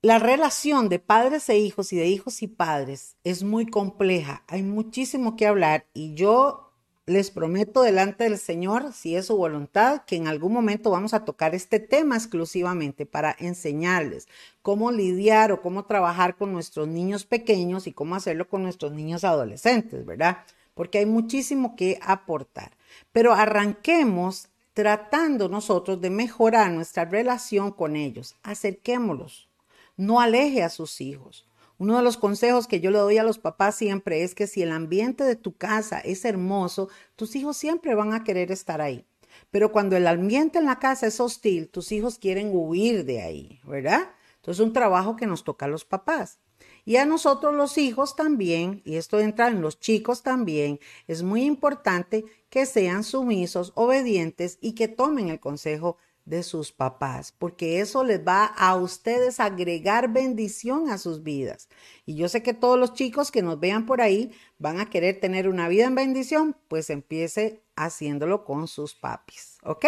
la 0.00 0.18
relación 0.18 0.88
de 0.88 0.98
padres 0.98 1.48
e 1.48 1.58
hijos 1.58 1.92
y 1.92 1.96
de 1.96 2.06
hijos 2.06 2.42
y 2.42 2.46
padres 2.46 3.16
es 3.24 3.42
muy 3.42 3.66
compleja. 3.66 4.44
Hay 4.48 4.62
muchísimo 4.62 5.34
que 5.34 5.46
hablar 5.46 5.86
y 5.94 6.14
yo 6.14 6.63
les 7.06 7.30
prometo 7.30 7.82
delante 7.82 8.24
del 8.24 8.38
Señor, 8.38 8.92
si 8.94 9.14
es 9.14 9.26
su 9.26 9.36
voluntad, 9.36 10.02
que 10.06 10.16
en 10.16 10.26
algún 10.26 10.52
momento 10.52 10.90
vamos 10.90 11.12
a 11.12 11.24
tocar 11.24 11.54
este 11.54 11.78
tema 11.78 12.16
exclusivamente 12.16 13.04
para 13.04 13.36
enseñarles 13.38 14.26
cómo 14.62 14.90
lidiar 14.90 15.52
o 15.52 15.60
cómo 15.60 15.84
trabajar 15.84 16.36
con 16.36 16.52
nuestros 16.52 16.88
niños 16.88 17.26
pequeños 17.26 17.86
y 17.86 17.92
cómo 17.92 18.14
hacerlo 18.14 18.48
con 18.48 18.62
nuestros 18.62 18.92
niños 18.92 19.24
adolescentes, 19.24 20.06
¿verdad? 20.06 20.38
Porque 20.74 20.98
hay 20.98 21.06
muchísimo 21.06 21.76
que 21.76 21.98
aportar. 22.02 22.72
Pero 23.12 23.34
arranquemos 23.34 24.48
tratando 24.72 25.48
nosotros 25.48 26.00
de 26.00 26.10
mejorar 26.10 26.72
nuestra 26.72 27.04
relación 27.04 27.70
con 27.70 27.96
ellos. 27.96 28.34
Acerquémoslos. 28.42 29.48
No 29.96 30.20
aleje 30.20 30.62
a 30.62 30.70
sus 30.70 31.00
hijos. 31.00 31.46
Uno 31.78 31.96
de 31.96 32.02
los 32.02 32.16
consejos 32.16 32.68
que 32.68 32.80
yo 32.80 32.90
le 32.90 32.98
doy 32.98 33.18
a 33.18 33.24
los 33.24 33.38
papás 33.38 33.74
siempre 33.74 34.22
es 34.22 34.34
que 34.34 34.46
si 34.46 34.62
el 34.62 34.70
ambiente 34.70 35.24
de 35.24 35.34
tu 35.34 35.56
casa 35.56 35.98
es 35.98 36.24
hermoso, 36.24 36.88
tus 37.16 37.34
hijos 37.34 37.56
siempre 37.56 37.94
van 37.94 38.12
a 38.12 38.22
querer 38.22 38.52
estar 38.52 38.80
ahí. 38.80 39.04
Pero 39.50 39.72
cuando 39.72 39.96
el 39.96 40.06
ambiente 40.06 40.58
en 40.58 40.66
la 40.66 40.78
casa 40.78 41.06
es 41.08 41.18
hostil, 41.18 41.68
tus 41.68 41.90
hijos 41.90 42.18
quieren 42.18 42.50
huir 42.52 43.04
de 43.04 43.22
ahí, 43.22 43.60
¿verdad? 43.64 44.10
Entonces 44.36 44.60
es 44.60 44.66
un 44.66 44.72
trabajo 44.72 45.16
que 45.16 45.26
nos 45.26 45.42
toca 45.42 45.66
a 45.66 45.68
los 45.68 45.84
papás. 45.84 46.38
Y 46.84 46.96
a 46.96 47.06
nosotros 47.06 47.54
los 47.54 47.78
hijos 47.78 48.14
también, 48.14 48.82
y 48.84 48.96
esto 48.96 49.18
entra 49.18 49.48
en 49.48 49.62
los 49.62 49.80
chicos 49.80 50.22
también, 50.22 50.78
es 51.06 51.22
muy 51.22 51.42
importante 51.42 52.24
que 52.50 52.66
sean 52.66 53.04
sumisos, 53.04 53.72
obedientes 53.74 54.58
y 54.60 54.74
que 54.74 54.86
tomen 54.86 55.28
el 55.28 55.40
consejo 55.40 55.96
de 56.24 56.42
sus 56.42 56.72
papás, 56.72 57.34
porque 57.38 57.80
eso 57.80 58.02
les 58.02 58.26
va 58.26 58.46
a 58.46 58.76
ustedes 58.76 59.40
agregar 59.40 60.12
bendición 60.12 60.88
a 60.90 60.98
sus 60.98 61.22
vidas. 61.22 61.68
Y 62.06 62.14
yo 62.14 62.28
sé 62.28 62.42
que 62.42 62.54
todos 62.54 62.78
los 62.78 62.94
chicos 62.94 63.30
que 63.30 63.42
nos 63.42 63.60
vean 63.60 63.84
por 63.86 64.00
ahí 64.00 64.32
van 64.58 64.80
a 64.80 64.88
querer 64.88 65.20
tener 65.20 65.48
una 65.48 65.68
vida 65.68 65.84
en 65.84 65.94
bendición, 65.94 66.56
pues 66.68 66.88
empiece 66.90 67.62
haciéndolo 67.76 68.44
con 68.44 68.68
sus 68.68 68.94
papis, 68.94 69.58
¿ok? 69.64 69.86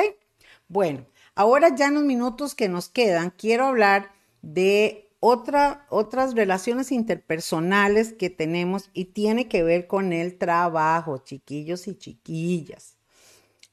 Bueno, 0.68 1.06
ahora 1.34 1.74
ya 1.74 1.86
en 1.86 1.94
los 1.94 2.04
minutos 2.04 2.54
que 2.54 2.68
nos 2.68 2.88
quedan, 2.88 3.30
quiero 3.30 3.66
hablar 3.66 4.12
de 4.42 5.10
otra, 5.20 5.86
otras 5.88 6.34
relaciones 6.34 6.92
interpersonales 6.92 8.12
que 8.12 8.30
tenemos 8.30 8.90
y 8.92 9.06
tiene 9.06 9.48
que 9.48 9.62
ver 9.62 9.86
con 9.86 10.12
el 10.12 10.36
trabajo, 10.36 11.18
chiquillos 11.18 11.88
y 11.88 11.96
chiquillas. 11.96 12.96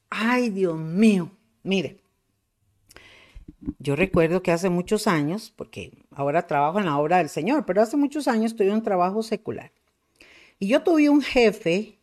Ay, 0.08 0.50
Dios 0.50 0.78
mío, 0.78 1.30
mire. 1.62 2.03
Yo 3.78 3.96
recuerdo 3.96 4.42
que 4.42 4.52
hace 4.52 4.70
muchos 4.70 5.06
años, 5.06 5.52
porque 5.54 5.92
ahora 6.10 6.46
trabajo 6.46 6.78
en 6.78 6.86
la 6.86 6.98
obra 6.98 7.18
del 7.18 7.28
Señor, 7.28 7.64
pero 7.66 7.82
hace 7.82 7.96
muchos 7.96 8.28
años 8.28 8.56
tuve 8.56 8.72
un 8.72 8.82
trabajo 8.82 9.22
secular. 9.22 9.72
Y 10.58 10.68
yo 10.68 10.82
tuve 10.82 11.08
un 11.08 11.22
jefe 11.22 11.98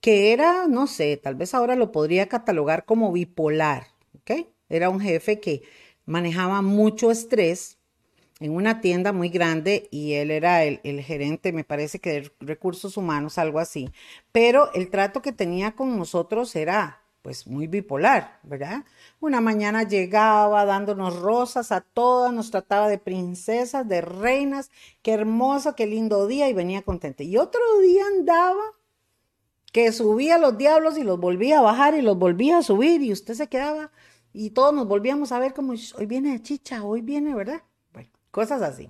que 0.00 0.32
era, 0.32 0.66
no 0.68 0.86
sé, 0.86 1.16
tal 1.16 1.34
vez 1.34 1.54
ahora 1.54 1.76
lo 1.76 1.92
podría 1.92 2.28
catalogar 2.28 2.84
como 2.84 3.12
bipolar, 3.12 3.88
¿ok? 4.14 4.46
Era 4.68 4.90
un 4.90 5.00
jefe 5.00 5.40
que 5.40 5.62
manejaba 6.06 6.62
mucho 6.62 7.10
estrés 7.10 7.78
en 8.40 8.52
una 8.52 8.80
tienda 8.80 9.12
muy 9.12 9.28
grande 9.28 9.88
y 9.90 10.12
él 10.14 10.30
era 10.30 10.64
el, 10.64 10.80
el, 10.84 11.02
gerente, 11.02 11.52
me 11.52 11.64
parece 11.64 11.98
que 11.98 12.12
de 12.12 12.32
recursos 12.40 12.96
humanos, 12.96 13.38
algo 13.38 13.58
así. 13.58 13.90
Pero 14.30 14.72
el 14.74 14.90
trato 14.90 15.22
que 15.22 15.32
tenía 15.32 15.72
con 15.72 15.98
nosotros 15.98 16.54
era 16.54 17.02
pues 17.28 17.46
muy 17.46 17.66
bipolar, 17.66 18.40
¿verdad? 18.42 18.86
Una 19.20 19.42
mañana 19.42 19.82
llegaba 19.82 20.64
dándonos 20.64 21.20
rosas 21.20 21.72
a 21.72 21.82
todas, 21.82 22.32
nos 22.32 22.50
trataba 22.50 22.88
de 22.88 22.96
princesas, 22.96 23.86
de 23.86 24.00
reinas, 24.00 24.70
qué 25.02 25.12
hermoso, 25.12 25.76
qué 25.76 25.86
lindo 25.86 26.26
día 26.26 26.48
y 26.48 26.54
venía 26.54 26.80
contenta. 26.80 27.22
Y 27.24 27.36
otro 27.36 27.60
día 27.82 28.04
andaba 28.16 28.62
que 29.74 29.92
subía 29.92 30.38
los 30.38 30.56
diablos 30.56 30.96
y 30.96 31.02
los 31.02 31.20
volvía 31.20 31.58
a 31.58 31.60
bajar 31.60 31.94
y 31.96 32.00
los 32.00 32.18
volvía 32.18 32.56
a 32.56 32.62
subir 32.62 33.02
y 33.02 33.12
usted 33.12 33.34
se 33.34 33.48
quedaba 33.48 33.90
y 34.32 34.48
todos 34.48 34.72
nos 34.72 34.88
volvíamos 34.88 35.30
a 35.30 35.38
ver 35.38 35.52
como 35.52 35.74
hoy 35.74 36.06
viene 36.06 36.40
chicha, 36.40 36.82
hoy 36.82 37.02
viene, 37.02 37.34
¿verdad? 37.34 37.60
Bueno, 37.92 38.08
cosas 38.30 38.62
así. 38.62 38.88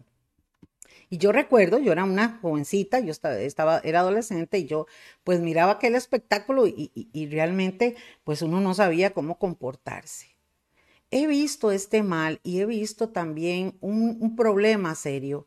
Y 1.11 1.19
yo 1.19 1.33
recuerdo, 1.33 1.79
yo 1.79 1.93
era 1.93 2.05
una 2.05 2.39
jovencita, 2.43 3.01
yo 3.01 3.13
estaba, 3.13 3.79
era 3.79 4.01
adolescente 4.01 4.59
y 4.59 4.67
yo 4.67 4.87
pues 5.25 5.41
miraba 5.41 5.73
aquel 5.73 5.95
espectáculo 5.95 6.67
y, 6.67 6.91
y, 6.95 7.27
realmente 7.27 7.97
pues 8.25 8.43
uno 8.43 8.61
no 8.61 8.75
sabía 8.75 9.15
cómo 9.15 9.39
comportarse. 9.39 10.37
He 11.11 11.27
visto 11.27 11.73
este 11.73 12.03
mal 12.03 12.41
y 12.43 12.61
he 12.61 12.67
visto 12.67 13.09
también 13.09 13.79
un, 13.81 14.19
un 14.21 14.37
problema 14.37 14.95
serio 14.95 15.47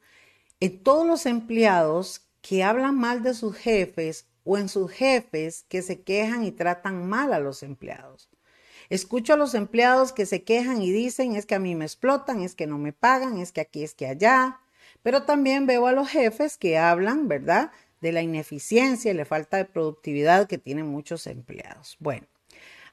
en 0.59 0.81
todos 0.81 1.05
los 1.05 1.25
empleados 1.25 2.21
que 2.41 2.63
hablan 2.63 2.97
mal 2.97 3.21
de 3.21 3.33
sus 3.33 3.55
jefes 3.55 4.27
o 4.43 4.57
en 4.57 4.69
sus 4.69 4.91
jefes 4.91 5.65
que 5.69 5.81
se 5.81 6.01
quejan 6.01 6.43
y 6.43 6.51
tratan 6.51 7.07
mal 7.07 7.33
a 7.33 7.39
los 7.39 7.63
empleados. 7.63 8.29
Escucho 8.89 9.33
a 9.33 9.37
los 9.37 9.53
empleados 9.53 10.11
que 10.11 10.25
se 10.25 10.43
quejan 10.43 10.81
y 10.81 10.91
dicen 10.91 11.35
es 11.35 11.45
que 11.45 11.55
a 11.55 11.59
mí 11.59 11.75
me 11.75 11.85
explotan, 11.85 12.41
es 12.41 12.55
que 12.55 12.67
no 12.67 12.77
me 12.77 12.91
pagan, 12.91 13.37
es 13.37 13.51
que 13.51 13.61
aquí, 13.61 13.83
es 13.83 13.93
que 13.93 14.07
allá. 14.07 14.59
Pero 15.03 15.23
también 15.23 15.65
veo 15.65 15.87
a 15.87 15.93
los 15.93 16.09
jefes 16.09 16.57
que 16.57 16.77
hablan, 16.77 17.27
¿verdad? 17.27 17.71
De 18.01 18.11
la 18.11 18.21
ineficiencia 18.21 19.11
y 19.11 19.15
la 19.15 19.25
falta 19.25 19.57
de 19.57 19.65
productividad 19.65 20.47
que 20.47 20.57
tienen 20.57 20.87
muchos 20.87 21.27
empleados. 21.27 21.97
Bueno, 21.99 22.27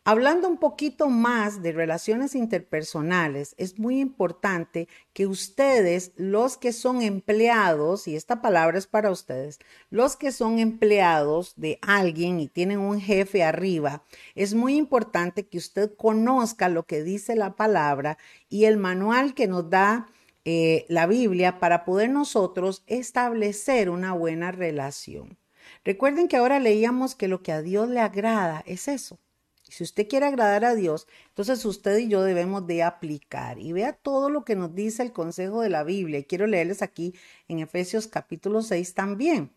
hablando 0.04 0.48
un 0.48 0.56
poquito 0.56 1.10
más 1.10 1.62
de 1.62 1.72
relaciones 1.72 2.34
interpersonales, 2.34 3.54
es 3.58 3.78
muy 3.78 4.00
importante 4.00 4.88
que 5.12 5.26
ustedes, 5.26 6.12
los 6.16 6.56
que 6.56 6.72
son 6.72 7.02
empleados, 7.02 8.08
y 8.08 8.16
esta 8.16 8.40
palabra 8.40 8.78
es 8.78 8.86
para 8.86 9.10
ustedes, 9.10 9.58
los 9.90 10.16
que 10.16 10.32
son 10.32 10.58
empleados 10.58 11.54
de 11.56 11.78
alguien 11.82 12.40
y 12.40 12.48
tienen 12.48 12.78
un 12.78 13.00
jefe 13.00 13.44
arriba, 13.44 14.02
es 14.34 14.54
muy 14.54 14.76
importante 14.76 15.46
que 15.46 15.58
usted 15.58 15.94
conozca 15.94 16.70
lo 16.70 16.84
que 16.84 17.02
dice 17.02 17.36
la 17.36 17.54
palabra 17.54 18.16
y 18.48 18.64
el 18.64 18.78
manual 18.78 19.34
que 19.34 19.46
nos 19.46 19.68
da 19.68 20.06
eh, 20.50 20.86
la 20.88 21.06
Biblia 21.06 21.58
para 21.58 21.84
poder 21.84 22.08
nosotros 22.08 22.82
establecer 22.86 23.90
una 23.90 24.14
buena 24.14 24.50
relación. 24.50 25.36
Recuerden 25.84 26.26
que 26.26 26.38
ahora 26.38 26.58
leíamos 26.58 27.14
que 27.14 27.28
lo 27.28 27.42
que 27.42 27.52
a 27.52 27.60
Dios 27.60 27.90
le 27.90 28.00
agrada 28.00 28.64
es 28.66 28.88
eso. 28.88 29.18
Si 29.64 29.84
usted 29.84 30.08
quiere 30.08 30.24
agradar 30.24 30.64
a 30.64 30.74
Dios, 30.74 31.06
entonces 31.28 31.62
usted 31.66 31.98
y 31.98 32.08
yo 32.08 32.22
debemos 32.22 32.66
de 32.66 32.82
aplicar. 32.82 33.58
Y 33.58 33.72
vea 33.72 33.92
todo 33.92 34.30
lo 34.30 34.46
que 34.46 34.56
nos 34.56 34.74
dice 34.74 35.02
el 35.02 35.12
consejo 35.12 35.60
de 35.60 35.68
la 35.68 35.84
Biblia. 35.84 36.20
Y 36.20 36.24
quiero 36.24 36.46
leerles 36.46 36.80
aquí 36.80 37.14
en 37.46 37.58
Efesios 37.58 38.06
capítulo 38.06 38.62
6 38.62 38.94
también. 38.94 39.52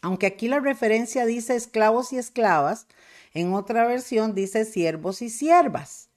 Aunque 0.00 0.26
aquí 0.26 0.46
la 0.46 0.60
referencia 0.60 1.26
dice 1.26 1.56
esclavos 1.56 2.12
y 2.12 2.18
esclavas, 2.18 2.86
en 3.34 3.52
otra 3.52 3.84
versión 3.84 4.36
dice 4.36 4.64
siervos 4.64 5.22
y 5.22 5.28
siervas. 5.28 6.08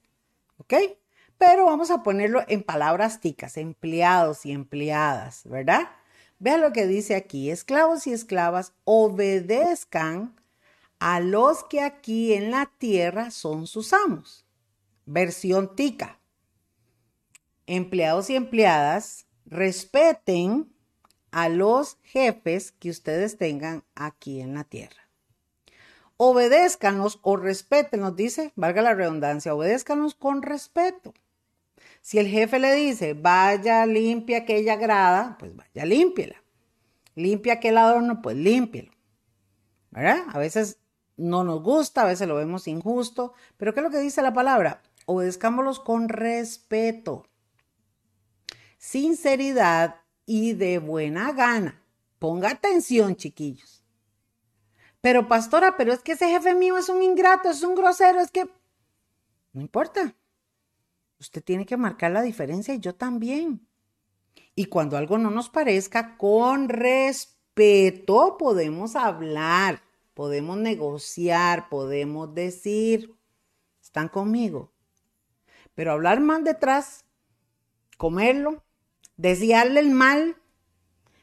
¿Ok? 0.58 0.74
Pero 1.38 1.66
vamos 1.66 1.90
a 1.90 2.02
ponerlo 2.02 2.42
en 2.48 2.62
palabras 2.62 3.20
ticas, 3.20 3.56
empleados 3.56 4.46
y 4.46 4.52
empleadas, 4.52 5.42
¿verdad? 5.44 5.88
Vean 6.38 6.60
lo 6.60 6.72
que 6.72 6.86
dice 6.86 7.14
aquí, 7.14 7.50
esclavos 7.50 8.06
y 8.06 8.12
esclavas 8.12 8.72
obedezcan 8.84 10.34
a 10.98 11.20
los 11.20 11.64
que 11.64 11.80
aquí 11.80 12.34
en 12.34 12.50
la 12.50 12.70
tierra 12.78 13.30
son 13.30 13.66
sus 13.66 13.92
amos. 13.92 14.44
versión 15.06 15.76
tica. 15.76 16.18
Empleados 17.66 18.30
y 18.30 18.36
empleadas, 18.36 19.26
respeten 19.44 20.72
a 21.30 21.48
los 21.48 21.98
jefes 22.02 22.72
que 22.72 22.90
ustedes 22.90 23.36
tengan 23.36 23.84
aquí 23.94 24.40
en 24.40 24.54
la 24.54 24.64
tierra. 24.64 25.08
Obedézcanos 26.16 27.18
o 27.22 27.36
respétenlos, 27.36 28.16
dice, 28.16 28.52
valga 28.54 28.82
la 28.82 28.94
redundancia, 28.94 29.54
obedézcanos 29.54 30.14
con 30.14 30.42
respeto. 30.42 31.12
Si 32.04 32.18
el 32.18 32.28
jefe 32.28 32.58
le 32.58 32.74
dice, 32.74 33.14
vaya, 33.14 33.86
limpia 33.86 34.40
aquella 34.40 34.76
grada, 34.76 35.38
pues 35.38 35.56
vaya, 35.56 35.86
límpiela. 35.86 36.36
Limpia 37.14 37.54
aquel 37.54 37.78
adorno, 37.78 38.20
pues 38.20 38.36
límpielo. 38.36 38.92
¿Verdad? 39.90 40.18
A 40.28 40.38
veces 40.38 40.80
no 41.16 41.44
nos 41.44 41.62
gusta, 41.62 42.02
a 42.02 42.04
veces 42.04 42.28
lo 42.28 42.34
vemos 42.34 42.68
injusto, 42.68 43.32
pero 43.56 43.72
¿qué 43.72 43.80
es 43.80 43.84
lo 43.84 43.90
que 43.90 44.00
dice 44.00 44.20
la 44.20 44.34
palabra? 44.34 44.82
Obedezcámoslos 45.06 45.80
con 45.80 46.10
respeto, 46.10 47.26
sinceridad 48.76 50.02
y 50.26 50.52
de 50.52 50.80
buena 50.80 51.32
gana. 51.32 51.80
Ponga 52.18 52.50
atención, 52.50 53.16
chiquillos. 53.16 53.82
Pero 55.00 55.26
pastora, 55.26 55.78
pero 55.78 55.94
es 55.94 56.00
que 56.00 56.12
ese 56.12 56.28
jefe 56.28 56.54
mío 56.54 56.76
es 56.76 56.90
un 56.90 57.02
ingrato, 57.02 57.48
es 57.48 57.62
un 57.62 57.74
grosero, 57.74 58.20
es 58.20 58.30
que... 58.30 58.46
No 59.54 59.62
importa. 59.62 60.14
Usted 61.18 61.42
tiene 61.42 61.66
que 61.66 61.76
marcar 61.76 62.12
la 62.12 62.22
diferencia 62.22 62.74
y 62.74 62.80
yo 62.80 62.94
también. 62.94 63.66
Y 64.54 64.66
cuando 64.66 64.96
algo 64.96 65.18
no 65.18 65.30
nos 65.30 65.48
parezca, 65.48 66.16
con 66.16 66.68
respeto 66.68 68.36
podemos 68.38 68.96
hablar 68.96 69.82
podemos 70.14 70.56
negociar, 70.56 71.68
podemos 71.68 72.32
decir, 72.34 73.14
están 73.82 74.08
conmigo. 74.08 74.72
Pero 75.74 75.92
hablar 75.92 76.20
mal 76.20 76.44
detrás, 76.44 77.04
comerlo, 77.98 78.64
desearle 79.16 79.80
el 79.80 79.90
mal, 79.90 80.40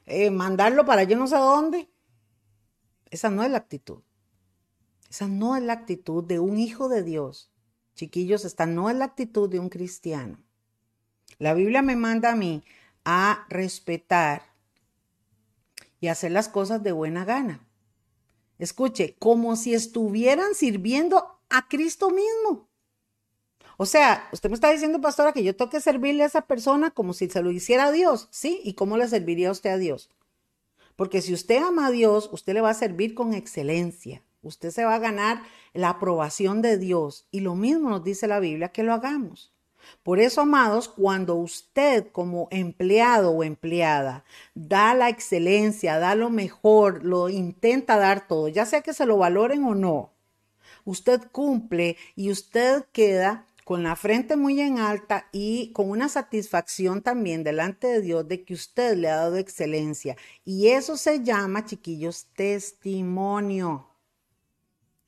eh, 0.06 0.30
mandarlo 0.30 0.86
para 0.86 1.04
yo 1.04 1.18
no 1.18 1.26
sé 1.26 1.38
dónde, 1.38 1.90
esa 3.10 3.30
no 3.30 3.44
es 3.44 3.50
la 3.50 3.58
actitud. 3.58 4.04
Esa 5.10 5.28
no 5.28 5.58
es 5.58 5.64
la 5.64 5.74
actitud 5.74 6.24
de 6.24 6.40
un 6.40 6.58
hijo 6.58 6.88
de 6.88 7.04
Dios. 7.04 7.51
Chiquillos, 7.96 8.46
esta 8.46 8.66
no 8.66 8.90
es 8.90 8.96
la 8.96 9.06
actitud 9.06 9.50
de 9.50 9.60
un 9.60 9.70
cristiano. 9.70 10.38
La 11.40 11.54
Biblia 11.54 11.82
me 11.82 11.96
manda 11.96 12.32
a 12.32 12.36
mí 12.36 12.64
a 13.04 13.46
respetar 13.50 14.52
y 16.00 16.08
hacer 16.08 16.32
las 16.32 16.50
cosas 16.50 16.84
de 16.84 16.92
buena 16.92 17.26
gana. 17.26 17.68
Escuche, 18.60 19.16
como 19.18 19.56
si 19.56 19.74
estuvieran 19.74 20.54
sirviendo 20.54 21.40
a 21.50 21.68
Cristo 21.68 22.10
mismo. 22.10 22.70
O 23.78 23.88
sea, 23.88 24.30
usted 24.32 24.50
me 24.50 24.56
está 24.56 24.72
diciendo, 24.72 25.02
pastora, 25.02 25.34
que 25.34 25.44
yo 25.44 25.56
tengo 25.56 25.72
que 25.72 25.82
servirle 25.82 26.22
a 26.22 26.28
esa 26.28 26.42
persona 26.42 26.92
como 26.92 27.14
si 27.14 27.28
se 27.30 27.42
lo 27.42 27.50
hiciera 27.50 27.86
a 27.86 27.92
Dios. 27.92 28.28
Sí, 28.30 28.62
¿y 28.64 28.74
cómo 28.74 28.98
le 28.98 29.08
serviría 29.08 29.50
usted 29.50 29.72
a 29.72 29.78
Dios? 29.78 30.12
Porque 30.96 31.24
si 31.24 31.34
usted 31.34 31.58
ama 31.64 31.88
a 31.88 31.92
Dios, 31.92 32.30
usted 32.32 32.54
le 32.54 32.62
va 32.62 32.70
a 32.70 32.76
servir 32.76 33.16
con 33.16 33.34
excelencia. 33.34 34.22
Usted 34.44 34.72
se 34.72 34.86
va 34.86 34.96
a 34.96 35.00
ganar 35.00 35.44
la 35.74 35.90
aprobación 35.90 36.62
de 36.62 36.78
Dios. 36.78 37.28
Y 37.32 37.42
lo 37.42 37.56
mismo 37.56 37.90
nos 37.90 38.04
dice 38.04 38.28
la 38.28 38.40
Biblia 38.40 38.70
que 38.70 38.84
lo 38.84 38.94
hagamos. 38.94 39.54
Por 40.04 40.20
eso, 40.20 40.42
amados, 40.42 40.88
cuando 40.88 41.36
usted 41.36 42.08
como 42.12 42.48
empleado 42.52 43.32
o 43.32 43.44
empleada 43.44 44.24
da 44.54 44.94
la 44.94 45.10
excelencia, 45.10 46.00
da 46.00 46.16
lo 46.16 46.30
mejor, 46.30 47.04
lo 47.04 47.30
intenta 47.30 47.98
dar 47.98 48.28
todo, 48.28 48.48
ya 48.48 48.66
sea 48.66 48.82
que 48.82 48.94
se 48.94 49.06
lo 49.06 49.18
valoren 49.18 49.64
o 49.64 49.76
no, 49.76 50.12
usted 50.86 51.22
cumple 51.32 51.98
y 52.16 52.32
usted 52.32 52.86
queda 52.92 53.48
con 53.66 53.84
la 53.84 53.96
frente 53.96 54.36
muy 54.36 54.60
en 54.60 54.80
alta 54.80 55.28
y 55.32 55.72
con 55.74 55.90
una 55.90 56.10
satisfacción 56.10 57.02
también 57.02 57.44
delante 57.44 57.88
de 57.88 58.02
Dios 58.02 58.28
de 58.28 58.44
que 58.44 58.54
usted 58.54 58.98
le 58.98 59.10
ha 59.10 59.18
dado 59.18 59.38
excelencia. 59.38 60.18
Y 60.44 60.70
eso 60.70 60.98
se 60.98 61.24
llama, 61.24 61.66
chiquillos, 61.66 62.28
testimonio. 62.36 63.91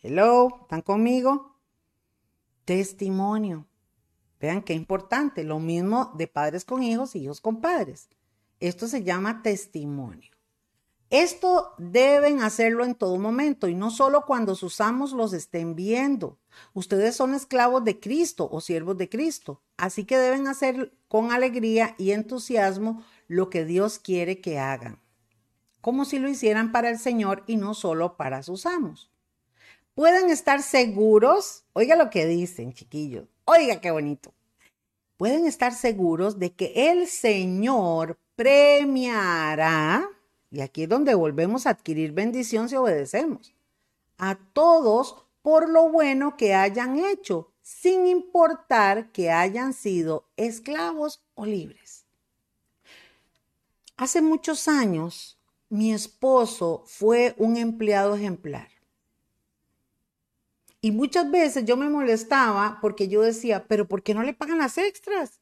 Hello, 0.05 0.59
¿están 0.63 0.81
conmigo? 0.81 1.55
Testimonio. 2.65 3.65
Vean 4.37 4.61
qué 4.61 4.73
importante. 4.73 5.45
Lo 5.45 5.59
mismo 5.59 6.11
de 6.17 6.27
padres 6.27 6.65
con 6.65 6.83
hijos, 6.83 7.15
hijos 7.15 7.39
con 7.39 7.61
padres. 7.61 8.09
Esto 8.59 8.89
se 8.89 9.03
llama 9.03 9.41
testimonio. 9.41 10.29
Esto 11.09 11.73
deben 11.77 12.41
hacerlo 12.41 12.83
en 12.83 12.95
todo 12.95 13.17
momento 13.17 13.69
y 13.69 13.75
no 13.75 13.91
solo 13.91 14.25
cuando 14.25 14.55
sus 14.55 14.81
amos 14.81 15.13
los 15.13 15.31
estén 15.31 15.73
viendo. 15.73 16.37
Ustedes 16.73 17.15
son 17.15 17.33
esclavos 17.33 17.85
de 17.85 18.01
Cristo 18.01 18.49
o 18.51 18.59
siervos 18.59 18.97
de 18.97 19.07
Cristo, 19.07 19.61
así 19.77 20.03
que 20.03 20.17
deben 20.17 20.49
hacer 20.49 20.91
con 21.07 21.31
alegría 21.31 21.95
y 21.97 22.11
entusiasmo 22.11 23.05
lo 23.29 23.49
que 23.49 23.63
Dios 23.63 23.99
quiere 23.99 24.41
que 24.41 24.59
hagan, 24.59 24.99
como 25.79 26.03
si 26.03 26.19
lo 26.19 26.27
hicieran 26.27 26.73
para 26.73 26.89
el 26.89 26.99
Señor 26.99 27.45
y 27.47 27.55
no 27.55 27.73
solo 27.73 28.17
para 28.17 28.43
sus 28.43 28.65
amos. 28.65 29.12
Pueden 29.95 30.29
estar 30.29 30.61
seguros, 30.63 31.65
oiga 31.73 31.95
lo 31.95 32.09
que 32.09 32.25
dicen, 32.25 32.73
chiquillos, 32.73 33.27
Oiga, 33.45 33.81
qué 33.81 33.91
bonito. 33.91 34.33
Pueden 35.17 35.45
estar 35.45 35.73
seguros 35.73 36.39
de 36.39 36.53
que 36.53 36.91
el 36.91 37.07
Señor 37.07 38.17
premiará, 38.35 40.09
y 40.49 40.61
aquí 40.61 40.83
es 40.83 40.89
donde 40.89 41.13
volvemos 41.13 41.67
a 41.67 41.71
adquirir 41.71 42.13
bendición 42.13 42.69
si 42.69 42.75
obedecemos, 42.75 43.53
a 44.17 44.39
todos 44.53 45.25
por 45.41 45.69
lo 45.69 45.89
bueno 45.89 46.37
que 46.37 46.53
hayan 46.53 46.99
hecho, 46.99 47.51
sin 47.61 48.07
importar 48.07 49.11
que 49.11 49.29
hayan 49.29 49.73
sido 49.73 50.25
esclavos 50.37 51.21
o 51.35 51.45
libres. 51.45 52.05
Hace 53.97 54.21
muchos 54.21 54.67
años, 54.67 55.37
mi 55.69 55.93
esposo 55.93 56.83
fue 56.85 57.35
un 57.37 57.57
empleado 57.57 58.15
ejemplar. 58.15 58.72
Y 60.83 60.91
muchas 60.91 61.31
veces 61.31 61.63
yo 61.63 61.77
me 61.77 61.87
molestaba 61.87 62.79
porque 62.81 63.07
yo 63.07 63.21
decía, 63.21 63.65
pero 63.69 63.87
¿por 63.87 64.03
qué 64.03 64.13
no 64.13 64.21
le 64.21 64.33
pagan 64.33 64.57
las 64.57 64.77
extras? 64.77 65.39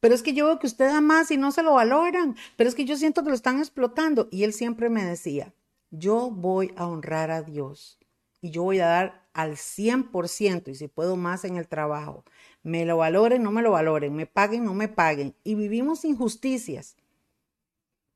Pero 0.00 0.14
es 0.14 0.22
que 0.22 0.32
yo 0.32 0.46
veo 0.46 0.58
que 0.58 0.66
usted 0.66 0.86
da 0.86 1.02
más 1.02 1.30
y 1.30 1.36
no 1.36 1.52
se 1.52 1.62
lo 1.62 1.74
valoran. 1.74 2.34
Pero 2.56 2.66
es 2.66 2.74
que 2.74 2.86
yo 2.86 2.96
siento 2.96 3.22
que 3.22 3.28
lo 3.28 3.34
están 3.34 3.58
explotando. 3.58 4.28
Y 4.30 4.42
él 4.42 4.54
siempre 4.54 4.88
me 4.88 5.04
decía, 5.04 5.52
yo 5.90 6.30
voy 6.30 6.72
a 6.76 6.86
honrar 6.86 7.30
a 7.30 7.42
Dios 7.42 7.98
y 8.40 8.52
yo 8.52 8.62
voy 8.62 8.80
a 8.80 8.86
dar 8.86 9.28
al 9.34 9.56
100% 9.56 10.68
y 10.68 10.74
si 10.74 10.88
puedo 10.88 11.14
más 11.16 11.44
en 11.44 11.58
el 11.58 11.68
trabajo. 11.68 12.24
Me 12.62 12.86
lo 12.86 12.96
valoren, 12.96 13.42
no 13.42 13.52
me 13.52 13.60
lo 13.60 13.72
valoren, 13.72 14.14
me 14.16 14.24
paguen, 14.24 14.64
no 14.64 14.72
me 14.72 14.88
paguen. 14.88 15.34
Y 15.44 15.56
vivimos 15.56 16.06
injusticias. 16.06 16.96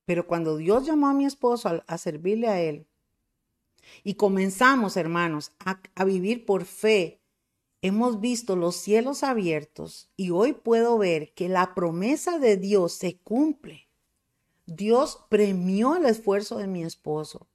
Pero 0.07 0.27
cuando 0.27 0.57
Dios 0.57 0.87
llamó 0.87 1.09
a 1.09 1.13
mi 1.13 1.27
esposo 1.27 1.69
a, 1.69 1.85
a 1.87 1.99
servirle 1.99 2.49
a 2.49 2.59
él, 2.59 2.87
y 4.03 4.15
comenzamos, 4.15 4.97
hermanos, 4.97 5.53
a, 5.59 6.05
vivir 6.05 6.45
por 6.45 6.65
fe. 6.65 7.21
Hemos 7.83 8.21
visto 8.21 8.57
los 8.57 8.77
cielos 8.77 9.23
abiertos 9.23 10.09
y 10.17 10.31
hoy 10.31 10.53
puedo 10.53 10.99
ver 10.99 11.35
que 11.35 11.49
la 11.49 11.75
promesa 11.75 12.39
de 12.39 12.57
Dios 12.57 12.93
se 12.95 13.19
cumple. 13.19 13.89
Dios 14.67 15.25
premió 15.29 15.97
el 15.97 16.07
esfuerzo 16.07 16.57
de 16.59 16.67
mi 16.67 16.83
esposo 16.83 17.47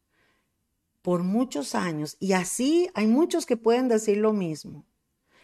por 1.01 1.23
muchos 1.23 1.73
años 1.73 2.17
y 2.19 2.33
así 2.33 2.89
hay 2.93 3.07
muchos 3.07 3.45
que 3.45 3.57
pueden 3.57 3.87
decir 3.87 4.17
lo 4.17 4.33
mismo. 4.33 4.85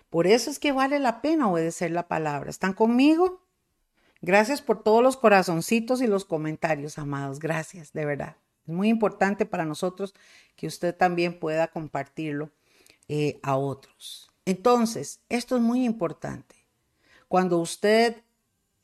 Por 0.09 0.27
eso 0.27 0.51
es 0.51 0.59
que 0.59 0.71
vale 0.71 0.99
la 0.99 1.21
pena 1.21 1.49
obedecer 1.49 1.91
la 1.91 2.07
palabra. 2.07 2.49
¿Están 2.49 2.73
conmigo? 2.73 3.45
Gracias 4.21 4.61
por 4.61 4.81
todos 4.81 5.03
los 5.03 5.17
corazoncitos 5.17 6.01
y 6.01 6.07
los 6.07 6.25
comentarios, 6.25 6.97
amados. 6.97 7.39
Gracias, 7.39 7.91
de 7.93 8.05
verdad. 8.05 8.37
Es 8.67 8.73
muy 8.73 8.89
importante 8.89 9.45
para 9.45 9.65
nosotros 9.65 10.13
que 10.55 10.67
usted 10.67 10.95
también 10.95 11.39
pueda 11.39 11.67
compartirlo 11.67 12.51
eh, 13.07 13.39
a 13.43 13.57
otros. 13.57 14.31
Entonces, 14.45 15.21
esto 15.29 15.55
es 15.55 15.61
muy 15.61 15.85
importante. 15.85 16.55
Cuando 17.27 17.59
usted 17.59 18.23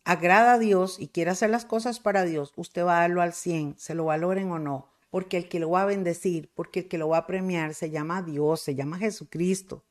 agrada 0.03 0.53
a 0.53 0.59
Dios 0.59 0.99
y 0.99 1.07
quiere 1.07 1.31
hacer 1.31 1.49
las 1.49 1.65
cosas 1.65 1.99
para 1.99 2.23
Dios, 2.23 2.53
usted 2.55 2.83
va 2.83 2.97
a 2.97 3.01
darlo 3.01 3.21
al 3.21 3.33
100, 3.33 3.75
se 3.77 3.95
lo 3.95 4.05
valoren 4.05 4.51
o 4.51 4.59
no, 4.59 4.89
porque 5.09 5.37
el 5.37 5.47
que 5.47 5.59
lo 5.59 5.69
va 5.69 5.83
a 5.83 5.85
bendecir, 5.85 6.51
porque 6.55 6.81
el 6.81 6.87
que 6.87 6.97
lo 6.97 7.09
va 7.09 7.17
a 7.17 7.27
premiar 7.27 7.73
se 7.73 7.89
llama 7.91 8.21
Dios, 8.21 8.61
se 8.61 8.75
llama 8.75 8.97
Jesucristo. 8.97 9.83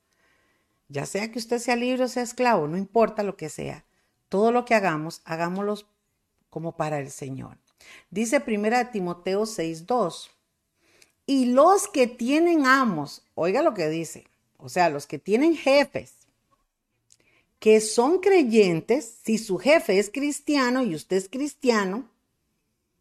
Ya 0.88 1.07
sea 1.07 1.30
que 1.30 1.38
usted 1.38 1.59
sea 1.59 1.76
libre 1.76 2.03
o 2.03 2.09
sea 2.09 2.24
esclavo, 2.24 2.66
no 2.66 2.76
importa 2.76 3.22
lo 3.22 3.36
que 3.36 3.49
sea. 3.49 3.84
Todo 4.28 4.51
lo 4.51 4.64
que 4.64 4.74
hagamos, 4.74 5.22
hagámoslo 5.24 5.76
como 6.51 6.76
para 6.76 6.99
el 6.99 7.11
Señor. 7.11 7.59
Dice 8.10 8.40
primera 8.40 8.90
Timoteo 8.90 9.46
6:2. 9.46 10.30
Y 11.26 11.46
los 11.46 11.88
que 11.88 12.06
tienen 12.06 12.66
amos, 12.66 13.22
oiga 13.34 13.62
lo 13.62 13.74
que 13.74 13.88
dice, 13.88 14.26
o 14.58 14.68
sea, 14.68 14.90
los 14.90 15.06
que 15.06 15.18
tienen 15.18 15.56
jefes, 15.56 16.14
que 17.60 17.80
son 17.80 18.18
creyentes, 18.20 19.18
si 19.22 19.38
su 19.38 19.58
jefe 19.58 19.98
es 19.98 20.10
cristiano 20.10 20.82
y 20.82 20.94
usted 20.94 21.16
es 21.18 21.28
cristiano, 21.28 22.08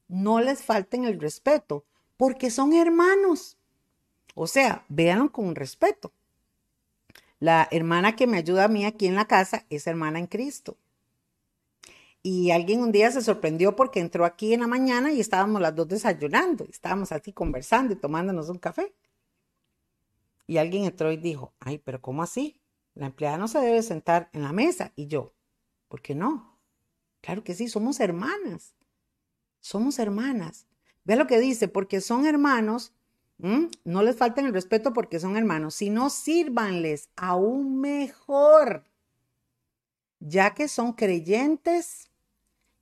no 0.07 0.41
les 0.41 0.61
falten 0.63 1.05
el 1.05 1.19
respeto, 1.19 1.86
porque 2.17 2.51
son 2.51 2.73
hermanos. 2.73 3.57
O 4.36 4.47
sea, 4.47 4.86
véanlo 4.89 5.32
con 5.32 5.55
respeto. 5.55 6.11
la 7.39 7.67
hermana 7.71 8.15
que 8.15 8.27
me 8.27 8.38
ayuda 8.38 8.65
a 8.65 8.67
mí 8.67 8.86
aquí 8.86 9.07
en 9.07 9.15
la 9.15 9.25
casa 9.25 9.65
es 9.69 9.88
hermana 9.88 10.19
en 10.19 10.27
Cristo. 10.27 10.77
Y 12.22 12.51
alguien 12.51 12.82
un 12.82 12.91
día 12.91 13.11
se 13.11 13.22
sorprendió 13.22 13.76
porque 13.76 13.99
entró 13.99 14.26
aquí 14.26 14.53
en 14.53 14.59
la 14.59 14.67
mañana 14.67 15.11
y 15.11 15.20
estábamos 15.20 15.61
las 15.61 15.74
dos 15.76 15.88
desayunando, 15.88 16.65
estábamos 16.70 17.11
así 17.11 17.32
conversando 17.32 17.93
y 17.93 17.97
tomándonos 17.97 18.49
un 18.49 18.57
café. 18.57 18.93
Y 20.45 20.57
alguien 20.57 20.84
entró 20.84 21.11
y 21.11 21.17
dijo, 21.17 21.53
ay, 21.59 21.78
pero 21.78 22.01
¿cómo 22.01 22.24
así? 22.24 22.59
La 22.93 23.05
empleada 23.05 23.38
no 23.38 23.47
se 23.47 23.59
debe 23.59 23.82
sentar 23.84 24.30
en 24.34 24.43
la 24.43 24.51
mesa. 24.51 24.91
Y 24.95 25.07
yo, 25.07 25.34
¿por 25.88 26.01
qué 26.01 26.15
no? 26.15 26.59
Claro 27.22 27.43
que 27.43 27.53
sí, 27.53 27.67
somos 27.70 27.99
hermanas. 27.99 28.76
Somos 29.59 29.99
hermanas. 29.99 30.67
Ve 31.05 31.15
lo 31.15 31.28
que 31.28 31.39
dice, 31.39 31.67
porque 31.67 32.01
son 32.01 32.26
hermanos, 32.26 32.93
no 33.38 34.03
les 34.03 34.17
falten 34.17 34.45
el 34.45 34.53
respeto 34.53 34.91
porque 34.91 35.20
son 35.20 35.38
hermanos, 35.38 35.76
sino 35.76 36.09
sírvanles 36.09 37.09
aún 37.15 37.80
mejor, 37.80 38.84
ya 40.20 40.53
que 40.53 40.67
son 40.67 40.91
creyentes 40.93 42.09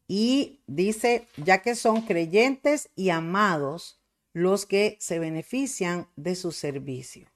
y 0.07 0.61
dice, 0.67 1.27
ya 1.37 1.61
que 1.61 1.75
son 1.75 2.01
creyentes 2.01 2.89
y 2.95 3.09
amados 3.09 3.99
los 4.33 4.65
que 4.65 4.97
se 4.99 5.19
benefician 5.19 6.07
de 6.15 6.35
su 6.35 6.51
servicio. 6.51 7.27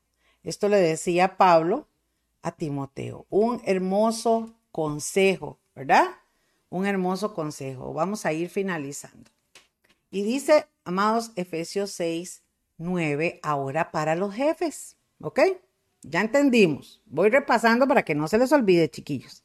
Esto 0.44 0.70
le 0.70 0.78
decía 0.78 1.38
Pablo 1.38 1.88
a 2.42 2.52
Timoteo. 2.52 3.26
Un 3.30 3.62
hermoso 3.66 4.56
consejo, 4.72 5.60
¿verdad? 5.76 6.06
Un 6.70 6.86
hermoso 6.86 7.34
consejo. 7.34 7.94
Vamos 7.94 8.26
a 8.26 8.34
ir 8.34 8.50
finalizando. 8.50 9.30
Y 10.10 10.24
dice, 10.24 10.68
amados, 10.84 11.32
Efesios 11.36 11.92
6, 11.92 12.44
9, 12.78 13.40
ahora 13.44 13.92
para 13.92 14.16
los 14.16 14.34
jefes, 14.34 14.98
¿ok? 15.22 15.40
Ya 16.04 16.22
entendimos. 16.22 17.02
Voy 17.06 17.30
repasando 17.30 17.88
para 17.88 18.04
que 18.04 18.16
no 18.16 18.28
se 18.28 18.38
les 18.38 18.52
olvide, 18.52 18.90
chiquillos. 18.90 19.44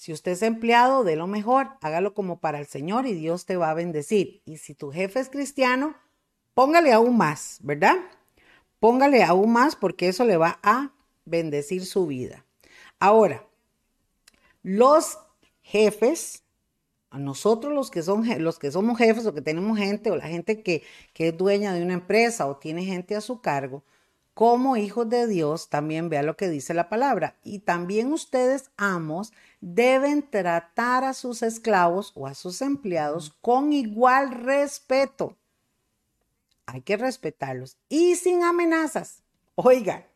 Si 0.00 0.14
usted 0.14 0.32
es 0.32 0.40
empleado, 0.40 1.04
de 1.04 1.14
lo 1.14 1.26
mejor, 1.26 1.72
hágalo 1.82 2.14
como 2.14 2.40
para 2.40 2.58
el 2.58 2.66
Señor 2.66 3.06
y 3.06 3.12
Dios 3.12 3.44
te 3.44 3.58
va 3.58 3.68
a 3.68 3.74
bendecir. 3.74 4.40
Y 4.46 4.56
si 4.56 4.74
tu 4.74 4.90
jefe 4.90 5.20
es 5.20 5.28
cristiano, 5.28 5.94
póngale 6.54 6.90
aún 6.90 7.18
más, 7.18 7.58
¿verdad? 7.60 7.96
Póngale 8.78 9.22
aún 9.22 9.52
más 9.52 9.76
porque 9.76 10.08
eso 10.08 10.24
le 10.24 10.38
va 10.38 10.58
a 10.62 10.94
bendecir 11.26 11.84
su 11.84 12.06
vida. 12.06 12.46
Ahora, 12.98 13.46
los 14.62 15.18
jefes, 15.60 16.44
a 17.10 17.18
nosotros 17.18 17.74
los 17.74 17.90
que, 17.90 18.02
son, 18.02 18.24
los 18.42 18.58
que 18.58 18.70
somos 18.70 18.96
jefes 18.96 19.26
o 19.26 19.34
que 19.34 19.42
tenemos 19.42 19.76
gente 19.76 20.10
o 20.10 20.16
la 20.16 20.28
gente 20.28 20.62
que, 20.62 20.82
que 21.12 21.28
es 21.28 21.36
dueña 21.36 21.74
de 21.74 21.82
una 21.82 21.92
empresa 21.92 22.46
o 22.46 22.56
tiene 22.56 22.86
gente 22.86 23.16
a 23.16 23.20
su 23.20 23.42
cargo, 23.42 23.84
como 24.40 24.78
hijos 24.78 25.06
de 25.06 25.26
Dios, 25.26 25.68
también 25.68 26.08
vea 26.08 26.22
lo 26.22 26.34
que 26.34 26.48
dice 26.48 26.72
la 26.72 26.88
palabra. 26.88 27.36
Y 27.44 27.58
también 27.58 28.10
ustedes, 28.10 28.70
amos, 28.78 29.34
deben 29.60 30.22
tratar 30.30 31.04
a 31.04 31.12
sus 31.12 31.42
esclavos 31.42 32.12
o 32.14 32.26
a 32.26 32.32
sus 32.32 32.62
empleados 32.62 33.36
con 33.42 33.74
igual 33.74 34.30
respeto. 34.30 35.36
Hay 36.64 36.80
que 36.80 36.96
respetarlos 36.96 37.76
y 37.90 38.16
sin 38.16 38.42
amenazas. 38.42 39.22
Oiga, 39.56 40.06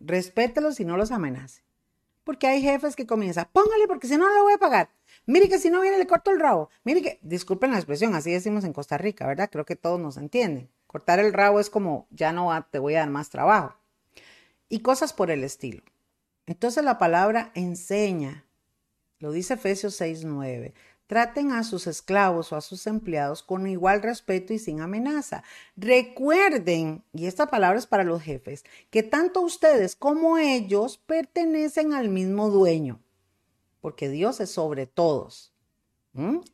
respételos 0.00 0.80
y 0.80 0.86
no 0.86 0.96
los 0.96 1.10
amenace. 1.10 1.62
Porque 2.24 2.46
hay 2.46 2.62
jefes 2.62 2.96
que 2.96 3.06
comienzan, 3.06 3.46
póngale 3.52 3.86
porque 3.86 4.08
si 4.08 4.16
no, 4.16 4.26
no 4.26 4.34
le 4.36 4.40
voy 4.40 4.52
a 4.54 4.58
pagar. 4.58 4.88
Mire 5.26 5.50
que 5.50 5.58
si 5.58 5.68
no 5.68 5.82
viene 5.82 5.98
le 5.98 6.06
corto 6.06 6.30
el 6.30 6.40
rabo. 6.40 6.70
Mire 6.82 7.02
que, 7.02 7.18
disculpen 7.20 7.72
la 7.72 7.76
expresión, 7.76 8.14
así 8.14 8.32
decimos 8.32 8.64
en 8.64 8.72
Costa 8.72 8.96
Rica, 8.96 9.26
¿verdad? 9.26 9.50
Creo 9.52 9.66
que 9.66 9.76
todos 9.76 10.00
nos 10.00 10.16
entienden. 10.16 10.70
Cortar 10.90 11.20
el 11.20 11.32
rabo 11.32 11.60
es 11.60 11.70
como, 11.70 12.08
ya 12.10 12.32
no 12.32 12.50
te 12.68 12.80
voy 12.80 12.96
a 12.96 12.98
dar 12.98 13.10
más 13.10 13.30
trabajo. 13.30 13.76
Y 14.68 14.80
cosas 14.80 15.12
por 15.12 15.30
el 15.30 15.44
estilo. 15.44 15.84
Entonces 16.46 16.82
la 16.82 16.98
palabra 16.98 17.52
enseña, 17.54 18.44
lo 19.20 19.30
dice 19.30 19.54
Efesios 19.54 20.00
6:9. 20.00 20.74
Traten 21.06 21.52
a 21.52 21.62
sus 21.62 21.86
esclavos 21.86 22.52
o 22.52 22.56
a 22.56 22.60
sus 22.60 22.88
empleados 22.88 23.44
con 23.44 23.68
igual 23.68 24.02
respeto 24.02 24.52
y 24.52 24.58
sin 24.58 24.80
amenaza. 24.80 25.44
Recuerden, 25.76 27.04
y 27.12 27.26
esta 27.26 27.46
palabra 27.46 27.78
es 27.78 27.86
para 27.86 28.02
los 28.02 28.20
jefes, 28.20 28.64
que 28.90 29.04
tanto 29.04 29.42
ustedes 29.42 29.94
como 29.94 30.38
ellos 30.38 30.98
pertenecen 30.98 31.94
al 31.94 32.08
mismo 32.08 32.50
dueño, 32.50 33.00
porque 33.80 34.08
Dios 34.08 34.40
es 34.40 34.50
sobre 34.50 34.88
todos. 34.88 35.54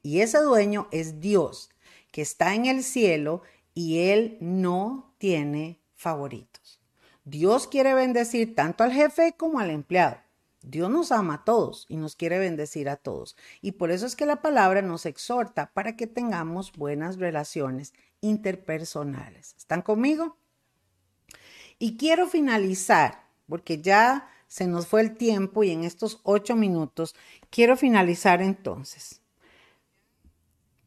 Y 0.02 0.20
ese 0.20 0.40
dueño 0.40 0.88
es 0.90 1.20
Dios, 1.20 1.70
que 2.12 2.20
está 2.20 2.54
en 2.54 2.66
el 2.66 2.82
cielo 2.82 3.40
y 3.76 3.98
Él 4.08 4.38
no 4.40 5.14
tiene 5.18 5.82
favoritos. 5.94 6.80
Dios 7.26 7.66
quiere 7.66 7.92
bendecir 7.92 8.54
tanto 8.54 8.82
al 8.82 8.90
jefe 8.90 9.34
como 9.36 9.60
al 9.60 9.68
empleado. 9.68 10.16
Dios 10.62 10.90
nos 10.90 11.12
ama 11.12 11.34
a 11.34 11.44
todos 11.44 11.84
y 11.90 11.98
nos 11.98 12.16
quiere 12.16 12.38
bendecir 12.38 12.88
a 12.88 12.96
todos. 12.96 13.36
Y 13.60 13.72
por 13.72 13.90
eso 13.90 14.06
es 14.06 14.16
que 14.16 14.24
la 14.24 14.40
palabra 14.40 14.80
nos 14.80 15.04
exhorta 15.04 15.72
para 15.74 15.94
que 15.94 16.06
tengamos 16.06 16.72
buenas 16.72 17.18
relaciones 17.18 17.92
interpersonales. 18.22 19.54
¿Están 19.58 19.82
conmigo? 19.82 20.38
Y 21.78 21.98
quiero 21.98 22.26
finalizar, 22.26 23.28
porque 23.46 23.82
ya 23.82 24.30
se 24.48 24.66
nos 24.66 24.86
fue 24.86 25.02
el 25.02 25.18
tiempo 25.18 25.64
y 25.64 25.70
en 25.70 25.84
estos 25.84 26.20
ocho 26.22 26.56
minutos 26.56 27.14
quiero 27.50 27.76
finalizar 27.76 28.40
entonces. 28.40 29.20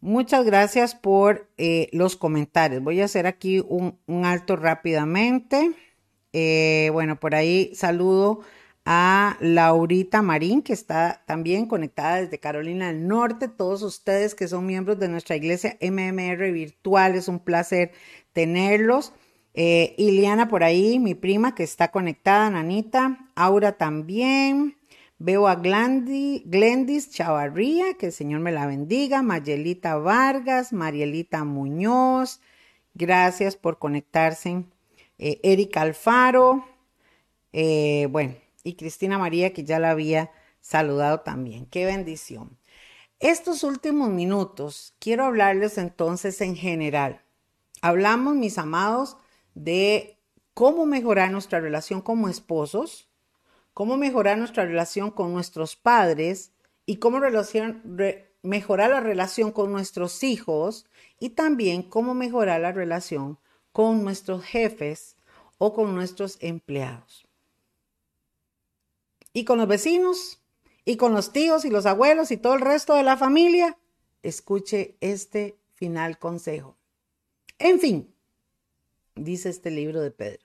Muchas 0.01 0.45
gracias 0.45 0.95
por 0.95 1.49
eh, 1.57 1.89
los 1.91 2.15
comentarios. 2.15 2.81
Voy 2.81 3.01
a 3.01 3.05
hacer 3.05 3.27
aquí 3.27 3.59
un, 3.59 3.97
alto 4.25 4.55
rápidamente. 4.55 5.73
Eh, 6.31 6.89
bueno, 6.93 7.19
por 7.19 7.35
ahí 7.35 7.71
saludo 7.75 8.41
a 8.85 9.37
Laurita 9.41 10.21
Marín, 10.21 10.61
que 10.61 10.73
está 10.73 11.21
también 11.27 11.65
conectada 11.67 12.21
desde 12.21 12.39
Carolina 12.39 12.87
del 12.87 13.07
Norte, 13.07 13.49
todos 13.49 13.83
ustedes 13.83 14.35
que 14.35 14.47
son 14.47 14.65
miembros 14.65 14.99
de 14.99 15.09
nuestra 15.09 15.35
iglesia 15.35 15.77
MMR 15.81 16.51
virtual, 16.51 17.15
es 17.15 17.27
un 17.27 17.39
placer 17.39 17.91
tenerlos. 18.33 19.13
Eh, 19.53 19.95
Iliana 19.97 20.47
por 20.47 20.63
ahí, 20.63 20.97
mi 20.97 21.13
prima 21.13 21.55
que 21.55 21.63
está 21.63 21.91
conectada, 21.91 22.49
Nanita, 22.49 23.29
Aura 23.35 23.73
también. 23.73 24.78
Veo 25.21 25.49
a 25.49 25.55
Glendis 25.55 27.11
Chavarría, 27.11 27.95
que 27.95 28.05
el 28.05 28.11
Señor 28.13 28.39
me 28.39 28.53
la 28.53 28.65
bendiga, 28.65 29.21
Mayelita 29.21 29.97
Vargas, 29.97 30.71
Marielita 30.71 31.43
Muñoz, 31.43 32.39
gracias 32.93 33.57
por 33.57 33.79
conectarse. 33.79 34.63
Eh, 35.17 35.41
Erika 35.43 35.81
Alfaro, 35.81 36.65
eh, 37.51 38.07
bueno, 38.09 38.35
y 38.63 38.75
Cristina 38.75 39.17
María, 39.17 39.51
que 39.51 39.65
ya 39.65 39.77
la 39.77 39.91
había 39.91 40.31
saludado 40.61 41.19
también. 41.19 41.65
Qué 41.65 41.85
bendición. 41.85 42.57
Estos 43.19 43.65
últimos 43.65 44.09
minutos 44.11 44.93
quiero 44.99 45.25
hablarles 45.25 45.77
entonces 45.77 46.39
en 46.39 46.55
general. 46.55 47.21
Hablamos, 47.81 48.35
mis 48.35 48.57
amados, 48.57 49.17
de 49.53 50.17
cómo 50.53 50.85
mejorar 50.85 51.29
nuestra 51.29 51.59
relación 51.59 52.01
como 52.01 52.29
esposos, 52.29 53.08
cómo 53.79 53.95
mejorar 53.95 54.37
nuestra 54.37 54.65
relación 54.65 55.09
con 55.09 55.31
nuestros 55.31 55.77
padres 55.77 56.51
y 56.85 56.97
cómo 56.97 57.21
mejorar 58.41 58.89
la 58.89 58.99
relación 58.99 59.53
con 59.53 59.71
nuestros 59.71 60.21
hijos 60.21 60.85
y 61.17 61.29
también 61.29 61.83
cómo 61.83 62.13
mejorar 62.13 62.59
la 62.59 62.73
relación 62.73 63.39
con 63.71 64.03
nuestros 64.03 64.43
jefes 64.43 65.15
o 65.59 65.73
con 65.73 65.95
nuestros 65.95 66.37
empleados 66.41 67.25
y 69.31 69.45
con 69.45 69.59
los 69.59 69.67
vecinos 69.69 70.41
y 70.83 70.97
con 70.97 71.13
los 71.13 71.31
tíos 71.31 71.63
y 71.63 71.69
los 71.69 71.85
abuelos 71.85 72.31
y 72.31 72.37
todo 72.37 72.55
el 72.55 72.61
resto 72.61 72.95
de 72.95 73.03
la 73.03 73.15
familia, 73.15 73.77
escuche 74.23 74.97
este 74.99 75.57
final 75.73 76.19
consejo. 76.19 76.75
En 77.57 77.79
fin, 77.79 78.13
dice 79.15 79.47
este 79.47 79.71
libro 79.71 80.01
de 80.01 80.11
Pedro, 80.11 80.43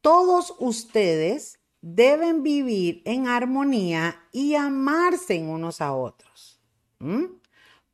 todos 0.00 0.54
ustedes 0.58 1.59
deben 1.80 2.42
vivir 2.42 3.02
en 3.04 3.26
armonía 3.26 4.16
y 4.32 4.54
amarse 4.54 5.42
unos 5.42 5.80
a 5.80 5.94
otros. 5.94 6.60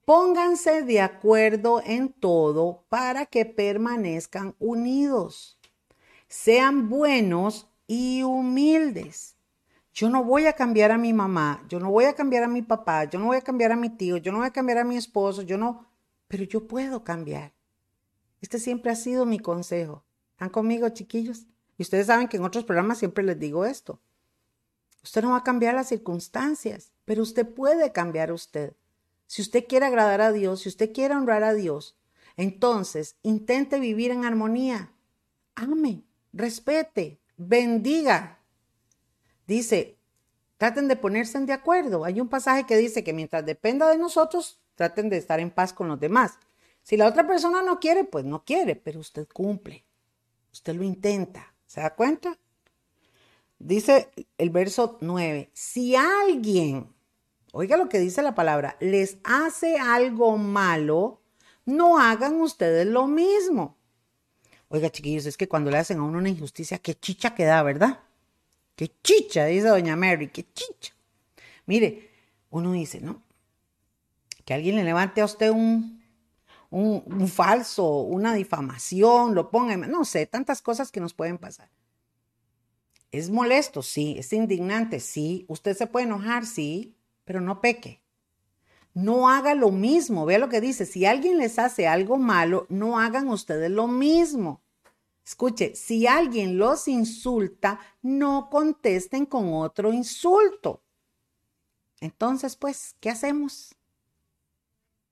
Pónganse 0.05 0.83
de 0.83 1.01
acuerdo 1.01 1.83
en 1.85 2.13
todo 2.13 2.85
para 2.89 3.27
que 3.27 3.45
permanezcan 3.45 4.55
unidos. 4.59 5.59
Sean 6.29 6.89
buenos 6.89 7.69
y 7.87 8.23
humildes 8.23 9.37
yo 9.97 10.11
no 10.11 10.23
voy 10.23 10.45
a 10.45 10.53
cambiar 10.53 10.93
a 10.93 10.99
mi 10.99 11.15
mamá, 11.15 11.65
yo 11.71 11.81
no 11.81 11.91
voy 11.91 12.05
a 12.05 12.15
cambiar 12.15 12.45
a 12.45 12.49
mi 12.49 12.61
papá, 12.61 13.05
yo 13.05 13.19
no 13.19 13.25
voy 13.25 13.39
a 13.39 13.41
cambiar 13.41 13.73
a 13.73 13.77
mi 13.77 13.89
tío, 13.89 14.19
yo 14.19 14.31
no 14.31 14.39
voy 14.39 14.47
a 14.47 14.53
cambiar 14.53 14.77
a 14.77 14.85
mi 14.85 14.95
esposo, 14.95 15.41
yo 15.41 15.57
no, 15.57 15.87
pero 16.29 16.45
yo 16.45 16.69
puedo 16.69 17.03
cambiar. 17.03 17.55
Este 18.43 18.59
siempre 18.59 18.93
ha 18.93 18.95
sido 18.95 19.25
mi 19.25 19.39
consejo. 19.39 20.05
¿Están 20.33 20.51
conmigo, 20.51 20.87
chiquillos? 20.91 21.47
Y 21.79 21.83
ustedes 21.83 22.07
saben 22.07 22.29
que 22.29 22.37
en 22.37 22.45
otros 22.45 22.65
programas 22.65 22.99
siempre 22.99 23.25
les 23.25 23.39
digo 23.39 23.65
esto. 23.65 24.01
Usted 25.03 25.23
no 25.23 25.31
va 25.31 25.39
a 25.39 25.45
cambiar 25.45 25.75
las 25.75 25.89
circunstancias, 25.89 26.93
pero 27.05 27.23
usted 27.23 27.47
puede 27.47 27.93
cambiar 27.93 28.33
usted. 28.33 28.75
Si 29.27 29.43
usted 29.43 29.67
quiere 29.69 29.87
agradar 29.87 30.21
a 30.21 30.33
Dios, 30.33 30.63
si 30.63 30.69
usted 30.69 30.93
quiere 30.93 31.15
honrar 31.15 31.45
a 31.45 31.55
Dios, 31.55 31.97
entonces 32.37 33.17
intente 33.23 33.81
vivir 33.81 34.11
en 34.11 34.25
armonía. 34.25 34.93
Ame, 35.55 36.05
respete, 36.33 37.21
bendiga, 37.37 38.41
dice, 39.47 39.97
traten 40.59 40.89
de 40.89 40.97
ponerse 40.97 41.39
de 41.41 41.53
acuerdo. 41.53 42.05
Hay 42.05 42.21
un 42.21 42.29
pasaje 42.29 42.67
que 42.67 42.77
dice 42.77 43.05
que 43.05 43.13
mientras 43.13 43.45
dependa 43.45 43.89
de 43.89 43.99
nosotros, 43.99 44.61
traten 44.75 45.09
de 45.09 45.17
estar 45.17 45.41
en 45.41 45.51
paz 45.51 45.73
con 45.73 45.89
los 45.89 46.01
demás. 46.01 46.39
Si 46.83 46.97
la 46.97 47.09
otra 47.09 47.27
persona 47.27 47.63
no 47.63 47.81
quiere, 47.81 48.05
pues 48.05 48.25
no 48.25 48.45
quiere, 48.45 48.77
pero 48.77 49.01
usted 49.01 49.27
cumple. 49.33 49.85
Usted 50.53 50.75
lo 50.75 50.85
intenta. 50.85 51.53
¿Se 51.77 51.83
da 51.83 51.95
cuenta? 51.95 52.39
Dice 53.59 54.11
el 54.39 54.49
verso 54.49 54.97
9, 55.03 55.51
si 55.53 55.95
alguien, 55.95 56.89
oiga 57.53 57.77
lo 57.77 57.91
que 57.91 57.99
dice 57.99 58.23
la 58.23 58.35
palabra, 58.35 58.79
les 58.81 59.19
hace 59.25 59.77
algo 59.77 60.39
malo, 60.39 61.21
no 61.67 61.99
hagan 61.99 62.41
ustedes 62.41 62.87
lo 62.87 63.07
mismo. 63.07 63.77
Oiga, 64.69 64.89
chiquillos, 64.89 65.27
es 65.27 65.37
que 65.37 65.49
cuando 65.49 65.71
le 65.71 65.77
hacen 65.77 65.99
a 65.99 66.05
uno 66.05 66.17
una 66.17 66.31
injusticia, 66.31 66.79
qué 66.79 66.95
chicha 66.95 67.35
que 67.35 67.45
da, 67.45 67.63
¿verdad? 67.63 68.01
Qué 68.75 68.91
chicha, 69.03 69.45
dice 69.45 69.69
doña 69.69 69.97
Mary, 69.97 70.29
qué 70.29 70.47
chicha. 70.55 70.95
Mire, 71.67 72.09
uno 72.49 72.73
dice, 72.73 73.03
¿no? 73.03 73.23
Que 74.47 74.55
alguien 74.55 74.77
le 74.77 74.85
levante 74.85 75.21
a 75.21 75.27
usted 75.27 75.51
un, 75.51 75.96
un, 76.71 77.29
falso, 77.29 78.01
una 78.01 78.35
difamación, 78.35 79.35
lo 79.35 79.51
ponga, 79.51 79.77
no 79.77 80.05
sé, 80.05 80.27
tantas 80.27 80.63
cosas 80.63 80.91
que 80.91 81.01
nos 81.01 81.15
pueden 81.15 81.39
pasar. 81.39 81.71
Es 83.13 83.31
molesto, 83.31 83.83
sí, 83.83 84.17
es 84.19 84.33
indignante, 84.33 85.01
sí, 85.01 85.47
usted 85.49 85.77
se 85.77 85.87
puede 85.87 86.07
enojar, 86.07 86.45
sí, 86.45 86.97
pero 87.25 87.41
no 87.41 87.61
peque. 87.61 88.03
No 88.95 89.29
haga 89.29 89.55
lo 89.55 89.71
mismo, 89.71 90.25
vea 90.25 90.39
lo 90.39 90.49
que 90.49 90.61
dice, 90.61 90.87
si 90.87 91.05
alguien 91.05 91.39
les 91.39 91.59
hace 91.59 91.87
algo 91.87 92.17
malo, 92.17 92.67
no 92.69 92.99
hagan 92.99 93.29
ustedes 93.29 93.71
lo 93.71 93.87
mismo. 93.87 94.63
Escuche, 95.25 95.75
si 95.75 96.07
alguien 96.07 96.57
los 96.57 96.89
insulta, 96.89 97.81
no 98.01 98.49
contesten 98.49 99.27
con 99.27 99.53
otro 99.53 99.93
insulto. 99.93 100.83
Entonces, 102.01 102.57
pues, 102.57 102.95
¿qué 103.01 103.11
hacemos? 103.11 103.75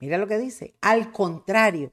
Mira 0.05 0.19
lo 0.19 0.27
que 0.27 0.37
dice. 0.37 0.75
Al 0.83 1.13
contrario, 1.13 1.91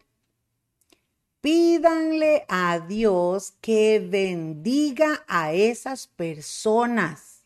pídanle 1.40 2.44
a 2.50 2.82
Dios 2.82 3.54
que 3.62 4.06
bendiga 4.06 5.24
a 5.30 5.54
esas 5.54 6.08
personas. 6.08 7.46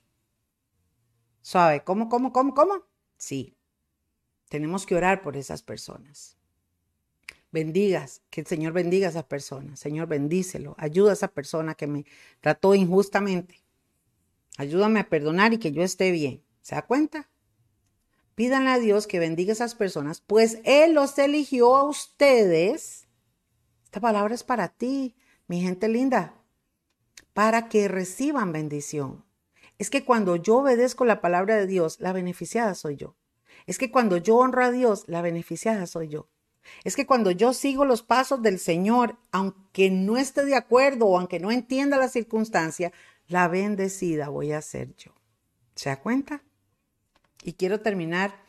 ¿Sabe? 1.43 1.83
¿Cómo, 1.83 2.09
cómo, 2.09 2.33
cómo, 2.33 2.55
cómo? 2.55 2.81
Sí, 3.15 3.55
tenemos 4.49 4.87
que 4.87 4.95
orar 4.95 5.21
por 5.21 5.37
esas 5.37 5.61
personas. 5.61 6.35
Bendigas, 7.51 8.23
que 8.31 8.41
el 8.41 8.47
Señor 8.47 8.73
bendiga 8.73 9.05
a 9.05 9.11
esa 9.11 9.27
persona. 9.27 9.75
Señor, 9.75 10.07
bendícelo. 10.07 10.73
Ayuda 10.79 11.11
a 11.11 11.13
esa 11.13 11.27
persona 11.27 11.75
que 11.75 11.85
me 11.85 12.05
trató 12.41 12.73
injustamente. 12.73 13.61
Ayúdame 14.57 15.01
a 15.01 15.09
perdonar 15.09 15.53
y 15.53 15.59
que 15.59 15.71
yo 15.71 15.83
esté 15.83 16.09
bien. 16.09 16.41
¿Se 16.61 16.73
da 16.73 16.81
cuenta? 16.87 17.29
Pídanle 18.35 18.71
a 18.71 18.79
Dios 18.79 19.07
que 19.07 19.19
bendiga 19.19 19.51
a 19.51 19.53
esas 19.53 19.75
personas, 19.75 20.21
pues 20.21 20.59
Él 20.65 20.93
los 20.93 21.17
eligió 21.17 21.75
a 21.75 21.85
ustedes. 21.85 23.07
Esta 23.85 24.01
palabra 24.01 24.35
es 24.35 24.43
para 24.43 24.67
ti, 24.67 25.15
mi 25.47 25.61
gente 25.61 25.87
linda, 25.87 26.35
para 27.33 27.69
que 27.69 27.87
reciban 27.87 28.51
bendición. 28.51 29.23
Es 29.77 29.89
que 29.89 30.03
cuando 30.03 30.35
yo 30.35 30.57
obedezco 30.57 31.05
la 31.05 31.21
palabra 31.21 31.55
de 31.55 31.65
Dios, 31.65 31.99
la 31.99 32.13
beneficiada 32.13 32.75
soy 32.75 32.97
yo. 32.97 33.15
Es 33.67 33.77
que 33.77 33.89
cuando 33.89 34.17
yo 34.17 34.37
honro 34.37 34.63
a 34.63 34.71
Dios, 34.71 35.05
la 35.07 35.21
beneficiada 35.21 35.87
soy 35.87 36.09
yo. 36.09 36.27
Es 36.83 36.95
que 36.95 37.05
cuando 37.05 37.31
yo 37.31 37.53
sigo 37.53 37.85
los 37.85 38.03
pasos 38.03 38.41
del 38.41 38.59
Señor, 38.59 39.17
aunque 39.31 39.89
no 39.89 40.17
esté 40.17 40.45
de 40.45 40.55
acuerdo 40.55 41.07
o 41.07 41.17
aunque 41.17 41.39
no 41.39 41.51
entienda 41.51 41.97
la 41.97 42.09
circunstancia, 42.09 42.91
la 43.27 43.47
bendecida 43.47 44.29
voy 44.29 44.51
a 44.51 44.61
ser 44.61 44.95
yo. 44.95 45.11
¿Se 45.75 45.89
da 45.89 46.01
cuenta? 46.01 46.43
Y 47.45 47.53
quiero 47.53 47.79
terminar 47.79 48.43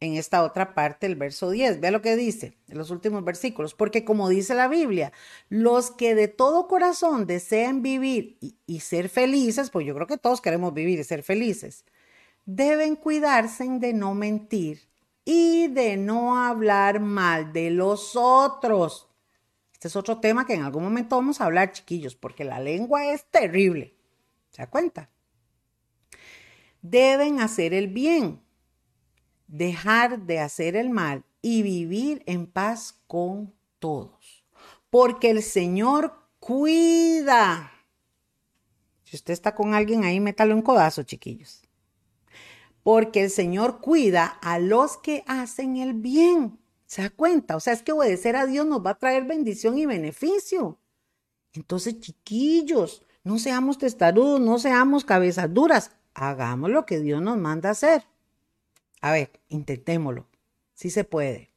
en 0.00 0.14
esta 0.14 0.42
otra 0.42 0.74
parte 0.74 1.06
el 1.06 1.16
verso 1.16 1.50
10. 1.50 1.80
Vea 1.80 1.90
lo 1.90 2.00
que 2.00 2.16
dice 2.16 2.56
en 2.68 2.78
los 2.78 2.90
últimos 2.90 3.22
versículos. 3.22 3.74
Porque 3.74 4.06
como 4.06 4.30
dice 4.30 4.54
la 4.54 4.68
Biblia, 4.68 5.12
los 5.50 5.90
que 5.90 6.14
de 6.14 6.28
todo 6.28 6.66
corazón 6.66 7.26
desean 7.26 7.82
vivir 7.82 8.38
y, 8.40 8.56
y, 8.66 8.80
ser 8.80 9.10
felices, 9.10 9.68
pues 9.68 9.86
yo 9.86 9.94
creo 9.94 10.06
que 10.06 10.16
todos 10.16 10.40
queremos 10.40 10.72
vivir 10.72 10.98
y 10.98 11.04
ser 11.04 11.22
felices, 11.22 11.84
deben 12.46 12.96
cuidarse 12.96 13.68
de 13.68 13.92
no 13.92 14.14
mentir 14.14 14.88
y 15.26 15.68
de 15.68 15.98
no 15.98 16.42
hablar 16.42 17.00
mal 17.00 17.52
de 17.52 17.70
los 17.70 18.16
otros. 18.16 19.10
Este 19.74 19.88
es 19.88 19.96
otro 19.96 20.20
tema 20.20 20.46
que 20.46 20.54
en 20.54 20.62
algún 20.62 20.84
momento 20.84 21.16
vamos 21.16 21.42
a 21.42 21.44
hablar, 21.44 21.72
chiquillos, 21.72 22.16
porque 22.16 22.44
la 22.44 22.60
lengua 22.60 23.12
es 23.12 23.26
terrible. 23.26 23.94
¿Se 24.50 24.62
da 24.62 24.70
cuenta? 24.70 25.10
Deben 26.82 27.40
hacer 27.40 27.74
el 27.74 27.88
bien, 27.88 28.40
dejar 29.46 30.26
de 30.26 30.40
hacer 30.40 30.76
el 30.76 30.90
mal 30.90 31.24
y 31.42 31.62
vivir 31.62 32.22
en 32.26 32.46
paz 32.46 33.00
con 33.06 33.54
todos. 33.78 34.44
Porque 34.90 35.30
el 35.30 35.42
Señor 35.42 36.14
cuida. 36.40 37.72
Si 39.04 39.16
usted 39.16 39.32
está 39.32 39.54
con 39.54 39.74
alguien 39.74 40.04
ahí, 40.04 40.20
métalo 40.20 40.54
en 40.54 40.62
codazo, 40.62 41.02
chiquillos. 41.02 41.62
Porque 42.82 43.24
el 43.24 43.30
Señor 43.30 43.80
cuida 43.80 44.26
a 44.26 44.58
los 44.58 44.96
que 44.96 45.24
hacen 45.26 45.76
el 45.76 45.94
bien. 45.94 46.58
¿Se 46.86 47.02
da 47.02 47.10
cuenta? 47.10 47.56
O 47.56 47.60
sea, 47.60 47.74
es 47.74 47.82
que 47.82 47.92
obedecer 47.92 48.34
a 48.36 48.46
Dios 48.46 48.66
nos 48.66 48.84
va 48.84 48.90
a 48.90 48.98
traer 48.98 49.24
bendición 49.24 49.76
y 49.76 49.84
beneficio. 49.84 50.78
Entonces, 51.52 52.00
chiquillos, 52.00 53.04
no 53.24 53.38
seamos 53.38 53.76
testarudos, 53.76 54.40
no 54.40 54.58
seamos 54.58 55.04
cabezas 55.04 55.52
duras 55.52 55.90
hagamos 56.18 56.70
lo 56.70 56.86
que 56.86 57.00
Dios 57.00 57.22
nos 57.22 57.38
manda 57.38 57.70
hacer. 57.70 58.04
A 59.00 59.12
ver, 59.12 59.30
intentémoslo. 59.48 60.26
Sí 60.74 60.90
se 60.90 61.04
puede. 61.04 61.50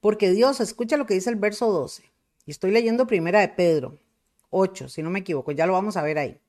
Porque 0.00 0.30
Dios, 0.30 0.60
escucha 0.60 0.96
lo 0.96 1.06
que 1.06 1.14
dice 1.14 1.30
el 1.30 1.36
verso 1.36 1.70
12. 1.70 2.04
Y 2.46 2.50
estoy 2.50 2.70
leyendo 2.70 3.06
primera 3.06 3.40
de 3.40 3.48
Pedro 3.48 3.98
8, 4.50 4.88
si 4.88 5.02
no 5.02 5.10
me 5.10 5.20
equivoco, 5.20 5.52
ya 5.52 5.66
lo 5.66 5.74
vamos 5.74 5.96
a 5.96 6.02
ver 6.02 6.18
ahí. 6.18 6.40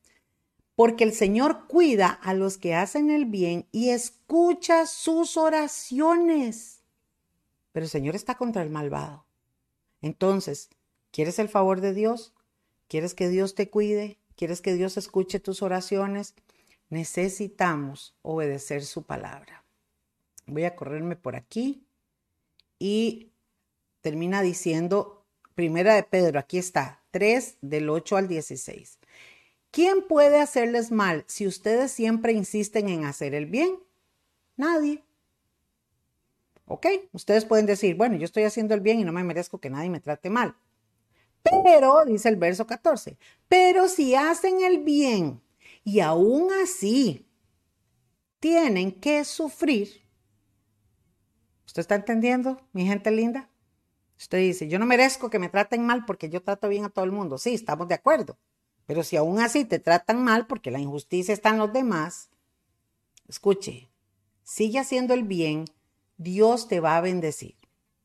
Porque 0.76 1.04
el 1.04 1.14
Señor 1.14 1.68
cuida 1.68 2.08
a 2.10 2.34
los 2.34 2.58
que 2.58 2.74
hacen 2.74 3.12
el 3.12 3.26
bien 3.26 3.68
y 3.72 3.90
escucha 3.90 4.86
sus 4.88 5.38
oraciones. 5.38 6.82
Pero 7.72 7.86
el 7.86 7.90
Señor 7.90 8.16
está 8.16 8.36
contra 8.36 8.64
el 8.64 8.70
malvado. 8.70 9.26
Entonces, 10.02 10.70
¿quieres 11.12 11.38
el 11.40 11.50
favor 11.50 11.82
de 11.82 11.94
Dios? 11.94 12.34
¿Quieres 12.88 13.14
que 13.14 13.30
Dios 13.30 13.54
te 13.54 13.70
cuide? 13.70 14.18
¿Quieres 14.36 14.62
que 14.62 14.74
Dios 14.74 14.98
escuche 14.98 15.40
tus 15.40 15.62
oraciones? 15.62 16.34
Necesitamos 16.92 18.14
obedecer 18.22 18.84
su 18.84 19.04
palabra. 19.04 19.64
Voy 20.46 20.66
a 20.66 20.76
correrme 20.76 21.16
por 21.16 21.36
aquí 21.36 21.84
y 22.78 23.32
termina 24.02 24.42
diciendo, 24.42 25.26
primera 25.56 25.96
de 25.96 26.04
Pedro, 26.04 26.38
aquí 26.38 26.58
está, 26.58 27.02
3 27.12 27.58
del 27.62 27.90
8 27.90 28.18
al 28.18 28.28
16. 28.28 29.00
¿Quién 29.72 30.06
puede 30.06 30.40
hacerles 30.40 30.92
mal 30.92 31.24
si 31.28 31.48
ustedes 31.48 31.92
siempre 31.92 32.34
insisten 32.34 32.90
en 32.90 33.06
hacer 33.06 33.34
el 33.34 33.46
bien? 33.46 33.80
Nadie. 34.58 35.02
¿Ok? 36.66 36.88
Ustedes 37.14 37.46
pueden 37.46 37.66
decir, 37.66 37.96
bueno, 37.96 38.18
yo 38.18 38.26
estoy 38.26 38.44
haciendo 38.44 38.74
el 38.74 38.82
bien 38.82 39.00
y 39.00 39.06
no 39.06 39.14
me 39.14 39.24
merezco 39.24 39.60
que 39.60 39.70
nadie 39.70 39.90
me 39.90 40.02
trate 40.02 40.30
mal. 40.30 40.56
Pero, 41.42 42.04
dice 42.06 42.28
el 42.28 42.36
verso 42.36 42.68
14, 42.68 43.18
pero 43.48 43.88
si 43.88 44.14
hacen 44.14 44.62
el 44.62 44.80
bien 44.80 45.42
y 45.84 46.00
aún 46.00 46.52
así 46.64 47.28
tienen 48.40 48.92
que 48.92 49.24
sufrir. 49.24 50.02
¿Usted 51.66 51.82
está 51.82 51.96
entendiendo, 51.96 52.58
mi 52.74 52.86
gente 52.86 53.12
linda? 53.12 53.50
Usted 54.18 54.40
dice, 54.40 54.68
yo 54.68 54.78
no 54.78 54.86
merezco 54.86 55.30
que 55.30 55.40
me 55.40 55.50
traten 55.50 55.86
mal 55.86 56.06
porque 56.06 56.30
yo 56.30 56.44
trato 56.44 56.68
bien 56.70 56.86
a 56.86 56.90
todo 56.90 57.06
el 57.06 57.12
mundo. 57.12 57.38
Sí, 57.38 57.54
estamos 57.54 57.88
de 57.88 57.96
acuerdo. 57.96 58.38
Pero 58.86 59.04
si 59.04 59.16
aún 59.16 59.40
así 59.40 59.66
te 59.66 59.80
tratan 59.80 60.24
mal 60.24 60.48
porque 60.48 60.70
la 60.70 60.80
injusticia 60.80 61.34
está 61.34 61.50
en 61.50 61.58
los 61.58 61.72
demás, 61.72 62.30
escuche, 63.28 63.90
sigue 64.44 64.80
haciendo 64.80 65.14
el 65.14 65.24
bien, 65.24 65.66
Dios 66.18 66.68
te 66.68 66.80
va 66.80 66.98
a 66.98 67.02
bendecir. 67.02 67.56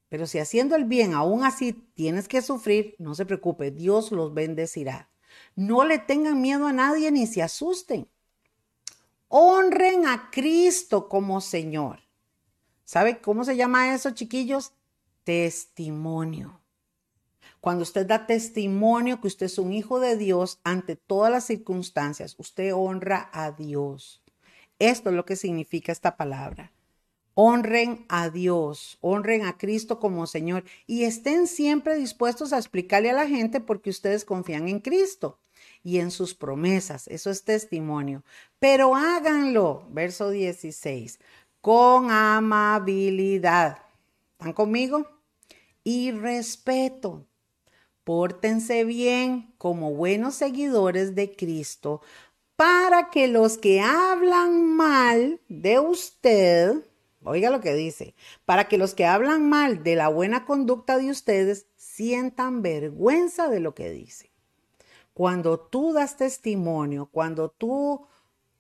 Pero 0.09 0.27
si 0.27 0.39
haciendo 0.39 0.77
el 0.77 0.85
bien 0.85 1.13
aún 1.13 1.45
así 1.45 1.73
tienes 1.73 2.29
que 2.29 2.41
sufrir, 2.41 2.95
no 2.99 3.15
se 3.15 3.27
preocupe, 3.27 3.71
Dios 3.71 4.13
los 4.13 4.33
bendecirá. 4.33 5.11
No 5.55 5.85
le 5.85 5.99
tengan 5.99 6.41
miedo 6.41 6.67
a 6.67 6.73
nadie 6.73 7.11
ni 7.11 7.27
se 7.27 7.43
asusten. 7.43 8.09
Honren 9.29 10.07
a 10.07 10.31
Cristo 10.31 11.09
como 11.09 11.41
Señor. 11.41 12.01
¿Sabe 12.85 13.21
cómo 13.21 13.45
se 13.45 13.57
llama 13.57 13.95
eso, 13.95 14.11
chiquillos? 14.11 14.73
Testimonio. 15.25 16.61
Cuando 17.61 17.83
usted 17.83 18.07
da 18.07 18.27
testimonio 18.27 19.21
que 19.21 19.27
usted 19.27 19.47
es 19.47 19.59
un 19.59 19.73
hijo 19.73 19.99
de 19.99 20.17
Dios 20.17 20.61
ante 20.63 20.95
todas 20.95 21.33
las 21.33 21.45
circunstancias, 21.47 22.37
usted 22.39 22.73
honra 22.73 23.29
a 23.33 23.51
Dios. 23.51 24.23
Esto 24.79 25.11
es 25.11 25.17
lo 25.17 25.25
que 25.25 25.35
significa 25.35 25.91
esta 25.91 26.17
palabra. 26.17 26.73
Honren 27.39 28.07
a 28.09 28.31
Dios, 28.31 28.97
honren 29.03 29.45
a 29.45 29.59
Cristo 29.59 30.01
como 30.01 30.27
Señor 30.27 30.65
y 30.87 31.05
estén 31.05 31.47
siempre 31.47 31.95
dispuestos 31.95 32.55
a 32.55 32.57
explicarle 32.57 33.11
a 33.11 33.13
la 33.13 33.27
gente 33.29 33.61
porque 33.61 33.91
ustedes 33.91 34.25
confían 34.25 34.69
en 34.69 34.81
Cristo. 34.81 35.39
y 35.85 35.99
en 36.01 36.11
sus 36.11 36.35
promesas. 36.35 37.07
Eso 37.07 37.31
es 37.31 37.45
testimonio. 37.45 38.25
Pero 38.59 38.97
háganlo, 38.97 39.87
verso 39.91 40.31
16, 40.31 41.21
con 41.61 42.11
amabilidad. 42.11 43.79
¿Están 44.33 44.53
conmigo? 44.53 45.07
Y 45.85 46.11
respeto. 46.11 47.25
Pórtense 48.03 48.85
bien 48.85 49.53
como 49.59 49.93
buenos 49.93 50.35
seguidores 50.35 51.15
de 51.15 51.37
Cristo 51.37 52.01
para 52.57 53.11
que 53.11 53.29
los 53.29 53.59
que 53.59 53.81
hablan 53.81 54.75
mal 54.75 55.41
de 55.49 55.79
usted, 55.79 56.75
oiga 57.27 57.51
lo 57.51 57.61
que 57.61 57.75
dice, 57.75 58.15
para 58.45 58.69
que 58.69 58.79
los 58.79 58.95
que 58.95 59.05
hablan 59.05 59.49
mal 59.49 59.83
de 59.83 59.97
la 59.97 60.09
buena 60.09 60.47
conducta 60.47 60.97
de 60.99 61.11
ustedes 61.11 61.67
sientan 61.77 62.63
vergüenza 62.63 63.49
de 63.49 63.61
lo 63.61 63.75
que 63.75 63.91
dice. 63.91 64.33
Cuando 65.13 65.59
tú 65.59 65.93
das 65.93 66.17
testimonio, 66.17 67.07
cuando 67.07 67.51
tú 67.51 68.07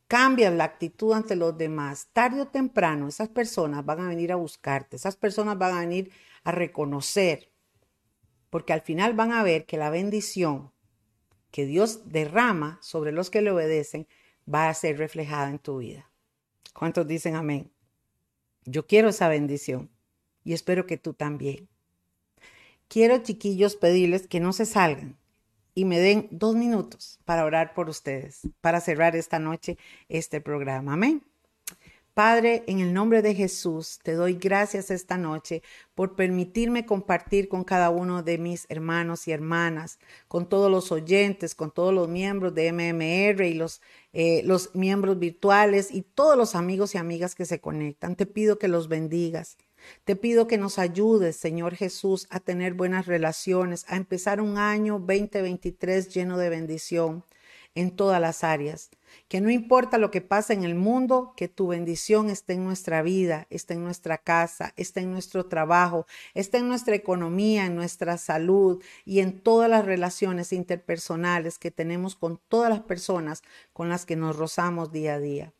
cambias 0.08 0.52
la 0.52 0.64
actitud 0.64 1.12
ante 1.12 1.36
los 1.36 1.56
demás, 1.56 2.08
tarde 2.12 2.42
o 2.42 2.48
temprano 2.48 3.08
esas 3.08 3.28
personas 3.28 3.84
van 3.84 4.00
a 4.00 4.08
venir 4.08 4.32
a 4.32 4.36
buscarte, 4.36 4.96
esas 4.96 5.16
personas 5.16 5.58
van 5.58 5.74
a 5.74 5.80
venir 5.80 6.10
a 6.44 6.52
reconocer, 6.52 7.52
porque 8.50 8.72
al 8.72 8.80
final 8.80 9.14
van 9.14 9.32
a 9.32 9.42
ver 9.42 9.66
que 9.66 9.76
la 9.76 9.90
bendición 9.90 10.72
que 11.50 11.66
Dios 11.66 12.10
derrama 12.10 12.78
sobre 12.82 13.12
los 13.12 13.30
que 13.30 13.42
le 13.42 13.50
obedecen 13.50 14.06
va 14.52 14.68
a 14.68 14.74
ser 14.74 14.98
reflejada 14.98 15.50
en 15.50 15.58
tu 15.58 15.78
vida. 15.78 16.10
¿Cuántos 16.72 17.06
dicen 17.06 17.34
amén? 17.34 17.72
Yo 18.66 18.86
quiero 18.86 19.08
esa 19.08 19.28
bendición 19.28 19.90
y 20.44 20.52
espero 20.52 20.86
que 20.86 20.98
tú 20.98 21.14
también. 21.14 21.68
Quiero, 22.88 23.18
chiquillos, 23.18 23.76
pedirles 23.76 24.26
que 24.26 24.40
no 24.40 24.52
se 24.52 24.66
salgan 24.66 25.16
y 25.74 25.84
me 25.84 25.98
den 26.00 26.28
dos 26.30 26.54
minutos 26.54 27.20
para 27.24 27.44
orar 27.44 27.74
por 27.74 27.88
ustedes, 27.88 28.42
para 28.60 28.80
cerrar 28.80 29.16
esta 29.16 29.38
noche 29.38 29.78
este 30.08 30.40
programa. 30.40 30.94
Amén. 30.94 31.22
Padre, 32.16 32.64
en 32.66 32.80
el 32.80 32.94
nombre 32.94 33.20
de 33.20 33.34
Jesús, 33.34 33.98
te 34.02 34.14
doy 34.14 34.36
gracias 34.36 34.90
esta 34.90 35.18
noche 35.18 35.62
por 35.94 36.16
permitirme 36.16 36.86
compartir 36.86 37.46
con 37.46 37.62
cada 37.62 37.90
uno 37.90 38.22
de 38.22 38.38
mis 38.38 38.64
hermanos 38.70 39.28
y 39.28 39.32
hermanas, 39.32 39.98
con 40.26 40.48
todos 40.48 40.70
los 40.70 40.90
oyentes, 40.92 41.54
con 41.54 41.70
todos 41.70 41.92
los 41.92 42.08
miembros 42.08 42.54
de 42.54 42.72
MMR 42.72 43.46
y 43.46 43.52
los, 43.52 43.82
eh, 44.18 44.40
los 44.44 44.74
miembros 44.74 45.18
virtuales 45.18 45.90
y 45.92 46.00
todos 46.00 46.38
los 46.38 46.54
amigos 46.54 46.94
y 46.94 46.98
amigas 46.98 47.34
que 47.34 47.44
se 47.44 47.60
conectan. 47.60 48.16
Te 48.16 48.24
pido 48.24 48.58
que 48.58 48.66
los 48.66 48.88
bendigas. 48.88 49.58
Te 50.04 50.16
pido 50.16 50.46
que 50.46 50.56
nos 50.56 50.78
ayudes, 50.78 51.36
Señor 51.36 51.74
Jesús, 51.74 52.26
a 52.30 52.40
tener 52.40 52.72
buenas 52.72 53.04
relaciones, 53.04 53.84
a 53.88 53.96
empezar 53.96 54.40
un 54.40 54.56
año 54.56 54.94
2023 54.94 56.08
lleno 56.14 56.38
de 56.38 56.48
bendición 56.48 57.24
en 57.74 57.90
todas 57.90 58.18
las 58.18 58.42
áreas. 58.42 58.88
Que 59.28 59.40
no 59.40 59.50
importa 59.50 59.98
lo 59.98 60.10
que 60.10 60.20
pasa 60.20 60.52
en 60.52 60.64
el 60.64 60.74
mundo, 60.74 61.34
que 61.36 61.48
tu 61.48 61.68
bendición 61.68 62.30
esté 62.30 62.54
en 62.54 62.64
nuestra 62.64 63.02
vida, 63.02 63.46
esté 63.50 63.74
en 63.74 63.84
nuestra 63.84 64.18
casa, 64.18 64.72
esté 64.76 65.00
en 65.00 65.10
nuestro 65.10 65.46
trabajo, 65.46 66.06
esté 66.34 66.58
en 66.58 66.68
nuestra 66.68 66.94
economía, 66.94 67.66
en 67.66 67.74
nuestra 67.74 68.18
salud 68.18 68.82
y 69.04 69.20
en 69.20 69.40
todas 69.40 69.68
las 69.70 69.84
relaciones 69.84 70.52
interpersonales 70.52 71.58
que 71.58 71.70
tenemos 71.70 72.16
con 72.16 72.40
todas 72.48 72.70
las 72.70 72.80
personas 72.80 73.42
con 73.72 73.88
las 73.88 74.06
que 74.06 74.16
nos 74.16 74.36
rozamos 74.36 74.92
día 74.92 75.14
a 75.14 75.20
día. 75.20 75.52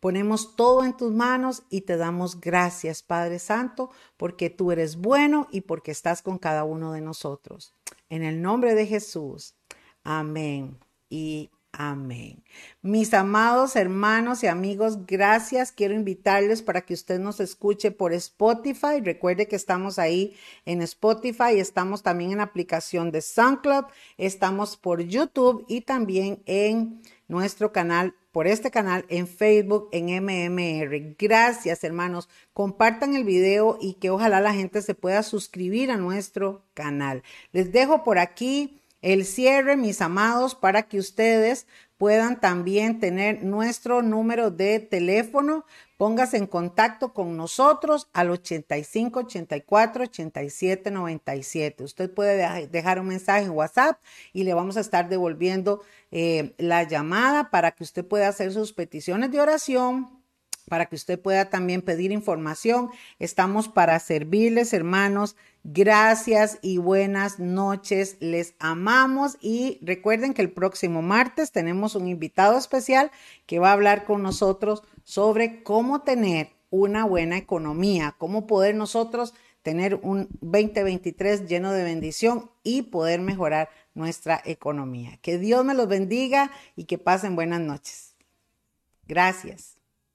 Ponemos 0.00 0.56
todo 0.56 0.84
en 0.84 0.96
tus 0.96 1.12
manos 1.12 1.62
y 1.70 1.82
te 1.82 1.96
damos 1.96 2.40
gracias, 2.40 3.02
Padre 3.02 3.38
Santo, 3.38 3.90
porque 4.16 4.50
tú 4.50 4.72
eres 4.72 4.96
bueno 4.96 5.46
y 5.50 5.62
porque 5.62 5.92
estás 5.92 6.22
con 6.22 6.38
cada 6.38 6.64
uno 6.64 6.92
de 6.92 7.00
nosotros. 7.00 7.74
En 8.08 8.24
el 8.24 8.42
nombre 8.42 8.74
de 8.74 8.86
Jesús. 8.86 9.54
Amén 10.02 10.78
y 11.10 11.50
Amén. 11.80 12.42
Mis 12.82 13.14
amados 13.14 13.76
hermanos 13.76 14.42
y 14.42 14.48
amigos, 14.48 15.06
gracias. 15.06 15.70
Quiero 15.70 15.94
invitarles 15.94 16.60
para 16.60 16.80
que 16.80 16.92
usted 16.92 17.20
nos 17.20 17.38
escuche 17.38 17.92
por 17.92 18.12
Spotify. 18.14 19.00
Recuerde 19.00 19.46
que 19.46 19.54
estamos 19.54 20.00
ahí 20.00 20.34
en 20.64 20.82
Spotify, 20.82 21.60
estamos 21.60 22.02
también 22.02 22.32
en 22.32 22.38
la 22.38 22.42
aplicación 22.42 23.12
de 23.12 23.22
SoundCloud, 23.22 23.84
estamos 24.16 24.76
por 24.76 25.02
YouTube 25.02 25.64
y 25.68 25.82
también 25.82 26.42
en 26.46 27.00
nuestro 27.28 27.70
canal, 27.70 28.12
por 28.32 28.48
este 28.48 28.72
canal 28.72 29.04
en 29.08 29.28
Facebook, 29.28 29.88
en 29.92 30.06
MMR. 30.06 31.14
Gracias, 31.16 31.84
hermanos. 31.84 32.28
Compartan 32.54 33.14
el 33.14 33.22
video 33.22 33.78
y 33.80 33.94
que 33.94 34.10
ojalá 34.10 34.40
la 34.40 34.52
gente 34.52 34.82
se 34.82 34.96
pueda 34.96 35.22
suscribir 35.22 35.92
a 35.92 35.96
nuestro 35.96 36.64
canal. 36.74 37.22
Les 37.52 37.70
dejo 37.70 38.02
por 38.02 38.18
aquí 38.18 38.82
el 39.02 39.24
cierre, 39.24 39.76
mis 39.76 40.00
amados, 40.00 40.54
para 40.54 40.82
que 40.82 40.98
ustedes 40.98 41.66
puedan 41.98 42.40
también 42.40 43.00
tener 43.00 43.42
nuestro 43.42 44.02
número 44.02 44.50
de 44.50 44.78
teléfono. 44.78 45.64
Póngase 45.96 46.36
en 46.36 46.46
contacto 46.46 47.12
con 47.12 47.36
nosotros 47.36 48.08
al 48.12 48.30
85 48.30 49.20
84 49.20 50.04
87 50.04 50.90
97. 50.92 51.82
Usted 51.82 52.14
puede 52.14 52.68
dejar 52.68 53.00
un 53.00 53.08
mensaje 53.08 53.44
en 53.44 53.50
WhatsApp 53.50 54.00
y 54.32 54.44
le 54.44 54.54
vamos 54.54 54.76
a 54.76 54.80
estar 54.80 55.08
devolviendo 55.08 55.82
eh, 56.12 56.54
la 56.58 56.84
llamada 56.84 57.50
para 57.50 57.72
que 57.72 57.82
usted 57.82 58.04
pueda 58.04 58.28
hacer 58.28 58.52
sus 58.52 58.72
peticiones 58.72 59.32
de 59.32 59.40
oración, 59.40 60.17
para 60.68 60.86
que 60.86 60.96
usted 60.96 61.20
pueda 61.20 61.50
también 61.50 61.82
pedir 61.82 62.12
información. 62.12 62.90
Estamos 63.18 63.68
para 63.68 63.98
servirles, 63.98 64.72
hermanos. 64.72 65.36
Gracias 65.64 66.58
y 66.62 66.78
buenas 66.78 67.38
noches. 67.38 68.16
Les 68.20 68.54
amamos 68.58 69.36
y 69.40 69.78
recuerden 69.82 70.34
que 70.34 70.42
el 70.42 70.50
próximo 70.52 71.02
martes 71.02 71.52
tenemos 71.52 71.94
un 71.94 72.08
invitado 72.08 72.56
especial 72.56 73.10
que 73.46 73.58
va 73.58 73.70
a 73.70 73.74
hablar 73.74 74.04
con 74.04 74.22
nosotros 74.22 74.82
sobre 75.04 75.62
cómo 75.62 76.02
tener 76.02 76.50
una 76.70 77.04
buena 77.04 77.36
economía, 77.36 78.14
cómo 78.18 78.46
poder 78.46 78.74
nosotros 78.74 79.34
tener 79.62 79.96
un 79.96 80.28
2023 80.40 81.46
lleno 81.46 81.72
de 81.72 81.82
bendición 81.82 82.50
y 82.62 82.82
poder 82.82 83.20
mejorar 83.20 83.68
nuestra 83.94 84.40
economía. 84.44 85.18
Que 85.20 85.38
Dios 85.38 85.64
me 85.64 85.74
los 85.74 85.88
bendiga 85.88 86.50
y 86.76 86.84
que 86.84 86.98
pasen 86.98 87.36
buenas 87.36 87.60
noches. 87.60 88.14
Gracias. 89.06 89.77